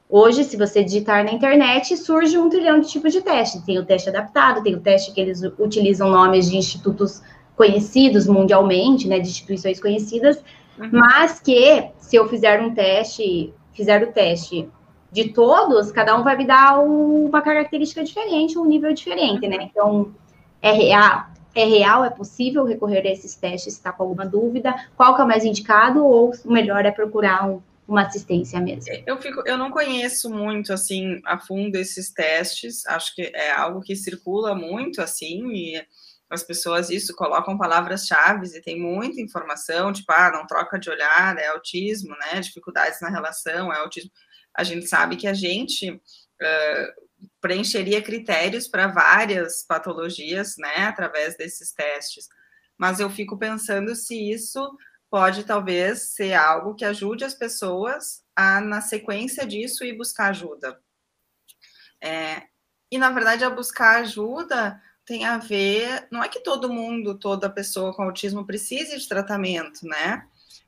hoje, 0.09 0.43
se 0.45 0.57
você 0.57 0.83
digitar 0.83 1.23
na 1.27 1.33
internet, 1.33 1.95
surge 1.95 2.39
um 2.39 2.49
trilhão 2.49 2.81
de 2.81 2.89
tipos 2.89 3.13
de 3.13 3.21
teste. 3.21 3.61
Tem 3.67 3.79
o 3.79 3.85
teste 3.85 4.09
adaptado, 4.09 4.63
tem 4.63 4.75
o 4.75 4.81
teste 4.81 5.13
que 5.13 5.21
eles 5.21 5.43
utilizam 5.59 6.09
nomes 6.09 6.51
de 6.51 6.57
institutos 6.57 7.21
conhecidos 7.55 8.27
mundialmente, 8.27 9.07
né, 9.07 9.19
de 9.19 9.29
instituições 9.29 9.79
conhecidas, 9.79 10.43
Uhum. 10.79 10.91
Mas 10.93 11.41
que, 11.41 11.91
se 11.99 12.17
eu 12.17 12.29
fizer 12.29 12.61
um 12.61 12.75
teste, 12.75 13.53
fizer 13.73 14.03
o 14.03 14.13
teste 14.13 14.69
de 15.11 15.31
todos, 15.33 15.91
cada 15.91 16.19
um 16.19 16.23
vai 16.23 16.37
me 16.37 16.47
dar 16.47 16.81
uma 16.81 17.41
característica 17.41 18.05
diferente, 18.05 18.59
um 18.59 18.65
nível 18.65 18.93
diferente, 18.93 19.47
né? 19.49 19.57
Uhum. 19.57 19.63
Então, 19.63 20.15
é 20.61 20.73
real, 20.73 21.27
é 21.55 21.65
real, 21.65 22.05
é 22.05 22.11
possível 22.11 22.65
recorrer 22.65 23.07
a 23.07 23.11
esses 23.11 23.35
testes 23.35 23.75
se 23.75 23.81
está 23.81 23.93
com 23.93 24.03
alguma 24.03 24.27
dúvida, 24.27 24.75
qual 24.97 25.15
que 25.15 25.21
é 25.21 25.25
o 25.25 25.29
mais 25.29 25.45
indicado, 25.45 26.05
ou 26.05 26.33
o 26.45 26.53
melhor 26.53 26.85
é 26.85 26.91
procurar 26.91 27.49
um, 27.49 27.61
uma 27.87 28.03
assistência 28.03 28.61
mesmo. 28.61 28.93
Eu, 29.07 29.17
fico, 29.17 29.43
eu 29.47 29.57
não 29.57 29.71
conheço 29.71 30.29
muito, 30.31 30.73
assim, 30.73 31.21
a 31.25 31.39
fundo 31.39 31.77
esses 31.77 32.13
testes, 32.13 32.87
acho 32.87 33.15
que 33.15 33.23
é 33.35 33.51
algo 33.51 33.81
que 33.81 33.97
circula 33.97 34.55
muito, 34.55 35.01
assim, 35.01 35.51
e 35.53 35.83
as 36.31 36.43
pessoas 36.43 36.91
isso 36.91 37.15
colocam 37.17 37.57
palavras-chave 37.57 38.47
e 38.49 38.61
tem 38.61 38.79
muita 38.79 39.21
informação, 39.21 39.93
tipo, 39.93 40.13
ah, 40.13 40.31
não 40.31 40.47
troca 40.47 40.79
de 40.79 40.91
olhar, 40.91 41.39
é 41.39 41.49
autismo, 41.49 42.15
né? 42.19 42.41
Dificuldades 42.41 43.01
na 43.01 43.09
relação, 43.09 43.73
é 43.73 43.79
autismo. 43.79 44.11
A 44.55 44.63
gente 44.63 44.87
sabe 44.87 45.17
que 45.17 45.27
a 45.27 45.33
gente 45.33 45.91
uh, 45.91 47.09
preencheria 47.41 48.03
critérios 48.03 48.69
para 48.69 48.89
várias 48.89 49.63
patologias, 49.63 50.57
né, 50.59 50.87
através 50.87 51.37
desses 51.37 51.73
testes. 51.73 52.29
Mas 52.77 53.01
eu 53.01 53.09
fico 53.09 53.39
pensando 53.39 53.95
se 53.95 54.31
isso 54.31 54.77
pode 55.11 55.45
talvez 55.45 56.15
ser 56.15 56.35
algo 56.35 56.75
que 56.75 56.85
ajude 56.85 57.25
as 57.25 57.35
pessoas 57.35 58.23
a, 58.37 58.61
na 58.61 58.81
sequência 58.81 59.47
disso, 59.47 59.85
ir 59.85 59.97
buscar 59.97 60.29
ajuda. 60.29 60.79
É, 62.01 62.43
e 62.91 62.99
na 62.99 63.11
verdade, 63.11 63.45
a 63.45 63.51
buscar 63.51 64.01
ajuda 64.01 64.81
tem 65.09 65.25
a 65.25 65.39
ver. 65.39 66.07
Não 66.13 66.23
é 66.23 66.29
que 66.29 66.41
todo 66.41 66.73
mundo, 66.73 67.19
toda 67.19 67.49
pessoa 67.49 67.95
com 67.95 68.03
autismo 68.03 68.45
precise 68.47 68.99
de 68.99 69.09
tratamento, 69.09 69.87
né? 69.87 70.23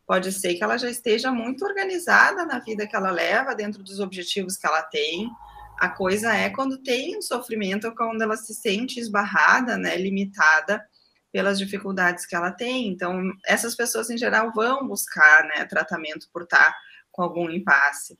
Pode 0.06 0.32
ser 0.32 0.54
que 0.54 0.64
ela 0.64 0.78
já 0.78 0.88
esteja 0.88 1.30
muito 1.30 1.62
organizada 1.62 2.46
na 2.46 2.58
vida 2.58 2.86
que 2.86 2.96
ela 2.96 3.10
leva, 3.10 3.54
dentro 3.54 3.82
dos 3.82 4.00
objetivos 4.00 4.56
que 4.56 4.66
ela 4.66 4.82
tem. 4.82 5.28
A 5.78 5.90
coisa 5.90 6.34
é 6.34 6.48
quando 6.48 6.82
tem 6.82 7.18
um 7.18 7.22
sofrimento, 7.22 7.94
quando 7.94 8.22
ela 8.22 8.36
se 8.36 8.54
sente 8.54 8.98
esbarrada, 8.98 9.76
né, 9.76 9.94
limitada 9.96 10.82
pelas 11.30 11.58
dificuldades 11.58 12.24
que 12.24 12.34
ela 12.34 12.50
tem. 12.50 12.88
Então, 12.88 13.30
essas 13.46 13.76
pessoas 13.76 14.08
em 14.08 14.16
geral 14.16 14.52
vão 14.54 14.88
buscar, 14.88 15.44
né, 15.44 15.66
tratamento 15.66 16.28
por 16.32 16.42
estar 16.42 16.74
com 17.12 17.22
algum 17.22 17.48
impasse. 17.50 18.18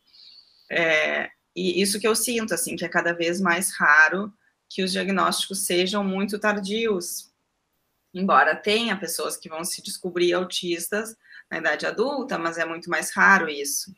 É, 0.71 1.31
e 1.57 1.81
isso 1.81 1.99
que 1.99 2.07
eu 2.07 2.15
sinto, 2.15 2.53
assim, 2.53 2.77
que 2.77 2.85
é 2.85 2.89
cada 2.89 3.15
vez 3.15 3.41
mais 3.41 3.75
raro 3.75 4.33
que 4.71 4.85
os 4.85 4.93
diagnósticos 4.93 5.67
sejam 5.67 6.05
muito 6.05 6.39
tardios, 6.39 7.29
embora 8.15 8.55
tenha 8.55 8.97
pessoas 8.97 9.37
que 9.37 9.49
vão 9.49 9.65
se 9.65 9.83
descobrir 9.83 10.33
autistas 10.33 11.17
na 11.51 11.59
idade 11.59 11.85
adulta, 11.85 12.39
mas 12.39 12.57
é 12.57 12.65
muito 12.65 12.89
mais 12.89 13.11
raro 13.11 13.49
isso. 13.49 13.93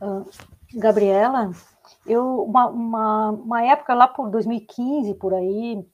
Uh, 0.00 0.26
Gabriela, 0.72 1.52
eu 2.06 2.42
uma, 2.42 2.66
uma, 2.66 3.30
uma, 3.30 3.62
época 3.62 3.92
lá 3.92 4.08
por 4.08 4.30
2015 4.30 5.14
por 5.14 5.34
aí, 5.34 5.86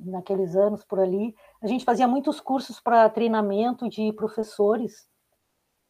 naqueles 0.00 0.56
anos 0.56 0.82
por 0.82 0.98
ali, 0.98 1.34
a 1.62 1.66
gente 1.66 1.84
fazia 1.84 2.08
muitos 2.08 2.40
cursos 2.40 2.80
para 2.80 3.10
treinamento 3.10 3.90
de 3.90 4.10
professores 4.14 5.06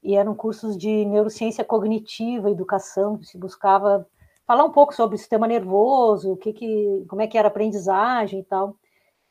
e 0.03 0.17
eram 0.17 0.35
cursos 0.35 0.77
de 0.77 1.05
neurociência 1.05 1.65
cognitiva, 1.65 2.51
educação, 2.51 3.23
se 3.23 3.39
buscava 3.39 4.07
falar 4.49 4.65
um 4.65 4.73
pouco 4.73 4.95
sobre 4.95 5.15
o 5.15 5.19
sistema 5.19 5.47
nervoso, 5.47 6.33
o 6.33 6.37
que, 6.39 6.55
que 6.55 7.05
como 7.07 7.21
é 7.21 7.27
que 7.27 7.37
era 7.37 7.49
a 7.49 7.51
aprendizagem 7.51 8.41
e 8.41 8.45
tal. 8.45 8.75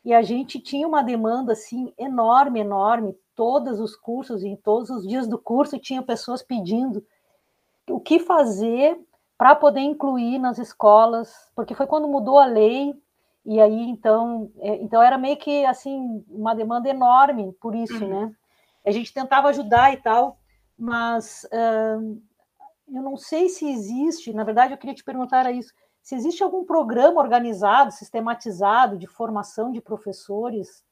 E 0.06 0.14
a 0.14 0.22
gente 0.22 0.60
tinha 0.60 0.88
uma 0.88 1.02
demanda 1.02 1.54
assim 1.54 1.92
enorme, 1.98 2.60
enorme. 2.60 3.18
Todos 3.36 3.80
os 3.80 3.96
cursos, 3.96 4.44
em 4.44 4.56
todos 4.56 4.92
os 4.92 5.08
dias 5.08 5.28
do 5.28 5.40
curso, 5.40 5.80
tinha 5.80 6.04
pessoas 6.04 6.44
pedindo 6.44 7.04
o 7.90 8.00
que 8.00 8.20
fazer 8.20 8.96
para 9.36 9.56
poder 9.56 9.82
incluir 9.82 10.38
nas 10.38 10.60
escolas, 10.60 11.34
porque 11.56 11.74
foi 11.74 11.88
quando 11.88 12.08
mudou 12.08 12.38
a 12.38 12.46
lei 12.46 12.94
e 13.44 13.60
aí 13.60 13.90
então, 13.90 14.52
é, 14.60 14.76
então 14.76 15.02
era 15.02 15.18
meio 15.18 15.38
que 15.38 15.66
assim 15.66 16.24
uma 16.30 16.54
demanda 16.54 16.90
enorme 16.90 17.54
por 17.60 17.74
isso, 17.74 18.04
uhum. 18.04 18.10
né? 18.10 18.36
A 18.86 18.92
gente 18.92 19.12
tentava 19.12 19.50
ajudar 19.50 19.94
e 19.94 19.98
tal, 19.98 20.38
mas 20.78 21.48
uh, 21.52 22.22
eu 22.94 23.02
não 23.02 23.18
sei 23.18 23.50
se 23.50 23.70
existe, 23.70 24.34
na 24.34 24.44
verdade, 24.44 24.74
eu 24.74 24.78
queria 24.78 24.96
te 24.96 25.04
perguntar 25.04 25.50
isso, 25.52 25.74
se 26.02 26.16
existe 26.16 26.42
algum 26.42 26.64
programa 26.64 27.20
organizado, 27.20 27.92
sistematizado 27.92 28.98
de 28.98 29.08
formação 29.08 29.72
de 29.72 29.82
professores 29.82 30.84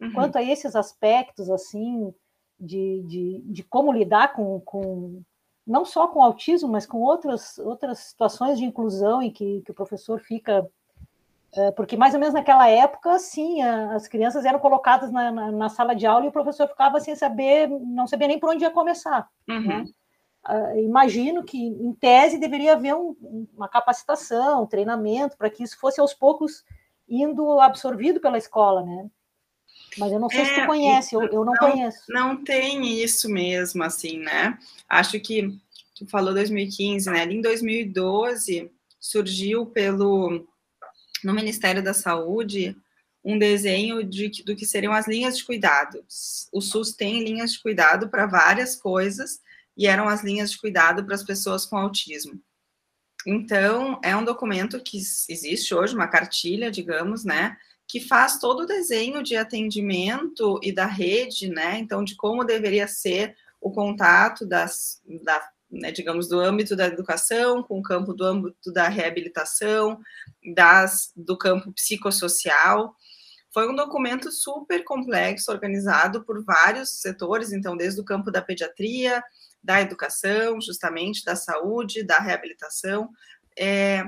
uhum. 0.00 0.12
quanto 0.12 0.36
a 0.36 0.42
esses 0.42 0.76
aspectos, 0.76 1.50
assim, 1.50 2.14
de, 2.58 3.02
de, 3.02 3.42
de 3.46 3.62
como 3.64 3.92
lidar 3.92 4.32
com, 4.32 4.60
com, 4.60 5.22
não 5.66 5.84
só 5.84 6.06
com 6.06 6.22
autismo, 6.22 6.68
mas 6.68 6.86
com 6.86 6.98
outras, 6.98 7.58
outras 7.58 7.98
situações 7.98 8.58
de 8.58 8.64
inclusão 8.64 9.20
em 9.20 9.30
que, 9.30 9.60
que 9.62 9.72
o 9.72 9.74
professor 9.74 10.20
fica 10.20 10.68
é, 11.52 11.72
porque 11.72 11.96
mais 11.96 12.14
ou 12.14 12.20
menos 12.20 12.32
naquela 12.32 12.68
época, 12.68 13.18
sim, 13.18 13.60
as 13.60 14.06
crianças 14.06 14.44
eram 14.44 14.60
colocadas 14.60 15.10
na, 15.10 15.32
na, 15.32 15.50
na, 15.50 15.68
sala 15.68 15.96
de 15.96 16.06
aula 16.06 16.24
e 16.24 16.28
o 16.28 16.32
professor 16.32 16.68
ficava 16.68 17.00
sem 17.00 17.16
saber, 17.16 17.68
não 17.68 18.06
sabia 18.06 18.28
nem 18.28 18.38
por 18.38 18.50
onde 18.50 18.62
ia 18.62 18.70
começar. 18.70 19.28
Uhum. 19.48 19.66
Né? 19.66 19.84
Uh, 20.48 20.78
imagino 20.78 21.44
que, 21.44 21.58
em 21.58 21.92
tese, 21.92 22.38
deveria 22.38 22.72
haver 22.72 22.94
um, 22.94 23.46
uma 23.54 23.68
capacitação, 23.68 24.62
um 24.62 24.66
treinamento, 24.66 25.36
para 25.36 25.50
que 25.50 25.62
isso 25.62 25.78
fosse 25.78 26.00
aos 26.00 26.14
poucos 26.14 26.64
indo 27.08 27.60
absorvido 27.60 28.20
pela 28.20 28.38
escola, 28.38 28.82
né? 28.82 29.10
Mas 29.98 30.12
eu 30.12 30.20
não 30.20 30.28
sei 30.28 30.40
é, 30.40 30.44
se 30.44 30.54
tu 30.54 30.60
é, 30.60 30.66
conhece, 30.66 31.14
eu, 31.14 31.22
eu 31.22 31.44
não, 31.44 31.52
não, 31.52 31.54
conheço. 31.54 32.00
Não 32.08 32.44
tem 32.44 33.02
isso 33.02 33.28
mesmo, 33.28 33.82
assim, 33.82 34.18
né? 34.18 34.58
Acho 34.88 35.18
que 35.20 35.58
tu 35.94 36.06
falou 36.06 36.32
2015, 36.32 37.10
né? 37.10 37.22
Ali 37.22 37.36
em 37.36 37.42
2012 37.42 38.70
surgiu 38.98 39.66
pelo 39.66 40.46
no 41.24 41.34
Ministério 41.34 41.82
da 41.82 41.92
Saúde 41.92 42.76
um 43.22 43.38
desenho 43.38 44.02
de, 44.02 44.42
do 44.44 44.56
que 44.56 44.64
seriam 44.64 44.92
as 44.92 45.06
linhas 45.06 45.36
de 45.36 45.44
cuidado. 45.44 46.02
O 46.52 46.60
SUS 46.60 46.94
tem 46.94 47.22
linhas 47.22 47.52
de 47.52 47.60
cuidado 47.60 48.08
para 48.08 48.26
várias 48.26 48.74
coisas 48.74 49.40
e 49.76 49.86
eram 49.86 50.08
as 50.08 50.22
linhas 50.22 50.50
de 50.50 50.58
cuidado 50.58 51.04
para 51.04 51.14
as 51.14 51.22
pessoas 51.22 51.64
com 51.64 51.76
autismo. 51.76 52.40
Então, 53.26 54.00
é 54.02 54.16
um 54.16 54.24
documento 54.24 54.82
que 54.82 54.96
existe 54.96 55.74
hoje, 55.74 55.94
uma 55.94 56.08
cartilha, 56.08 56.70
digamos, 56.70 57.24
né, 57.24 57.56
que 57.86 58.00
faz 58.00 58.38
todo 58.38 58.60
o 58.60 58.66
desenho 58.66 59.22
de 59.22 59.36
atendimento 59.36 60.58
e 60.62 60.72
da 60.72 60.86
rede, 60.86 61.48
né, 61.48 61.78
então, 61.78 62.02
de 62.02 62.16
como 62.16 62.44
deveria 62.44 62.88
ser 62.88 63.34
o 63.60 63.70
contato 63.70 64.46
das, 64.46 65.02
da 65.24 65.50
né, 65.70 65.92
digamos, 65.92 66.28
do 66.28 66.40
âmbito 66.40 66.74
da 66.74 66.86
educação, 66.86 67.62
com 67.62 67.78
o 67.78 67.82
campo 67.82 68.12
do 68.12 68.24
âmbito 68.24 68.72
da 68.72 68.88
reabilitação, 68.88 70.00
das, 70.54 71.12
do 71.14 71.38
campo 71.38 71.72
psicossocial. 71.72 72.96
Foi 73.52 73.68
um 73.68 73.74
documento 73.74 74.32
super 74.32 74.82
complexo, 74.82 75.50
organizado 75.50 76.24
por 76.24 76.42
vários 76.44 77.00
setores, 77.00 77.52
então, 77.52 77.76
desde 77.76 78.00
o 78.00 78.04
campo 78.04 78.30
da 78.30 78.42
pediatria, 78.42 79.22
da 79.62 79.80
educação, 79.80 80.60
justamente, 80.60 81.24
da 81.24 81.36
saúde, 81.36 82.02
da 82.02 82.18
reabilitação. 82.18 83.10
É, 83.58 84.04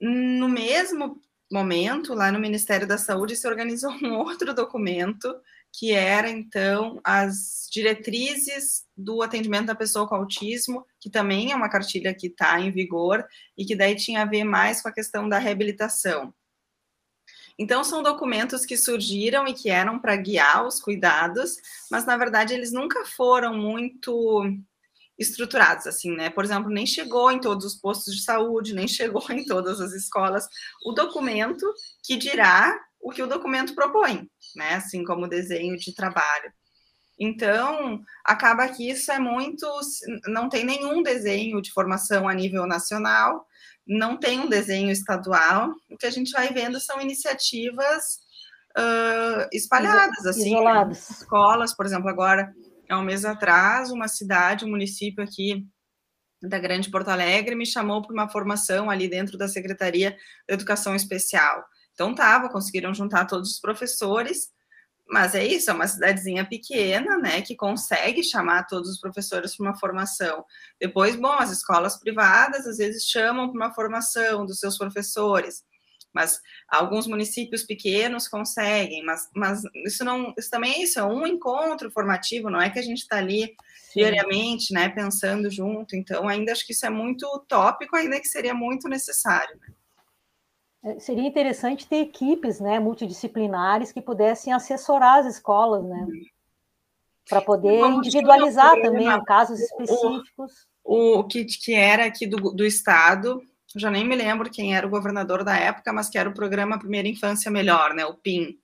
no 0.00 0.48
mesmo 0.48 1.20
momento, 1.50 2.14
lá 2.14 2.32
no 2.32 2.40
Ministério 2.40 2.86
da 2.86 2.98
Saúde, 2.98 3.36
se 3.36 3.46
organizou 3.46 3.90
um 4.02 4.14
outro 4.18 4.54
documento 4.54 5.34
que 5.78 5.92
era 5.92 6.30
então 6.30 6.98
as 7.04 7.68
diretrizes 7.70 8.84
do 8.96 9.22
atendimento 9.22 9.66
da 9.66 9.74
pessoa 9.74 10.08
com 10.08 10.14
autismo, 10.14 10.86
que 10.98 11.10
também 11.10 11.52
é 11.52 11.56
uma 11.56 11.68
cartilha 11.68 12.14
que 12.14 12.28
está 12.28 12.58
em 12.58 12.70
vigor 12.70 13.22
e 13.58 13.64
que 13.64 13.76
daí 13.76 13.94
tinha 13.94 14.22
a 14.22 14.26
ver 14.26 14.44
mais 14.44 14.80
com 14.80 14.88
a 14.88 14.92
questão 14.92 15.28
da 15.28 15.38
reabilitação. 15.38 16.32
Então, 17.58 17.82
são 17.82 18.02
documentos 18.02 18.66
que 18.66 18.76
surgiram 18.76 19.46
e 19.46 19.54
que 19.54 19.70
eram 19.70 19.98
para 19.98 20.16
guiar 20.16 20.66
os 20.66 20.80
cuidados, 20.80 21.56
mas 21.90 22.04
na 22.04 22.16
verdade 22.16 22.52
eles 22.52 22.70
nunca 22.70 23.04
foram 23.06 23.56
muito 23.56 24.44
estruturados, 25.18 25.86
assim, 25.86 26.14
né? 26.14 26.28
Por 26.28 26.44
exemplo, 26.44 26.70
nem 26.70 26.86
chegou 26.86 27.30
em 27.32 27.40
todos 27.40 27.64
os 27.64 27.74
postos 27.74 28.14
de 28.14 28.22
saúde, 28.22 28.74
nem 28.74 28.86
chegou 28.86 29.24
em 29.30 29.44
todas 29.44 29.80
as 29.80 29.92
escolas 29.92 30.46
o 30.84 30.92
documento 30.92 31.64
que 32.04 32.16
dirá 32.16 32.78
o 33.00 33.10
que 33.10 33.22
o 33.22 33.26
documento 33.26 33.74
propõe, 33.74 34.28
né? 34.54 34.74
Assim 34.74 35.04
como 35.04 35.28
desenho 35.28 35.76
de 35.78 35.94
trabalho. 35.94 36.52
Então, 37.18 38.02
acaba 38.24 38.68
que 38.68 38.90
isso 38.90 39.10
é 39.10 39.18
muito. 39.18 39.66
Não 40.26 40.50
tem 40.50 40.64
nenhum 40.64 41.02
desenho 41.02 41.62
de 41.62 41.72
formação 41.72 42.28
a 42.28 42.34
nível 42.34 42.66
nacional, 42.66 43.46
não 43.86 44.18
tem 44.18 44.40
um 44.40 44.48
desenho 44.48 44.90
estadual. 44.90 45.70
O 45.90 45.96
que 45.96 46.06
a 46.06 46.10
gente 46.10 46.32
vai 46.32 46.52
vendo 46.52 46.80
são 46.80 47.00
iniciativas 47.00 48.18
uh, 48.76 49.48
espalhadas, 49.52 50.26
assim, 50.26 50.54
isoladas. 50.54 51.10
Escolas, 51.10 51.74
por 51.74 51.86
exemplo, 51.86 52.08
agora, 52.08 52.52
há 52.88 52.98
um 52.98 53.04
mês 53.04 53.24
atrás, 53.24 53.90
uma 53.90 54.08
cidade, 54.08 54.64
um 54.64 54.70
município 54.70 55.22
aqui 55.22 55.66
da 56.42 56.58
Grande 56.58 56.90
Porto 56.90 57.08
Alegre 57.08 57.54
me 57.54 57.66
chamou 57.66 58.02
para 58.02 58.12
uma 58.12 58.28
formação 58.28 58.90
ali 58.90 59.08
dentro 59.08 59.38
da 59.38 59.48
Secretaria 59.48 60.10
de 60.10 60.54
Educação 60.54 60.94
Especial. 60.94 61.64
Então 61.94 62.14
tava, 62.14 62.50
conseguiram 62.50 62.92
juntar 62.92 63.24
todos 63.24 63.52
os 63.52 63.60
professores, 63.60 64.50
mas 65.08 65.34
é 65.34 65.44
isso, 65.44 65.70
é 65.70 65.72
uma 65.72 65.86
cidadezinha 65.86 66.44
pequena, 66.44 67.16
né, 67.18 67.40
que 67.42 67.54
consegue 67.54 68.24
chamar 68.24 68.66
todos 68.66 68.90
os 68.90 69.00
professores 69.00 69.56
para 69.56 69.66
uma 69.66 69.78
formação. 69.78 70.44
Depois, 70.80 71.14
bom, 71.16 71.32
as 71.32 71.50
escolas 71.50 71.98
privadas 71.98 72.66
às 72.66 72.78
vezes 72.78 73.04
chamam 73.04 73.48
para 73.48 73.56
uma 73.56 73.74
formação 73.74 74.44
dos 74.44 74.58
seus 74.58 74.76
professores, 74.76 75.64
mas 76.12 76.40
alguns 76.68 77.06
municípios 77.06 77.62
pequenos 77.62 78.26
conseguem, 78.26 79.04
mas, 79.04 79.28
mas 79.34 79.62
isso 79.84 80.04
não, 80.04 80.34
isso 80.36 80.50
também 80.50 80.72
é 80.72 80.82
isso, 80.82 80.98
é 80.98 81.04
um 81.04 81.26
encontro 81.26 81.90
formativo, 81.90 82.50
não 82.50 82.60
é 82.60 82.70
que 82.70 82.78
a 82.78 82.82
gente 82.82 83.02
está 83.02 83.18
ali 83.18 83.54
diariamente, 83.94 84.72
né, 84.74 84.88
pensando 84.88 85.50
junto, 85.50 85.94
então 85.94 86.28
ainda 86.28 86.52
acho 86.52 86.66
que 86.66 86.72
isso 86.72 86.84
é 86.84 86.90
muito 86.90 87.26
utópico, 87.26 87.94
ainda 87.94 88.20
que 88.20 88.28
seria 88.28 88.54
muito 88.54 88.88
necessário, 88.88 89.56
né? 89.60 89.75
É, 90.86 91.00
seria 91.00 91.26
interessante 91.26 91.84
ter 91.84 91.96
equipes 91.96 92.60
né, 92.60 92.78
multidisciplinares 92.78 93.90
que 93.90 94.00
pudessem 94.00 94.52
assessorar 94.52 95.18
as 95.18 95.26
escolas, 95.26 95.84
né? 95.84 96.06
Para 97.28 97.42
poder 97.42 97.80
individualizar 97.86 98.80
também 98.80 99.08
casos 99.24 99.58
específicos. 99.58 100.68
O, 100.84 101.18
o 101.18 101.24
que, 101.24 101.44
que 101.44 101.74
era 101.74 102.06
aqui 102.06 102.24
do, 102.24 102.52
do 102.52 102.64
Estado, 102.64 103.42
já 103.74 103.90
nem 103.90 104.06
me 104.06 104.14
lembro 104.14 104.48
quem 104.48 104.76
era 104.76 104.86
o 104.86 104.90
governador 104.90 105.42
da 105.42 105.56
época, 105.56 105.92
mas 105.92 106.08
que 106.08 106.16
era 106.16 106.28
o 106.28 106.34
programa 106.34 106.78
Primeira 106.78 107.08
Infância 107.08 107.50
Melhor, 107.50 107.92
né? 107.92 108.06
O 108.06 108.14
PIM. 108.14 108.56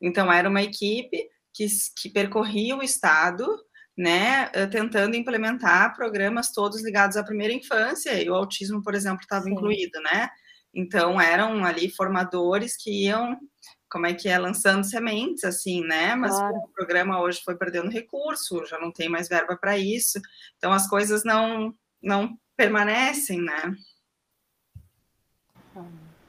Então, 0.00 0.32
era 0.32 0.48
uma 0.48 0.62
equipe 0.62 1.28
que, 1.52 1.66
que 2.00 2.08
percorria 2.08 2.76
o 2.76 2.84
Estado, 2.84 3.44
né, 3.96 4.48
eh, 4.52 4.68
tentando 4.68 5.16
implementar 5.16 5.96
programas 5.96 6.52
todos 6.52 6.84
ligados 6.84 7.16
à 7.16 7.24
primeira 7.24 7.52
infância, 7.52 8.22
e 8.22 8.30
o 8.30 8.34
autismo, 8.36 8.80
por 8.80 8.94
exemplo, 8.94 9.22
estava 9.22 9.50
incluído, 9.50 10.00
né? 10.02 10.30
Então, 10.78 11.20
eram 11.20 11.64
ali 11.64 11.90
formadores 11.90 12.76
que 12.76 13.06
iam, 13.06 13.36
como 13.90 14.06
é 14.06 14.14
que 14.14 14.28
é, 14.28 14.38
lançando 14.38 14.84
sementes, 14.84 15.42
assim, 15.42 15.82
né? 15.82 16.14
Mas 16.14 16.36
claro. 16.36 16.54
o 16.54 16.68
programa 16.68 17.20
hoje 17.20 17.42
foi 17.44 17.56
perdendo 17.56 17.90
recurso, 17.90 18.64
já 18.64 18.78
não 18.78 18.92
tem 18.92 19.08
mais 19.08 19.28
verba 19.28 19.56
para 19.56 19.76
isso. 19.76 20.20
Então, 20.56 20.72
as 20.72 20.88
coisas 20.88 21.24
não, 21.24 21.74
não 22.00 22.38
permanecem, 22.56 23.40
né? 23.40 23.74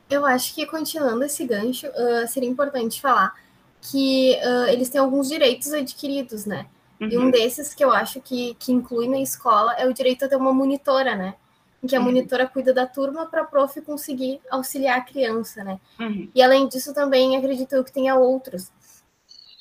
Eu 0.09 0.25
acho 0.25 0.55
que, 0.55 0.65
continuando 0.65 1.23
esse 1.25 1.45
gancho, 1.45 1.85
uh, 1.85 2.27
seria 2.27 2.49
importante 2.49 2.99
falar 2.99 3.35
que 3.79 4.35
uh, 4.43 4.67
eles 4.69 4.89
têm 4.89 4.99
alguns 4.99 5.29
direitos 5.29 5.71
adquiridos, 5.71 6.47
né? 6.47 6.65
Uhum. 6.99 7.07
E 7.07 7.17
um 7.19 7.21
uhum. 7.25 7.31
desses 7.31 7.75
que 7.75 7.85
eu 7.85 7.91
acho 7.91 8.19
que, 8.19 8.55
que 8.55 8.71
inclui 8.71 9.07
na 9.07 9.19
escola 9.19 9.73
é 9.73 9.87
o 9.87 9.93
direito 9.93 10.25
a 10.25 10.27
ter 10.27 10.37
uma 10.37 10.51
monitora, 10.51 11.15
né? 11.15 11.35
Em 11.81 11.87
que 11.87 11.95
a 11.95 11.99
uhum. 11.99 12.05
monitora 12.05 12.47
cuida 12.47 12.73
da 12.73 12.85
turma 12.85 13.25
para 13.25 13.41
a 13.41 13.45
prof 13.45 13.81
conseguir 13.81 14.41
auxiliar 14.49 14.97
a 14.97 15.01
criança, 15.01 15.63
né? 15.63 15.79
Uhum. 15.99 16.29
E 16.35 16.41
além 16.41 16.67
disso, 16.67 16.93
também 16.93 17.37
acredito 17.37 17.73
eu 17.73 17.83
que 17.83 17.91
tenha 17.91 18.15
outros, 18.15 18.65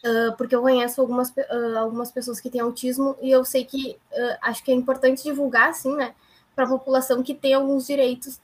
uh, 0.04 0.36
porque 0.36 0.54
eu 0.54 0.62
conheço 0.62 1.00
algumas, 1.00 1.30
uh, 1.30 1.78
algumas 1.78 2.10
pessoas 2.10 2.40
que 2.40 2.50
têm 2.50 2.60
autismo 2.60 3.16
e 3.22 3.30
eu 3.30 3.44
sei 3.44 3.64
que 3.64 3.96
uh, 4.12 4.38
acho 4.42 4.64
que 4.64 4.72
é 4.72 4.74
importante 4.74 5.22
divulgar, 5.22 5.68
assim, 5.68 5.94
né, 5.94 6.14
para 6.54 6.64
a 6.64 6.68
população 6.68 7.22
que 7.22 7.34
tem 7.34 7.54
alguns 7.54 7.86
direitos 7.86 8.40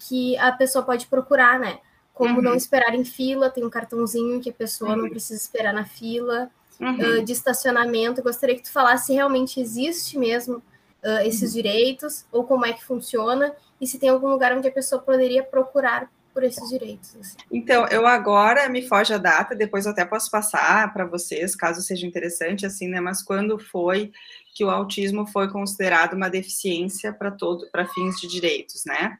que 0.00 0.36
a 0.38 0.50
pessoa 0.50 0.84
pode 0.84 1.06
procurar, 1.06 1.60
né? 1.60 1.78
Como 2.12 2.38
uhum. 2.38 2.42
não 2.42 2.54
esperar 2.56 2.92
em 2.96 3.04
fila, 3.04 3.48
tem 3.48 3.64
um 3.64 3.70
cartãozinho 3.70 4.40
que 4.40 4.50
a 4.50 4.52
pessoa 4.52 4.90
uhum. 4.90 5.02
não 5.02 5.08
precisa 5.08 5.40
esperar 5.40 5.72
na 5.72 5.84
fila, 5.84 6.50
uhum. 6.80 7.22
de 7.22 7.32
estacionamento. 7.32 8.18
Eu 8.18 8.24
gostaria 8.24 8.56
que 8.56 8.64
tu 8.64 8.72
falasse 8.72 9.06
se 9.06 9.12
realmente 9.12 9.60
existe 9.60 10.18
mesmo 10.18 10.60
uh, 11.06 11.24
esses 11.24 11.50
uhum. 11.50 11.62
direitos, 11.62 12.26
ou 12.32 12.44
como 12.44 12.66
é 12.66 12.72
que 12.72 12.84
funciona, 12.84 13.54
e 13.80 13.86
se 13.86 13.98
tem 13.98 14.08
algum 14.08 14.28
lugar 14.28 14.56
onde 14.56 14.66
a 14.66 14.72
pessoa 14.72 15.00
poderia 15.00 15.42
procurar 15.42 16.10
por 16.34 16.42
esses 16.44 16.68
direitos. 16.68 17.16
Assim. 17.16 17.36
Então, 17.50 17.86
eu 17.86 18.06
agora 18.06 18.68
me 18.68 18.86
foge 18.86 19.14
a 19.14 19.18
data, 19.18 19.54
depois 19.54 19.86
eu 19.86 19.92
até 19.92 20.04
posso 20.04 20.30
passar 20.30 20.92
para 20.92 21.06
vocês, 21.06 21.56
caso 21.56 21.80
seja 21.80 22.06
interessante, 22.06 22.66
assim, 22.66 22.88
né? 22.88 23.00
Mas 23.00 23.22
quando 23.22 23.58
foi 23.58 24.12
que 24.54 24.62
o 24.62 24.68
autismo 24.68 25.26
foi 25.26 25.50
considerado 25.50 26.12
uma 26.12 26.28
deficiência 26.28 27.10
para 27.10 27.30
todo, 27.30 27.70
para 27.70 27.86
fins 27.86 28.20
de 28.20 28.28
direitos, 28.28 28.84
né? 28.84 29.16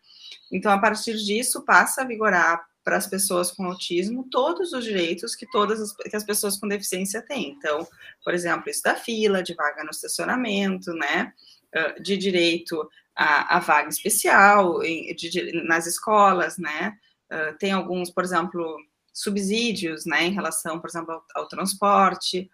Então, 0.53 0.71
a 0.71 0.79
partir 0.79 1.15
disso, 1.17 1.65
passa 1.65 2.03
a 2.03 2.05
vigorar 2.05 2.67
para 2.85 2.99
as 2.99 3.07
pessoas 3.07 3.51
com 3.51 3.65
autismo 3.65 4.29
todos 4.31 4.73
os 4.73 4.85
direitos 4.85 5.35
que 5.35 5.45
todas 5.51 5.81
as, 5.81 5.93
que 5.93 6.15
as 6.15 6.23
pessoas 6.23 6.57
com 6.57 6.69
deficiência 6.69 7.21
têm. 7.21 7.57
Então, 7.59 7.87
por 8.23 8.33
exemplo, 8.33 8.71
isso 8.71 8.83
da 8.83 8.95
fila, 8.95 9.43
de 9.43 9.55
vaga 9.55 9.83
no 9.83 9.91
estacionamento, 9.91 10.93
né? 10.93 11.33
Uh, 11.77 12.03
de 12.03 12.17
direito 12.17 12.89
à 13.15 13.59
vaga 13.61 13.89
especial 13.89 14.83
em, 14.83 15.15
de, 15.15 15.53
nas 15.67 15.87
escolas, 15.87 16.59
né? 16.59 16.95
Uh, 17.33 17.57
tem 17.59 17.73
alguns, 17.73 18.11
por 18.11 18.23
exemplo, 18.23 18.77
subsídios, 19.13 20.05
né, 20.05 20.25
em 20.25 20.33
relação, 20.33 20.79
por 20.79 20.91
exemplo, 20.91 21.13
ao, 21.13 21.25
ao 21.35 21.49
transporte. 21.49 22.51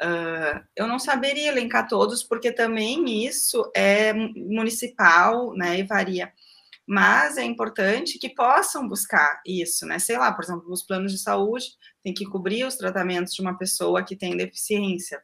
Uh, 0.00 0.64
eu 0.74 0.86
não 0.86 0.98
saberia 0.98 1.48
elencar 1.48 1.86
todos, 1.86 2.22
porque 2.22 2.50
também 2.50 3.26
isso 3.26 3.70
é 3.76 4.14
municipal, 4.14 5.52
né, 5.54 5.78
e 5.78 5.82
varia. 5.82 6.32
Mas 6.86 7.36
é 7.36 7.44
importante 7.44 8.18
que 8.18 8.30
possam 8.30 8.88
buscar 8.88 9.42
isso, 9.44 9.84
né? 9.84 9.98
Sei 9.98 10.16
lá, 10.16 10.32
por 10.32 10.42
exemplo, 10.42 10.72
os 10.72 10.82
planos 10.82 11.12
de 11.12 11.18
saúde 11.18 11.66
têm 12.02 12.14
que 12.14 12.24
cobrir 12.24 12.64
os 12.64 12.76
tratamentos 12.76 13.34
de 13.34 13.42
uma 13.42 13.58
pessoa 13.58 14.02
que 14.02 14.16
tem 14.16 14.34
deficiência. 14.34 15.22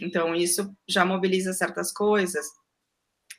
Então, 0.00 0.36
isso 0.36 0.72
já 0.88 1.04
mobiliza 1.04 1.52
certas 1.52 1.90
coisas. 1.90 2.46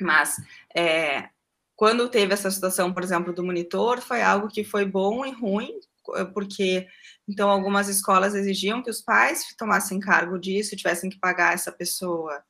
Mas 0.03 0.35
é, 0.75 1.29
quando 1.75 2.09
teve 2.09 2.33
essa 2.33 2.51
situação, 2.51 2.93
por 2.93 3.03
exemplo, 3.03 3.33
do 3.33 3.43
monitor, 3.43 4.01
foi 4.01 4.21
algo 4.21 4.47
que 4.47 4.63
foi 4.63 4.85
bom 4.85 5.25
e 5.25 5.31
ruim, 5.31 5.79
porque 6.33 6.87
então 7.27 7.49
algumas 7.49 7.87
escolas 7.87 8.35
exigiam 8.35 8.83
que 8.83 8.89
os 8.89 9.01
pais 9.01 9.55
tomassem 9.57 9.99
cargo 9.99 10.37
disso, 10.37 10.75
tivessem 10.75 11.09
que 11.09 11.19
pagar 11.19 11.53
essa 11.53 11.71
pessoa. 11.71 12.43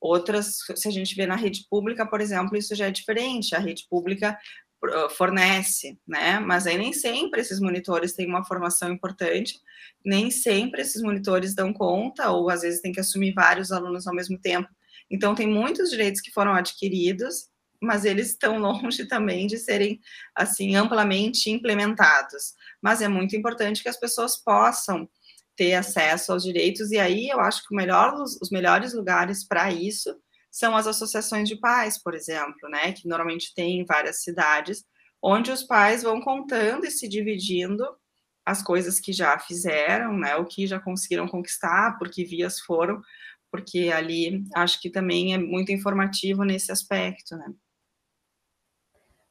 Outras, 0.00 0.58
se 0.74 0.88
a 0.88 0.90
gente 0.90 1.14
vê 1.14 1.26
na 1.26 1.36
rede 1.36 1.64
pública, 1.70 2.04
por 2.04 2.20
exemplo, 2.20 2.56
isso 2.56 2.74
já 2.74 2.86
é 2.86 2.90
diferente. 2.90 3.54
A 3.54 3.60
rede 3.60 3.86
pública 3.88 4.36
fornece, 5.16 5.96
né? 6.04 6.40
Mas 6.40 6.66
aí 6.66 6.76
nem 6.76 6.92
sempre 6.92 7.40
esses 7.40 7.60
monitores 7.60 8.14
têm 8.14 8.26
uma 8.26 8.44
formação 8.44 8.92
importante, 8.92 9.60
nem 10.04 10.28
sempre 10.28 10.82
esses 10.82 11.00
monitores 11.00 11.54
dão 11.54 11.72
conta, 11.72 12.32
ou 12.32 12.50
às 12.50 12.62
vezes 12.62 12.80
tem 12.80 12.90
que 12.90 12.98
assumir 12.98 13.32
vários 13.32 13.70
alunos 13.70 14.08
ao 14.08 14.14
mesmo 14.14 14.36
tempo. 14.40 14.68
Então, 15.12 15.34
tem 15.34 15.46
muitos 15.46 15.90
direitos 15.90 16.20
que 16.20 16.32
foram 16.32 16.54
adquiridos, 16.54 17.48
mas 17.80 18.04
eles 18.04 18.30
estão 18.30 18.58
longe 18.58 19.06
também 19.06 19.46
de 19.46 19.58
serem, 19.58 20.00
assim, 20.34 20.74
amplamente 20.74 21.50
implementados. 21.50 22.54
Mas 22.82 23.02
é 23.02 23.08
muito 23.08 23.36
importante 23.36 23.82
que 23.82 23.88
as 23.88 24.00
pessoas 24.00 24.42
possam 24.42 25.08
ter 25.54 25.74
acesso 25.74 26.32
aos 26.32 26.42
direitos, 26.42 26.90
e 26.90 26.98
aí 26.98 27.28
eu 27.28 27.38
acho 27.38 27.62
que 27.68 27.76
melhor, 27.76 28.14
os 28.14 28.50
melhores 28.50 28.94
lugares 28.94 29.46
para 29.46 29.70
isso 29.70 30.16
são 30.50 30.76
as 30.76 30.86
associações 30.86 31.48
de 31.48 31.56
pais, 31.56 32.02
por 32.02 32.14
exemplo, 32.14 32.68
né, 32.70 32.92
que 32.92 33.08
normalmente 33.08 33.54
tem 33.54 33.80
em 33.80 33.84
várias 33.84 34.22
cidades, 34.22 34.84
onde 35.22 35.50
os 35.50 35.62
pais 35.62 36.02
vão 36.02 36.20
contando 36.20 36.84
e 36.84 36.90
se 36.90 37.08
dividindo 37.08 37.84
as 38.44 38.62
coisas 38.62 38.98
que 38.98 39.12
já 39.12 39.38
fizeram, 39.38 40.16
né, 40.18 40.36
o 40.36 40.44
que 40.44 40.66
já 40.66 40.80
conseguiram 40.80 41.28
conquistar, 41.28 41.96
por 41.98 42.10
que 42.10 42.24
vias 42.24 42.60
foram, 42.60 43.00
porque 43.52 43.92
ali 43.94 44.42
acho 44.54 44.80
que 44.80 44.88
também 44.88 45.34
é 45.34 45.38
muito 45.38 45.70
informativo 45.70 46.42
nesse 46.42 46.72
aspecto, 46.72 47.36
né. 47.36 47.52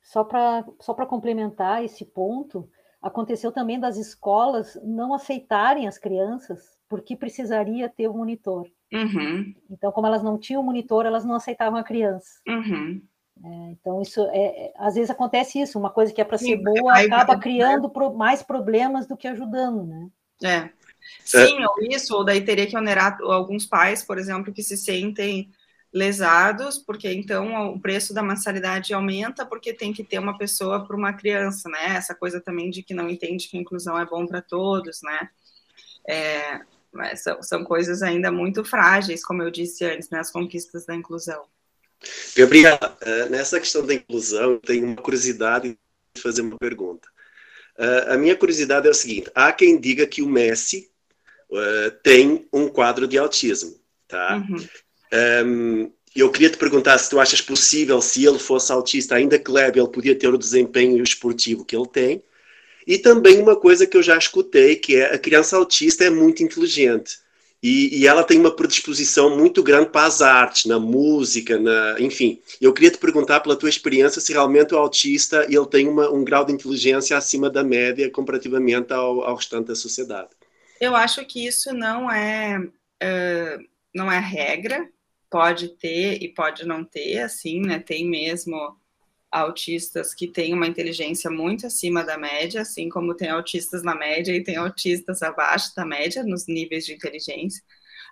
Só 0.04 0.24
para 0.24 0.64
só 0.80 0.94
complementar 0.94 1.84
esse 1.84 2.06
ponto, 2.06 2.70
aconteceu 3.02 3.52
também 3.52 3.80
das 3.80 3.98
escolas 3.98 4.80
não 4.84 5.14
aceitarem 5.14 5.88
as 5.88 5.98
crianças 5.98 6.78
porque 6.88 7.16
precisaria 7.16 7.90
ter 7.90 8.08
um 8.08 8.18
monitor. 8.18 8.70
Uhum. 8.94 9.56
Então, 9.70 9.92
como 9.92 10.06
elas 10.06 10.22
não 10.22 10.38
tinham 10.38 10.62
monitor, 10.62 11.06
elas 11.06 11.26
não 11.26 11.36
aceitavam 11.36 11.80
a 11.80 11.84
criança. 11.84 12.30
Uhum. 12.48 13.02
É, 13.44 13.72
então, 13.72 14.02
isso 14.02 14.22
é, 14.32 14.68
é 14.68 14.74
às 14.76 14.96
vezes 14.96 15.10
acontece 15.10 15.60
isso, 15.60 15.80
uma 15.80 15.90
coisa 15.90 16.14
que 16.14 16.22
é 16.22 16.26
para 16.26 16.38
ser 16.38 16.58
boa 16.58 17.00
acaba 17.00 17.40
criando 17.40 17.90
pro, 17.90 18.14
mais 18.14 18.44
problemas 18.44 19.08
do 19.08 19.18
que 19.18 19.28
ajudando, 19.28 19.84
né? 19.84 20.10
É. 20.44 20.81
Sim, 21.24 21.64
ou 21.66 21.82
isso, 21.90 22.16
ou 22.16 22.24
daí 22.24 22.42
teria 22.42 22.68
que 22.68 22.78
onerar 22.78 23.18
alguns 23.22 23.66
pais, 23.66 24.04
por 24.04 24.18
exemplo, 24.18 24.54
que 24.54 24.64
se 24.64 24.78
sentem 24.78 25.52
lesados, 25.94 26.78
porque 26.78 27.12
então 27.12 27.74
o 27.74 27.80
preço 27.80 28.14
da 28.14 28.24
mensalidade 28.24 28.94
aumenta 28.94 29.46
porque 29.46 29.74
tem 29.74 29.92
que 29.92 30.04
ter 30.04 30.20
uma 30.20 30.38
pessoa 30.38 30.86
para 30.86 30.96
uma 30.96 31.14
criança, 31.14 31.68
né? 31.70 31.96
Essa 31.96 32.16
coisa 32.16 32.40
também 32.40 32.70
de 32.70 32.82
que 32.82 32.94
não 32.94 33.10
entende 33.10 33.48
que 33.48 33.58
a 33.58 33.62
inclusão 33.62 34.00
é 34.00 34.06
bom 34.06 34.26
para 34.26 34.42
todos, 34.42 35.02
né? 35.02 35.30
É, 36.08 36.62
mas 36.92 37.22
são, 37.22 37.42
são 37.42 37.64
coisas 37.64 38.02
ainda 38.02 38.32
muito 38.32 38.64
frágeis, 38.64 39.24
como 39.24 39.42
eu 39.42 39.52
disse 39.52 39.86
antes, 39.86 40.10
nas 40.10 40.28
né, 40.28 40.34
conquistas 40.34 40.86
da 40.86 40.96
inclusão. 40.96 41.46
Gabriela, 42.36 42.98
eh, 43.02 43.30
nessa 43.30 43.60
questão 43.60 43.86
da 43.86 43.94
inclusão, 43.94 44.58
tenho 44.60 44.86
uma 44.86 44.96
curiosidade 44.96 45.78
de 46.14 46.22
fazer 46.22 46.42
uma 46.42 46.58
pergunta. 46.58 47.08
Eh, 47.78 48.14
a 48.14 48.18
minha 48.18 48.36
curiosidade 48.36 48.88
é 48.88 48.92
o 48.92 48.94
seguinte: 48.94 49.32
há 49.36 49.52
quem 49.54 49.80
diga 49.80 50.08
que 50.08 50.22
o 50.22 50.28
Messi 50.28 50.91
eh, 51.54 51.90
tem 52.04 52.48
um 52.52 52.68
quadro 52.68 53.08
de 53.08 53.18
autismo, 53.18 53.76
tá? 54.08 54.44
Uhum. 54.50 54.68
Um, 55.46 55.92
eu 56.16 56.30
queria 56.30 56.50
te 56.50 56.58
perguntar 56.58 56.98
se 56.98 57.10
tu 57.10 57.20
achas 57.20 57.42
possível, 57.42 58.02
se 58.02 58.26
ele 58.26 58.40
fosse 58.40 58.72
autista, 58.72 59.16
ainda 59.16 59.40
que 59.40 59.52
leve, 59.52 59.80
ele 59.80 59.90
podia 59.90 60.16
ter 60.16 60.34
o 60.34 60.38
desempenho 60.38 61.02
esportivo 61.04 61.66
que 61.66 61.76
ele 61.76 61.88
tem, 61.88 62.24
e 62.86 62.98
também 62.98 63.40
uma 63.40 63.56
coisa 63.56 63.86
que 63.86 63.96
eu 63.96 64.04
já 64.04 64.18
escutei, 64.18 64.76
que 64.76 64.96
é 64.96 65.14
a 65.14 65.20
criança 65.20 65.56
autista 65.56 66.04
é 66.04 66.10
muito 66.10 66.44
inteligente. 66.44 67.20
E, 67.64 68.00
e, 68.00 68.08
ela 68.08 68.24
tem 68.24 68.40
uma 68.40 68.56
predisposição 68.56 69.38
muito 69.38 69.62
grande 69.62 69.92
para 69.92 70.08
as 70.08 70.20
artes, 70.20 70.66
na 70.66 70.80
música, 70.80 71.60
na, 71.60 71.96
enfim. 72.00 72.42
Eu 72.60 72.74
queria 72.74 72.90
te 72.90 72.98
perguntar 72.98 73.40
pela 73.42 73.56
tua 73.56 73.70
experiência 73.70 74.20
se 74.20 74.34
realmente 74.34 74.74
o 74.74 74.78
autista 74.80 75.46
ele 75.48 75.68
tem 75.68 75.88
uma, 75.88 76.10
um 76.10 76.24
grau 76.24 76.44
de 76.44 76.52
inteligência 76.52 77.16
acima 77.16 77.52
da 77.52 77.64
média 77.64 78.10
comparativamente 78.10 78.92
ao, 78.92 79.22
ao 79.22 79.36
restante 79.36 79.68
da 79.68 79.76
sociedade. 79.76 80.30
Eu 80.82 80.96
acho 80.96 81.24
que 81.26 81.46
isso 81.46 81.72
não 81.74 82.12
é 82.12 82.58
uh, 82.60 83.66
não 83.94 84.12
é 84.12 84.20
regra. 84.20 84.90
Pode 85.30 85.70
ter 85.78 86.22
e 86.22 86.34
pode 86.34 86.66
não 86.66 86.84
ter, 86.84 87.20
assim, 87.20 87.62
né? 87.62 87.80
Tem 87.80 88.10
mesmo 88.10 88.58
autistas 89.32 90.14
que 90.14 90.28
têm 90.28 90.54
uma 90.54 90.68
inteligência 90.68 91.30
muito 91.32 91.68
acima 91.68 92.04
da 92.04 92.18
média, 92.18 92.62
assim 92.62 92.90
como 92.90 93.16
tem 93.16 93.30
autistas 93.30 93.84
na 93.84 93.96
média 93.96 94.36
e 94.36 94.44
tem 94.44 94.58
autistas 94.58 95.22
abaixo 95.22 95.74
da 95.76 95.86
média 95.86 96.24
nos 96.24 96.48
níveis 96.48 96.86
de 96.86 96.94
inteligência. 96.94 97.64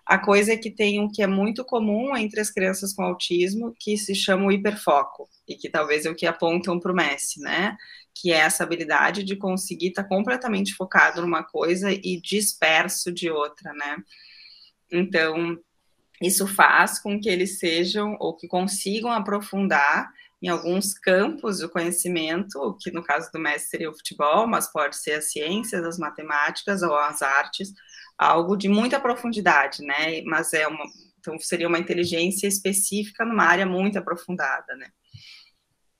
A 0.05 0.17
coisa 0.17 0.53
é 0.53 0.57
que 0.57 0.72
tem 0.72 0.99
um 0.99 1.11
que 1.11 1.22
é 1.22 1.28
muito 1.28 1.65
comum 1.65 2.15
entre 2.15 2.39
as 2.39 2.49
crianças 2.51 2.93
com 2.93 3.03
autismo, 3.03 3.76
que 3.80 3.97
se 3.97 4.15
chama 4.15 4.45
o 4.45 4.51
hiperfoco, 4.51 5.28
e 5.47 5.55
que 5.55 5.70
talvez 5.70 6.05
é 6.05 6.09
o 6.09 6.15
que 6.15 6.26
apontam 6.26 6.80
para 6.80 6.91
o 6.91 6.95
Messi, 6.95 7.41
né? 7.41 7.76
Que 8.20 8.32
é 8.32 8.38
essa 8.38 8.63
habilidade 8.63 9.24
de 9.24 9.36
conseguir 9.36 9.89
estar 9.89 10.03
tá 10.03 10.09
completamente 10.09 10.74
focado 10.74 11.22
numa 11.22 11.43
coisa 11.43 11.91
e 11.91 12.20
disperso 12.22 13.11
de 13.11 13.30
outra, 13.30 13.74
né? 13.74 13.97
Então, 14.91 15.57
isso 16.22 16.47
faz 16.47 16.99
com 16.99 17.20
que 17.20 17.30
eles 17.30 17.59
sejam 17.59 18.17
ou 18.20 18.36
que 18.36 18.47
consigam 18.47 19.11
aprofundar 19.11 20.11
em 20.41 20.47
alguns 20.47 20.93
campos 20.93 21.59
do 21.59 21.70
conhecimento, 21.70 22.78
que 22.80 22.91
no 22.91 23.03
caso 23.03 23.30
do 23.32 23.39
mestre 23.39 23.70
seria 23.70 23.89
o 23.89 23.93
futebol, 23.93 24.47
mas 24.47 24.72
pode 24.72 24.95
ser 24.95 25.13
as 25.13 25.32
ciências, 25.32 25.84
as 25.84 25.97
matemáticas 25.97 26.82
ou 26.82 26.95
as 26.95 27.22
artes, 27.22 27.74
algo 28.17 28.55
de 28.55 28.70
muita 28.70 28.99
profundidade, 28.99 29.84
né? 29.84 30.22
Mas 30.24 30.53
é 30.53 30.67
uma, 30.67 30.86
então 31.20 31.38
seria 31.39 31.67
uma 31.67 31.80
inteligência 31.80 32.47
específica 32.47 33.26
numa 33.26 33.43
área 33.43 33.65
muito 33.65 33.97
aprofundada, 33.97 34.76
né? 34.76 34.88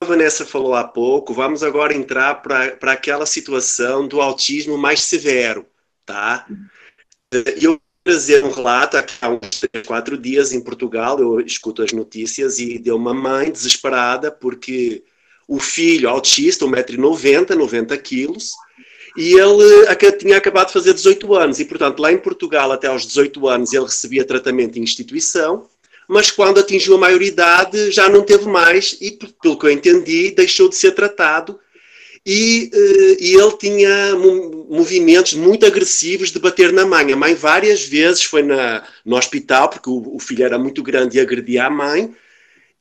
A 0.02 0.06
Vanessa 0.06 0.46
falou 0.46 0.74
há 0.74 0.82
pouco, 0.82 1.34
vamos 1.34 1.62
agora 1.62 1.94
entrar 1.94 2.36
para 2.36 2.92
aquela 2.92 3.26
situação 3.26 4.08
do 4.08 4.22
autismo 4.22 4.78
mais 4.78 5.02
severo, 5.02 5.66
tá? 6.06 6.46
Eu 7.60 7.78
trazer 8.02 8.42
um 8.42 8.50
relato 8.50 8.96
há 9.20 9.28
uns 9.28 9.60
quatro 9.86 10.16
dias 10.16 10.54
em 10.54 10.60
Portugal, 10.62 11.20
eu 11.20 11.38
escuto 11.40 11.82
as 11.82 11.92
notícias 11.92 12.58
e 12.58 12.78
deu 12.78 12.96
uma 12.96 13.12
mãe 13.12 13.50
desesperada 13.50 14.32
porque 14.32 15.04
o 15.46 15.60
filho 15.60 16.08
autista, 16.08 16.64
1,90m, 16.64 17.50
90 17.54 17.98
quilos, 17.98 18.52
e 19.18 19.34
ele 19.34 20.12
tinha 20.16 20.38
acabado 20.38 20.68
de 20.68 20.72
fazer 20.72 20.94
18 20.94 21.34
anos, 21.34 21.60
e 21.60 21.66
portanto 21.66 22.00
lá 22.00 22.10
em 22.10 22.16
Portugal 22.18 22.72
até 22.72 22.86
aos 22.86 23.06
18 23.06 23.46
anos 23.46 23.72
ele 23.74 23.84
recebia 23.84 24.24
tratamento 24.24 24.78
em 24.78 24.82
instituição, 24.82 25.68
mas 26.10 26.28
quando 26.28 26.58
atingiu 26.58 26.96
a 26.96 26.98
maioridade 26.98 27.92
já 27.92 28.08
não 28.08 28.22
teve 28.22 28.48
mais 28.48 28.98
e, 29.00 29.12
pelo 29.12 29.56
que 29.56 29.66
eu 29.66 29.70
entendi, 29.70 30.32
deixou 30.32 30.68
de 30.68 30.74
ser 30.74 30.90
tratado 30.90 31.56
e, 32.26 32.68
uh, 32.74 33.16
e 33.22 33.34
ele 33.34 33.56
tinha 33.56 34.16
movimentos 34.68 35.34
muito 35.34 35.64
agressivos 35.64 36.32
de 36.32 36.40
bater 36.40 36.72
na 36.72 36.84
mãe. 36.84 37.12
A 37.12 37.16
mãe 37.16 37.32
várias 37.32 37.84
vezes 37.84 38.24
foi 38.24 38.42
na, 38.42 38.84
no 39.04 39.16
hospital, 39.16 39.68
porque 39.68 39.88
o, 39.88 40.16
o 40.16 40.18
filho 40.18 40.44
era 40.44 40.58
muito 40.58 40.82
grande 40.82 41.16
e 41.16 41.20
agredia 41.20 41.66
a 41.66 41.70
mãe, 41.70 42.12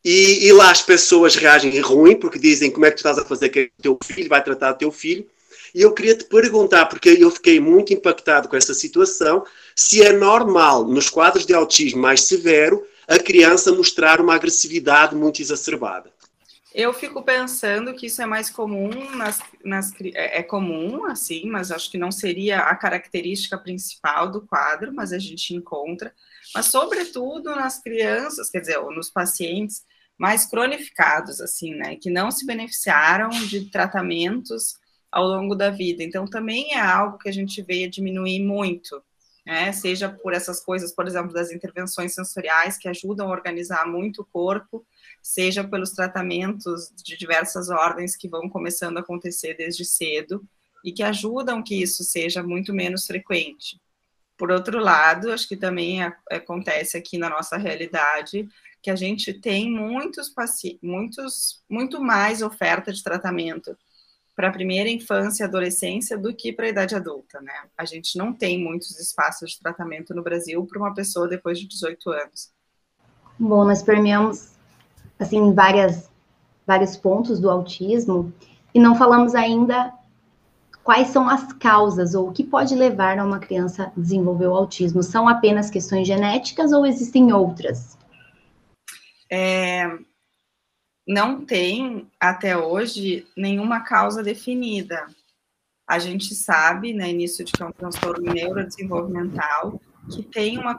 e, 0.04 0.48
e, 0.48 0.52
lá 0.52 0.72
as 0.72 0.82
pessoas 0.82 1.36
reagem 1.36 1.80
ruim, 1.82 2.16
porque 2.16 2.40
dizem 2.40 2.72
como 2.72 2.88
é 2.88 2.90
que 2.90 2.96
tu 2.96 3.00
estás 3.00 3.20
a 3.20 3.26
fazer 3.26 3.50
com 3.50 3.60
o 3.60 3.68
teu 3.80 4.00
filho, 4.04 4.28
vai 4.28 4.44
tratar 4.44 4.72
o 4.72 4.78
teu 4.78 4.92
filho. 4.92 5.28
E 5.76 5.82
eu 5.84 5.94
queria 5.94 6.16
te 6.16 6.26
perguntar, 6.26 6.88
porque 6.88 7.10
eu 7.10 7.30
fiquei 7.30 7.60
muito 7.60 7.94
impactado 7.94 8.50
com 8.50 8.56
essa 8.56 8.74
situação, 8.74 9.46
se 9.76 10.02
é 10.02 10.12
normal, 10.12 10.88
nos 10.88 11.10
quadros 11.12 11.46
de 11.46 11.54
autismo 11.54 12.02
mais 12.02 12.24
severo, 12.24 12.84
a 13.10 13.18
criança 13.18 13.74
mostrar 13.74 14.22
uma 14.22 14.36
agressividade 14.36 15.16
muito 15.16 15.42
exacerbada. 15.42 16.14
Eu 16.74 16.94
fico 16.94 17.24
pensando 17.24 17.96
que 17.96 18.06
isso 18.06 18.22
é 18.22 18.28
mais 18.28 18.52
comum 18.52 18.92
nas, 19.16 19.42
nas 19.66 19.92
é, 20.14 20.40
é 20.40 20.44
comum, 20.44 21.06
assim, 21.06 21.50
mas 21.50 21.72
acho 21.72 21.90
que 21.90 21.98
não 21.98 22.12
seria 22.12 22.60
a 22.60 22.76
característica 22.76 23.58
principal 23.58 24.32
do 24.32 24.46
quadro, 24.46 24.94
mas 24.94 25.12
a 25.12 25.18
gente 25.18 25.56
encontra. 25.56 26.14
Mas 26.54 26.68
sobretudo 26.68 27.56
nas 27.56 27.82
crianças, 27.82 28.52
quer 28.52 28.60
dizer, 28.60 28.78
ou 28.78 28.94
nos 28.94 29.10
pacientes 29.10 29.84
mais 30.16 30.46
cronificados, 30.46 31.42
assim, 31.42 31.74
né, 31.74 31.96
que 31.96 32.12
não 32.12 32.30
se 32.30 32.46
beneficiaram 32.46 33.30
de 33.30 33.72
tratamentos 33.72 34.76
ao 35.12 35.26
longo 35.26 35.56
da 35.56 35.72
vida. 35.72 36.04
Então, 36.04 36.26
também 36.26 36.74
é 36.74 36.80
algo 36.80 37.18
que 37.18 37.30
a 37.30 37.34
gente 37.34 37.64
veio 37.64 37.90
diminuir 37.90 38.46
muito, 38.46 39.02
né, 39.46 39.72
seja 39.72 40.10
por 40.10 40.34
essas 40.34 40.60
coisas, 40.60 40.94
por 40.94 41.08
exemplo, 41.08 41.34
das 41.34 41.52
intervenções 41.52 42.14
sensoriais 42.14 42.78
que 42.78 42.88
ajudam 42.88 43.28
a 43.28 43.32
organizar 43.32 43.88
muito 43.88 44.22
o 44.22 44.26
corpo, 44.26 44.86
seja 45.22 45.64
pelos 45.64 45.92
tratamentos 45.92 46.92
de 46.96 47.18
diversas 47.18 47.70
ordens 47.70 48.16
que 48.16 48.28
vão 48.28 48.50
começando 48.50 48.98
a 48.98 49.02
acontecer 49.02 49.56
desde 49.56 49.86
cedo 49.86 50.44
e 50.84 50.92
que 50.92 51.04
ajudam 51.04 51.64
que 51.64 51.82
isso 51.82 52.04
seja 52.04 52.42
muito 52.44 52.74
menos 52.74 53.06
frequente. 53.06 53.80
Por 54.38 54.52
outro 54.52 54.80
lado, 54.80 55.32
acho 55.32 55.48
que 55.48 55.58
também 55.58 56.02
acontece 56.32 56.98
aqui 56.98 57.18
na 57.18 57.30
nossa 57.30 57.58
realidade 57.58 58.48
que 58.82 58.90
a 58.90 58.96
gente 58.96 59.34
tem 59.34 59.70
muitos 59.70 60.34
muitos, 60.82 61.62
muito 61.70 62.00
mais 62.00 62.42
oferta 62.42 62.94
de 62.94 63.04
tratamento 63.04 63.78
para 64.40 64.48
a 64.48 64.54
primeira 64.54 64.90
infância 64.90 65.44
e 65.44 65.46
adolescência 65.46 66.18
do 66.18 66.34
que 66.34 66.54
para 66.54 66.66
a 66.66 66.70
idade 66.70 66.96
adulta, 66.96 67.42
né? 67.42 67.52
A 67.78 67.84
gente 67.84 68.18
não 68.18 68.32
tem 68.32 68.64
muitos 68.64 68.98
espaços 68.98 69.52
de 69.52 69.60
tratamento 69.60 70.16
no 70.16 70.24
Brasil 70.24 70.66
para 70.66 70.80
uma 70.80 70.94
pessoa 70.94 71.28
depois 71.28 71.60
de 71.60 71.68
18 71.68 72.10
anos. 72.10 72.50
Bom, 73.38 73.66
nós 73.66 73.84
permeamos 73.84 74.54
assim 75.20 75.54
várias 75.54 76.10
vários 76.66 76.96
pontos 76.96 77.38
do 77.38 77.50
autismo 77.50 78.32
e 78.74 78.80
não 78.80 78.96
falamos 78.96 79.36
ainda 79.36 79.94
quais 80.86 81.10
são 81.10 81.28
as 81.28 81.52
causas 81.52 82.16
ou 82.16 82.30
o 82.30 82.32
que 82.32 82.46
pode 82.46 82.76
levar 82.76 83.20
a 83.20 83.26
uma 83.26 83.40
criança 83.40 83.88
a 83.88 84.00
desenvolver 84.00 84.48
o 84.48 84.56
autismo? 84.56 85.04
São 85.04 85.28
apenas 85.28 85.70
questões 85.70 86.08
genéticas 86.08 86.72
ou 86.72 86.86
existem 86.86 87.34
outras? 87.34 87.98
É, 89.30 89.86
não 91.10 91.44
tem, 91.44 92.08
até 92.20 92.56
hoje, 92.56 93.26
nenhuma 93.36 93.80
causa 93.80 94.22
definida. 94.22 95.08
A 95.88 95.98
gente 95.98 96.36
sabe, 96.36 96.94
né, 96.94 97.10
início 97.10 97.44
de 97.44 97.52
que 97.52 97.64
é 97.64 97.66
um 97.66 97.72
transtorno 97.72 98.32
neurodesenvolvimental, 98.32 99.82
que 100.12 100.22
tem 100.22 100.60
uma 100.60 100.78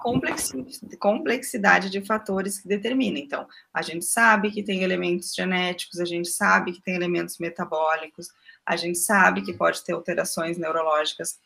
complexidade 1.00 1.90
de 1.90 2.00
fatores 2.00 2.60
que 2.60 2.68
determina. 2.68 3.18
Então, 3.18 3.44
a 3.74 3.82
gente 3.82 4.04
sabe 4.04 4.52
que 4.52 4.62
tem 4.62 4.84
elementos 4.84 5.34
genéticos, 5.34 5.98
a 5.98 6.04
gente 6.04 6.28
sabe 6.28 6.70
que 6.74 6.80
tem 6.80 6.94
elementos 6.94 7.38
metabólicos, 7.38 8.28
a 8.64 8.76
gente 8.76 8.98
sabe 8.98 9.42
que 9.42 9.52
pode 9.52 9.82
ter 9.84 9.94
alterações 9.94 10.56
neurológicas, 10.56 11.40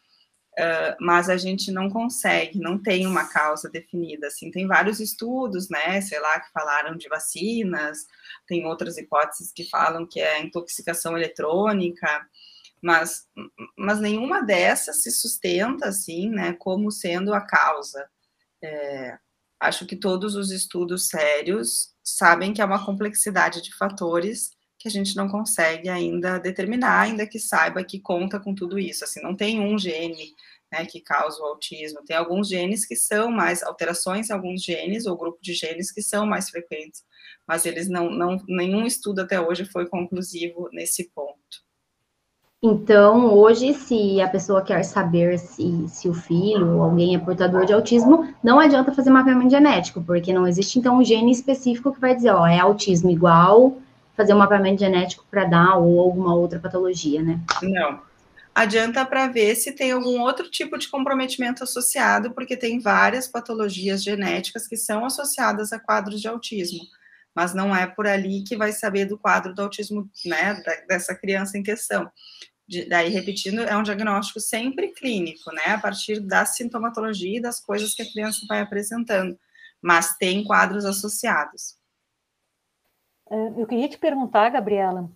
uh, 0.58 0.96
mas 1.00 1.28
a 1.28 1.36
gente 1.36 1.70
não 1.70 1.88
consegue, 1.90 2.58
não 2.58 2.80
tem 2.80 3.06
uma 3.06 3.26
causa 3.28 3.68
definida. 3.68 4.28
Assim, 4.28 4.50
tem 4.50 4.66
vários 4.66 5.00
estudos, 5.00 5.68
né, 5.68 6.00
sei 6.00 6.20
lá, 6.20 6.40
que 6.40 6.52
falaram 6.52 6.96
de 6.96 7.08
vacinas, 7.08 7.98
tem 8.46 8.66
outras 8.66 8.96
hipóteses 8.96 9.52
que 9.52 9.68
falam 9.68 10.06
que 10.06 10.20
é 10.20 10.42
intoxicação 10.42 11.16
eletrônica, 11.16 12.26
mas, 12.82 13.26
mas 13.76 14.00
nenhuma 14.00 14.42
dessas 14.42 15.02
se 15.02 15.10
sustenta, 15.10 15.88
assim, 15.88 16.30
né, 16.30 16.52
como 16.58 16.90
sendo 16.90 17.32
a 17.32 17.40
causa. 17.40 18.08
É, 18.62 19.18
acho 19.60 19.86
que 19.86 19.96
todos 19.96 20.36
os 20.36 20.50
estudos 20.50 21.08
sérios 21.08 21.94
sabem 22.02 22.52
que 22.52 22.60
é 22.60 22.64
uma 22.64 22.84
complexidade 22.84 23.62
de 23.62 23.74
fatores 23.76 24.50
que 24.84 24.88
a 24.88 24.90
gente 24.90 25.16
não 25.16 25.30
consegue 25.30 25.88
ainda 25.88 26.38
determinar, 26.38 27.00
ainda 27.00 27.26
que 27.26 27.38
saiba 27.38 27.82
que 27.82 27.98
conta 27.98 28.38
com 28.38 28.54
tudo 28.54 28.78
isso. 28.78 29.02
Assim, 29.02 29.22
não 29.22 29.34
tem 29.34 29.58
um 29.58 29.78
gene 29.78 30.34
né, 30.70 30.84
que 30.84 31.00
causa 31.00 31.40
o 31.40 31.46
autismo, 31.46 32.04
tem 32.04 32.14
alguns 32.14 32.48
genes 32.48 32.84
que 32.84 32.94
são 32.94 33.30
mais 33.30 33.62
alterações 33.62 34.30
alguns 34.30 34.62
genes 34.62 35.06
ou 35.06 35.16
grupo 35.16 35.38
de 35.40 35.54
genes 35.54 35.90
que 35.90 36.02
são 36.02 36.26
mais 36.26 36.50
frequentes, 36.50 37.02
mas 37.48 37.64
eles 37.64 37.88
não, 37.88 38.10
não 38.10 38.36
nenhum 38.46 38.84
estudo 38.84 39.22
até 39.22 39.40
hoje 39.40 39.64
foi 39.64 39.88
conclusivo 39.88 40.68
nesse 40.70 41.10
ponto. 41.14 41.64
Então, 42.62 43.32
hoje, 43.32 43.72
se 43.72 44.20
a 44.20 44.28
pessoa 44.28 44.62
quer 44.62 44.82
saber 44.82 45.38
se, 45.38 45.88
se 45.88 46.08
o 46.10 46.14
filho 46.14 46.76
ou 46.76 46.82
alguém 46.82 47.14
é 47.14 47.18
portador 47.18 47.64
de 47.64 47.72
autismo, 47.72 48.34
não 48.42 48.60
adianta 48.60 48.92
fazer 48.92 49.10
mapeamento 49.10 49.50
genético, 49.50 50.02
porque 50.02 50.32
não 50.32 50.46
existe, 50.46 50.78
então, 50.78 50.98
um 50.98 51.04
gene 51.04 51.30
específico 51.30 51.92
que 51.92 52.00
vai 52.00 52.14
dizer, 52.14 52.30
ó, 52.30 52.46
é 52.46 52.58
autismo 52.58 53.10
igual 53.10 53.78
fazer 54.16 54.34
um 54.34 54.38
mapeamento 54.38 54.80
genético 54.80 55.26
para 55.30 55.44
dar 55.44 55.76
ou 55.76 56.00
alguma 56.00 56.34
outra 56.34 56.58
patologia, 56.58 57.22
né? 57.22 57.40
Não. 57.62 58.02
Adianta 58.54 59.04
para 59.04 59.26
ver 59.26 59.56
se 59.56 59.72
tem 59.72 59.90
algum 59.90 60.20
outro 60.20 60.48
tipo 60.48 60.78
de 60.78 60.88
comprometimento 60.88 61.64
associado, 61.64 62.32
porque 62.32 62.56
tem 62.56 62.78
várias 62.78 63.26
patologias 63.26 64.02
genéticas 64.02 64.68
que 64.68 64.76
são 64.76 65.04
associadas 65.04 65.72
a 65.72 65.80
quadros 65.80 66.20
de 66.20 66.28
autismo, 66.28 66.84
mas 67.34 67.52
não 67.52 67.74
é 67.74 67.84
por 67.84 68.06
ali 68.06 68.44
que 68.44 68.56
vai 68.56 68.70
saber 68.70 69.06
do 69.06 69.18
quadro 69.18 69.52
do 69.52 69.62
autismo, 69.62 70.08
né, 70.24 70.62
dessa 70.88 71.16
criança 71.16 71.58
em 71.58 71.64
questão. 71.64 72.08
De, 72.66 72.84
daí, 72.88 73.10
repetindo, 73.10 73.60
é 73.60 73.76
um 73.76 73.82
diagnóstico 73.82 74.38
sempre 74.38 74.88
clínico, 74.92 75.52
né, 75.52 75.72
a 75.72 75.78
partir 75.78 76.20
da 76.20 76.46
sintomatologia 76.46 77.38
e 77.38 77.42
das 77.42 77.58
coisas 77.58 77.92
que 77.92 78.02
a 78.02 78.10
criança 78.10 78.46
vai 78.48 78.60
apresentando, 78.60 79.36
mas 79.82 80.16
tem 80.16 80.44
quadros 80.44 80.84
associados. 80.84 81.76
É, 83.30 83.48
eu 83.56 83.66
queria 83.66 83.88
te 83.88 83.98
perguntar, 83.98 84.50
Gabriela, 84.50 85.10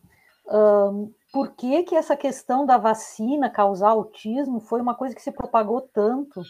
por 1.32 1.52
que 1.54 1.82
que 1.82 1.94
essa 1.94 2.16
questão 2.16 2.64
da 2.64 2.78
vacina 2.78 3.50
causar 3.50 3.90
autismo 3.90 4.60
foi 4.60 4.80
uma 4.80 4.94
coisa 4.94 5.14
que 5.14 5.22
se 5.22 5.30
propagou 5.30 5.82
tanto 5.82 6.42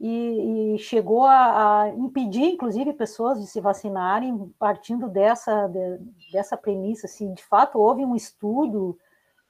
e, 0.00 0.74
e 0.74 0.78
chegou 0.78 1.26
a, 1.26 1.82
a, 1.82 1.88
impedir, 1.90 2.44
inclusive, 2.44 2.94
pessoas 2.94 3.38
de 3.38 3.46
se 3.46 3.60
vacinarem 3.60 4.50
partindo 4.58 5.08
dessa, 5.08 5.66
de, 5.66 5.98
dessa 6.32 6.56
premissa, 6.56 7.06
assim, 7.06 7.34
de 7.34 7.44
fato 7.44 7.78
houve 7.78 8.04
um 8.04 8.16
estudo 8.16 8.98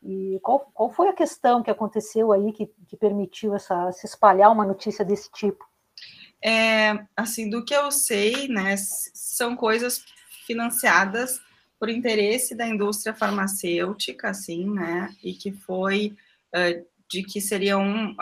e 0.03 0.41
qual, 0.43 0.61
qual 0.75 0.91
foi 0.91 1.09
a 1.09 1.13
questão 1.13 1.63
que 1.63 1.71
aconteceu 1.71 2.33
aí 2.33 2.53
que, 2.53 2.67
que 2.89 2.97
permitiu 2.97 3.55
essa, 3.55 3.93
se 3.93 4.07
espalhar 4.07 4.51
uma 4.51 4.65
notícia 4.65 5.05
desse 5.05 5.31
tipo? 5.31 5.65
É, 6.43 7.05
assim, 7.15 7.49
do 7.49 7.65
que 7.65 7.75
eu 7.75 7.93
sei, 7.93 8.49
né, 8.49 8.75
são 8.77 9.55
coisas 9.55 10.03
financiadas 10.51 11.41
por 11.79 11.89
interesse 11.89 12.57
da 12.57 12.67
indústria 12.67 13.15
farmacêutica, 13.15 14.31
assim, 14.31 14.69
né, 14.69 15.15
e 15.23 15.33
que 15.33 15.53
foi 15.53 16.17
uh, 16.53 16.85
de 17.09 17.23
que 17.23 17.41
seria 17.41 17.79
um, 17.79 18.17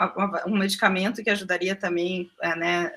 um 0.45 0.57
medicamento 0.57 1.23
que 1.23 1.29
ajudaria 1.29 1.75
também, 1.75 2.29
uh, 2.43 2.55
né, 2.55 2.91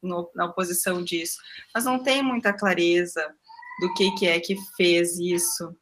no, 0.00 0.30
na 0.36 0.44
oposição 0.44 1.02
disso, 1.02 1.38
mas 1.74 1.84
não 1.84 2.00
tem 2.00 2.22
muita 2.22 2.52
clareza 2.52 3.28
do 3.80 3.92
que, 3.94 4.12
que 4.12 4.26
é 4.28 4.38
que 4.38 4.56
fez 4.76 5.18
isso. 5.18 5.76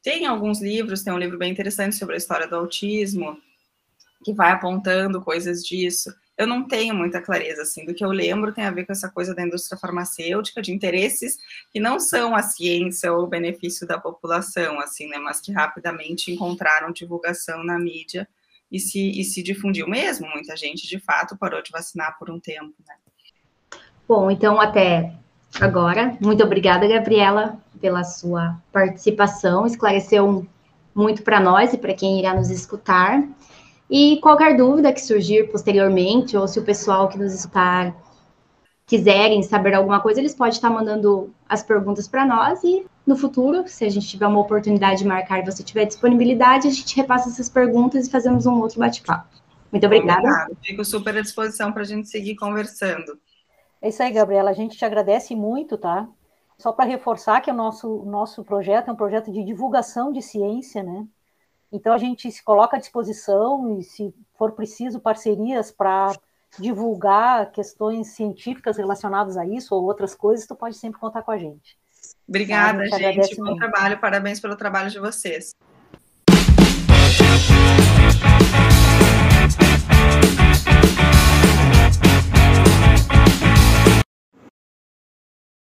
Tem 0.00 0.26
alguns 0.26 0.62
livros, 0.62 1.02
tem 1.02 1.12
um 1.12 1.18
livro 1.18 1.36
bem 1.36 1.50
interessante 1.50 1.96
sobre 1.96 2.14
a 2.14 2.18
história 2.18 2.46
do 2.46 2.54
autismo, 2.54 3.36
que 4.24 4.32
vai 4.32 4.52
apontando 4.52 5.20
coisas 5.20 5.64
disso, 5.64 6.14
eu 6.36 6.46
não 6.46 6.66
tenho 6.66 6.94
muita 6.94 7.20
clareza, 7.20 7.62
assim, 7.62 7.84
do 7.86 7.94
que 7.94 8.04
eu 8.04 8.10
lembro 8.10 8.52
tem 8.52 8.64
a 8.64 8.70
ver 8.70 8.84
com 8.84 8.92
essa 8.92 9.08
coisa 9.08 9.34
da 9.34 9.42
indústria 9.42 9.78
farmacêutica, 9.78 10.60
de 10.60 10.72
interesses 10.72 11.38
que 11.70 11.78
não 11.78 12.00
são 12.00 12.34
a 12.34 12.42
ciência 12.42 13.12
ou 13.12 13.24
o 13.24 13.28
benefício 13.28 13.86
da 13.86 13.98
população, 13.98 14.80
assim, 14.80 15.06
né, 15.06 15.18
mas 15.18 15.40
que 15.40 15.52
rapidamente 15.52 16.32
encontraram 16.32 16.92
divulgação 16.92 17.62
na 17.62 17.78
mídia 17.78 18.28
e 18.70 18.80
se, 18.80 19.20
e 19.20 19.22
se 19.22 19.42
difundiu 19.42 19.88
mesmo, 19.88 20.28
muita 20.28 20.56
gente, 20.56 20.88
de 20.88 20.98
fato, 20.98 21.38
parou 21.38 21.62
de 21.62 21.70
vacinar 21.70 22.18
por 22.18 22.30
um 22.30 22.40
tempo, 22.40 22.74
né. 22.86 22.96
Bom, 24.06 24.30
então, 24.30 24.60
até 24.60 25.14
agora, 25.60 26.18
muito 26.20 26.42
obrigada, 26.42 26.86
Gabriela, 26.86 27.58
pela 27.80 28.02
sua 28.02 28.60
participação, 28.72 29.66
esclareceu 29.66 30.46
muito 30.94 31.22
para 31.22 31.40
nós 31.40 31.72
e 31.72 31.78
para 31.78 31.94
quem 31.94 32.18
irá 32.18 32.34
nos 32.34 32.50
escutar, 32.50 33.22
e 33.88 34.18
qualquer 34.20 34.56
dúvida 34.56 34.92
que 34.92 35.00
surgir 35.00 35.50
posteriormente, 35.50 36.36
ou 36.36 36.48
se 36.48 36.58
o 36.58 36.64
pessoal 36.64 37.08
que 37.08 37.18
nos 37.18 37.34
escutar 37.34 37.94
quiserem 38.86 39.42
saber 39.42 39.74
alguma 39.74 40.00
coisa, 40.00 40.20
eles 40.20 40.34
podem 40.34 40.52
estar 40.52 40.70
mandando 40.70 41.34
as 41.48 41.62
perguntas 41.62 42.06
para 42.06 42.24
nós 42.24 42.62
e 42.64 42.86
no 43.06 43.16
futuro, 43.16 43.66
se 43.66 43.84
a 43.84 43.88
gente 43.90 44.08
tiver 44.08 44.26
uma 44.26 44.40
oportunidade 44.40 45.00
de 45.00 45.06
marcar 45.06 45.38
e 45.40 45.44
você 45.44 45.62
tiver 45.62 45.84
disponibilidade, 45.84 46.68
a 46.68 46.70
gente 46.70 46.96
repassa 46.96 47.28
essas 47.28 47.50
perguntas 47.50 48.06
e 48.06 48.10
fazemos 48.10 48.46
um 48.46 48.60
outro 48.60 48.78
bate-papo. 48.78 49.28
Muito 49.70 49.86
obrigada. 49.86 50.20
Obrigado. 50.20 50.56
Fico 50.62 50.84
super 50.84 51.16
à 51.16 51.20
disposição 51.20 51.72
para 51.72 51.82
a 51.82 51.86
gente 51.86 52.08
seguir 52.08 52.36
conversando. 52.36 53.18
É 53.82 53.88
isso 53.88 54.02
aí, 54.02 54.10
Gabriela. 54.10 54.50
A 54.50 54.54
gente 54.54 54.78
te 54.78 54.84
agradece 54.84 55.34
muito, 55.34 55.76
tá? 55.76 56.08
Só 56.56 56.72
para 56.72 56.86
reforçar 56.86 57.40
que 57.40 57.50
o 57.50 57.54
nosso, 57.54 58.04
nosso 58.06 58.44
projeto 58.44 58.88
é 58.88 58.92
um 58.92 58.96
projeto 58.96 59.30
de 59.30 59.44
divulgação 59.44 60.12
de 60.12 60.22
ciência, 60.22 60.82
né? 60.82 61.06
Então 61.74 61.92
a 61.92 61.98
gente 61.98 62.30
se 62.30 62.40
coloca 62.40 62.76
à 62.76 62.78
disposição 62.78 63.76
e, 63.80 63.82
se 63.82 64.14
for 64.38 64.52
preciso, 64.52 65.00
parcerias 65.00 65.72
para 65.72 66.12
divulgar 66.56 67.50
questões 67.50 68.14
científicas 68.14 68.76
relacionadas 68.76 69.36
a 69.36 69.44
isso 69.44 69.74
ou 69.74 69.82
outras 69.82 70.14
coisas, 70.14 70.46
tu 70.46 70.54
pode 70.54 70.76
sempre 70.76 71.00
contar 71.00 71.22
com 71.22 71.32
a 71.32 71.36
gente. 71.36 71.76
Obrigada, 72.28 72.80
a 72.82 72.86
gente. 72.86 73.26
gente. 73.26 73.36
Bom 73.36 73.56
trabalho, 73.56 73.98
parabéns 73.98 74.38
pelo 74.38 74.54
trabalho 74.54 74.88
de 74.88 75.00
vocês. 75.00 75.52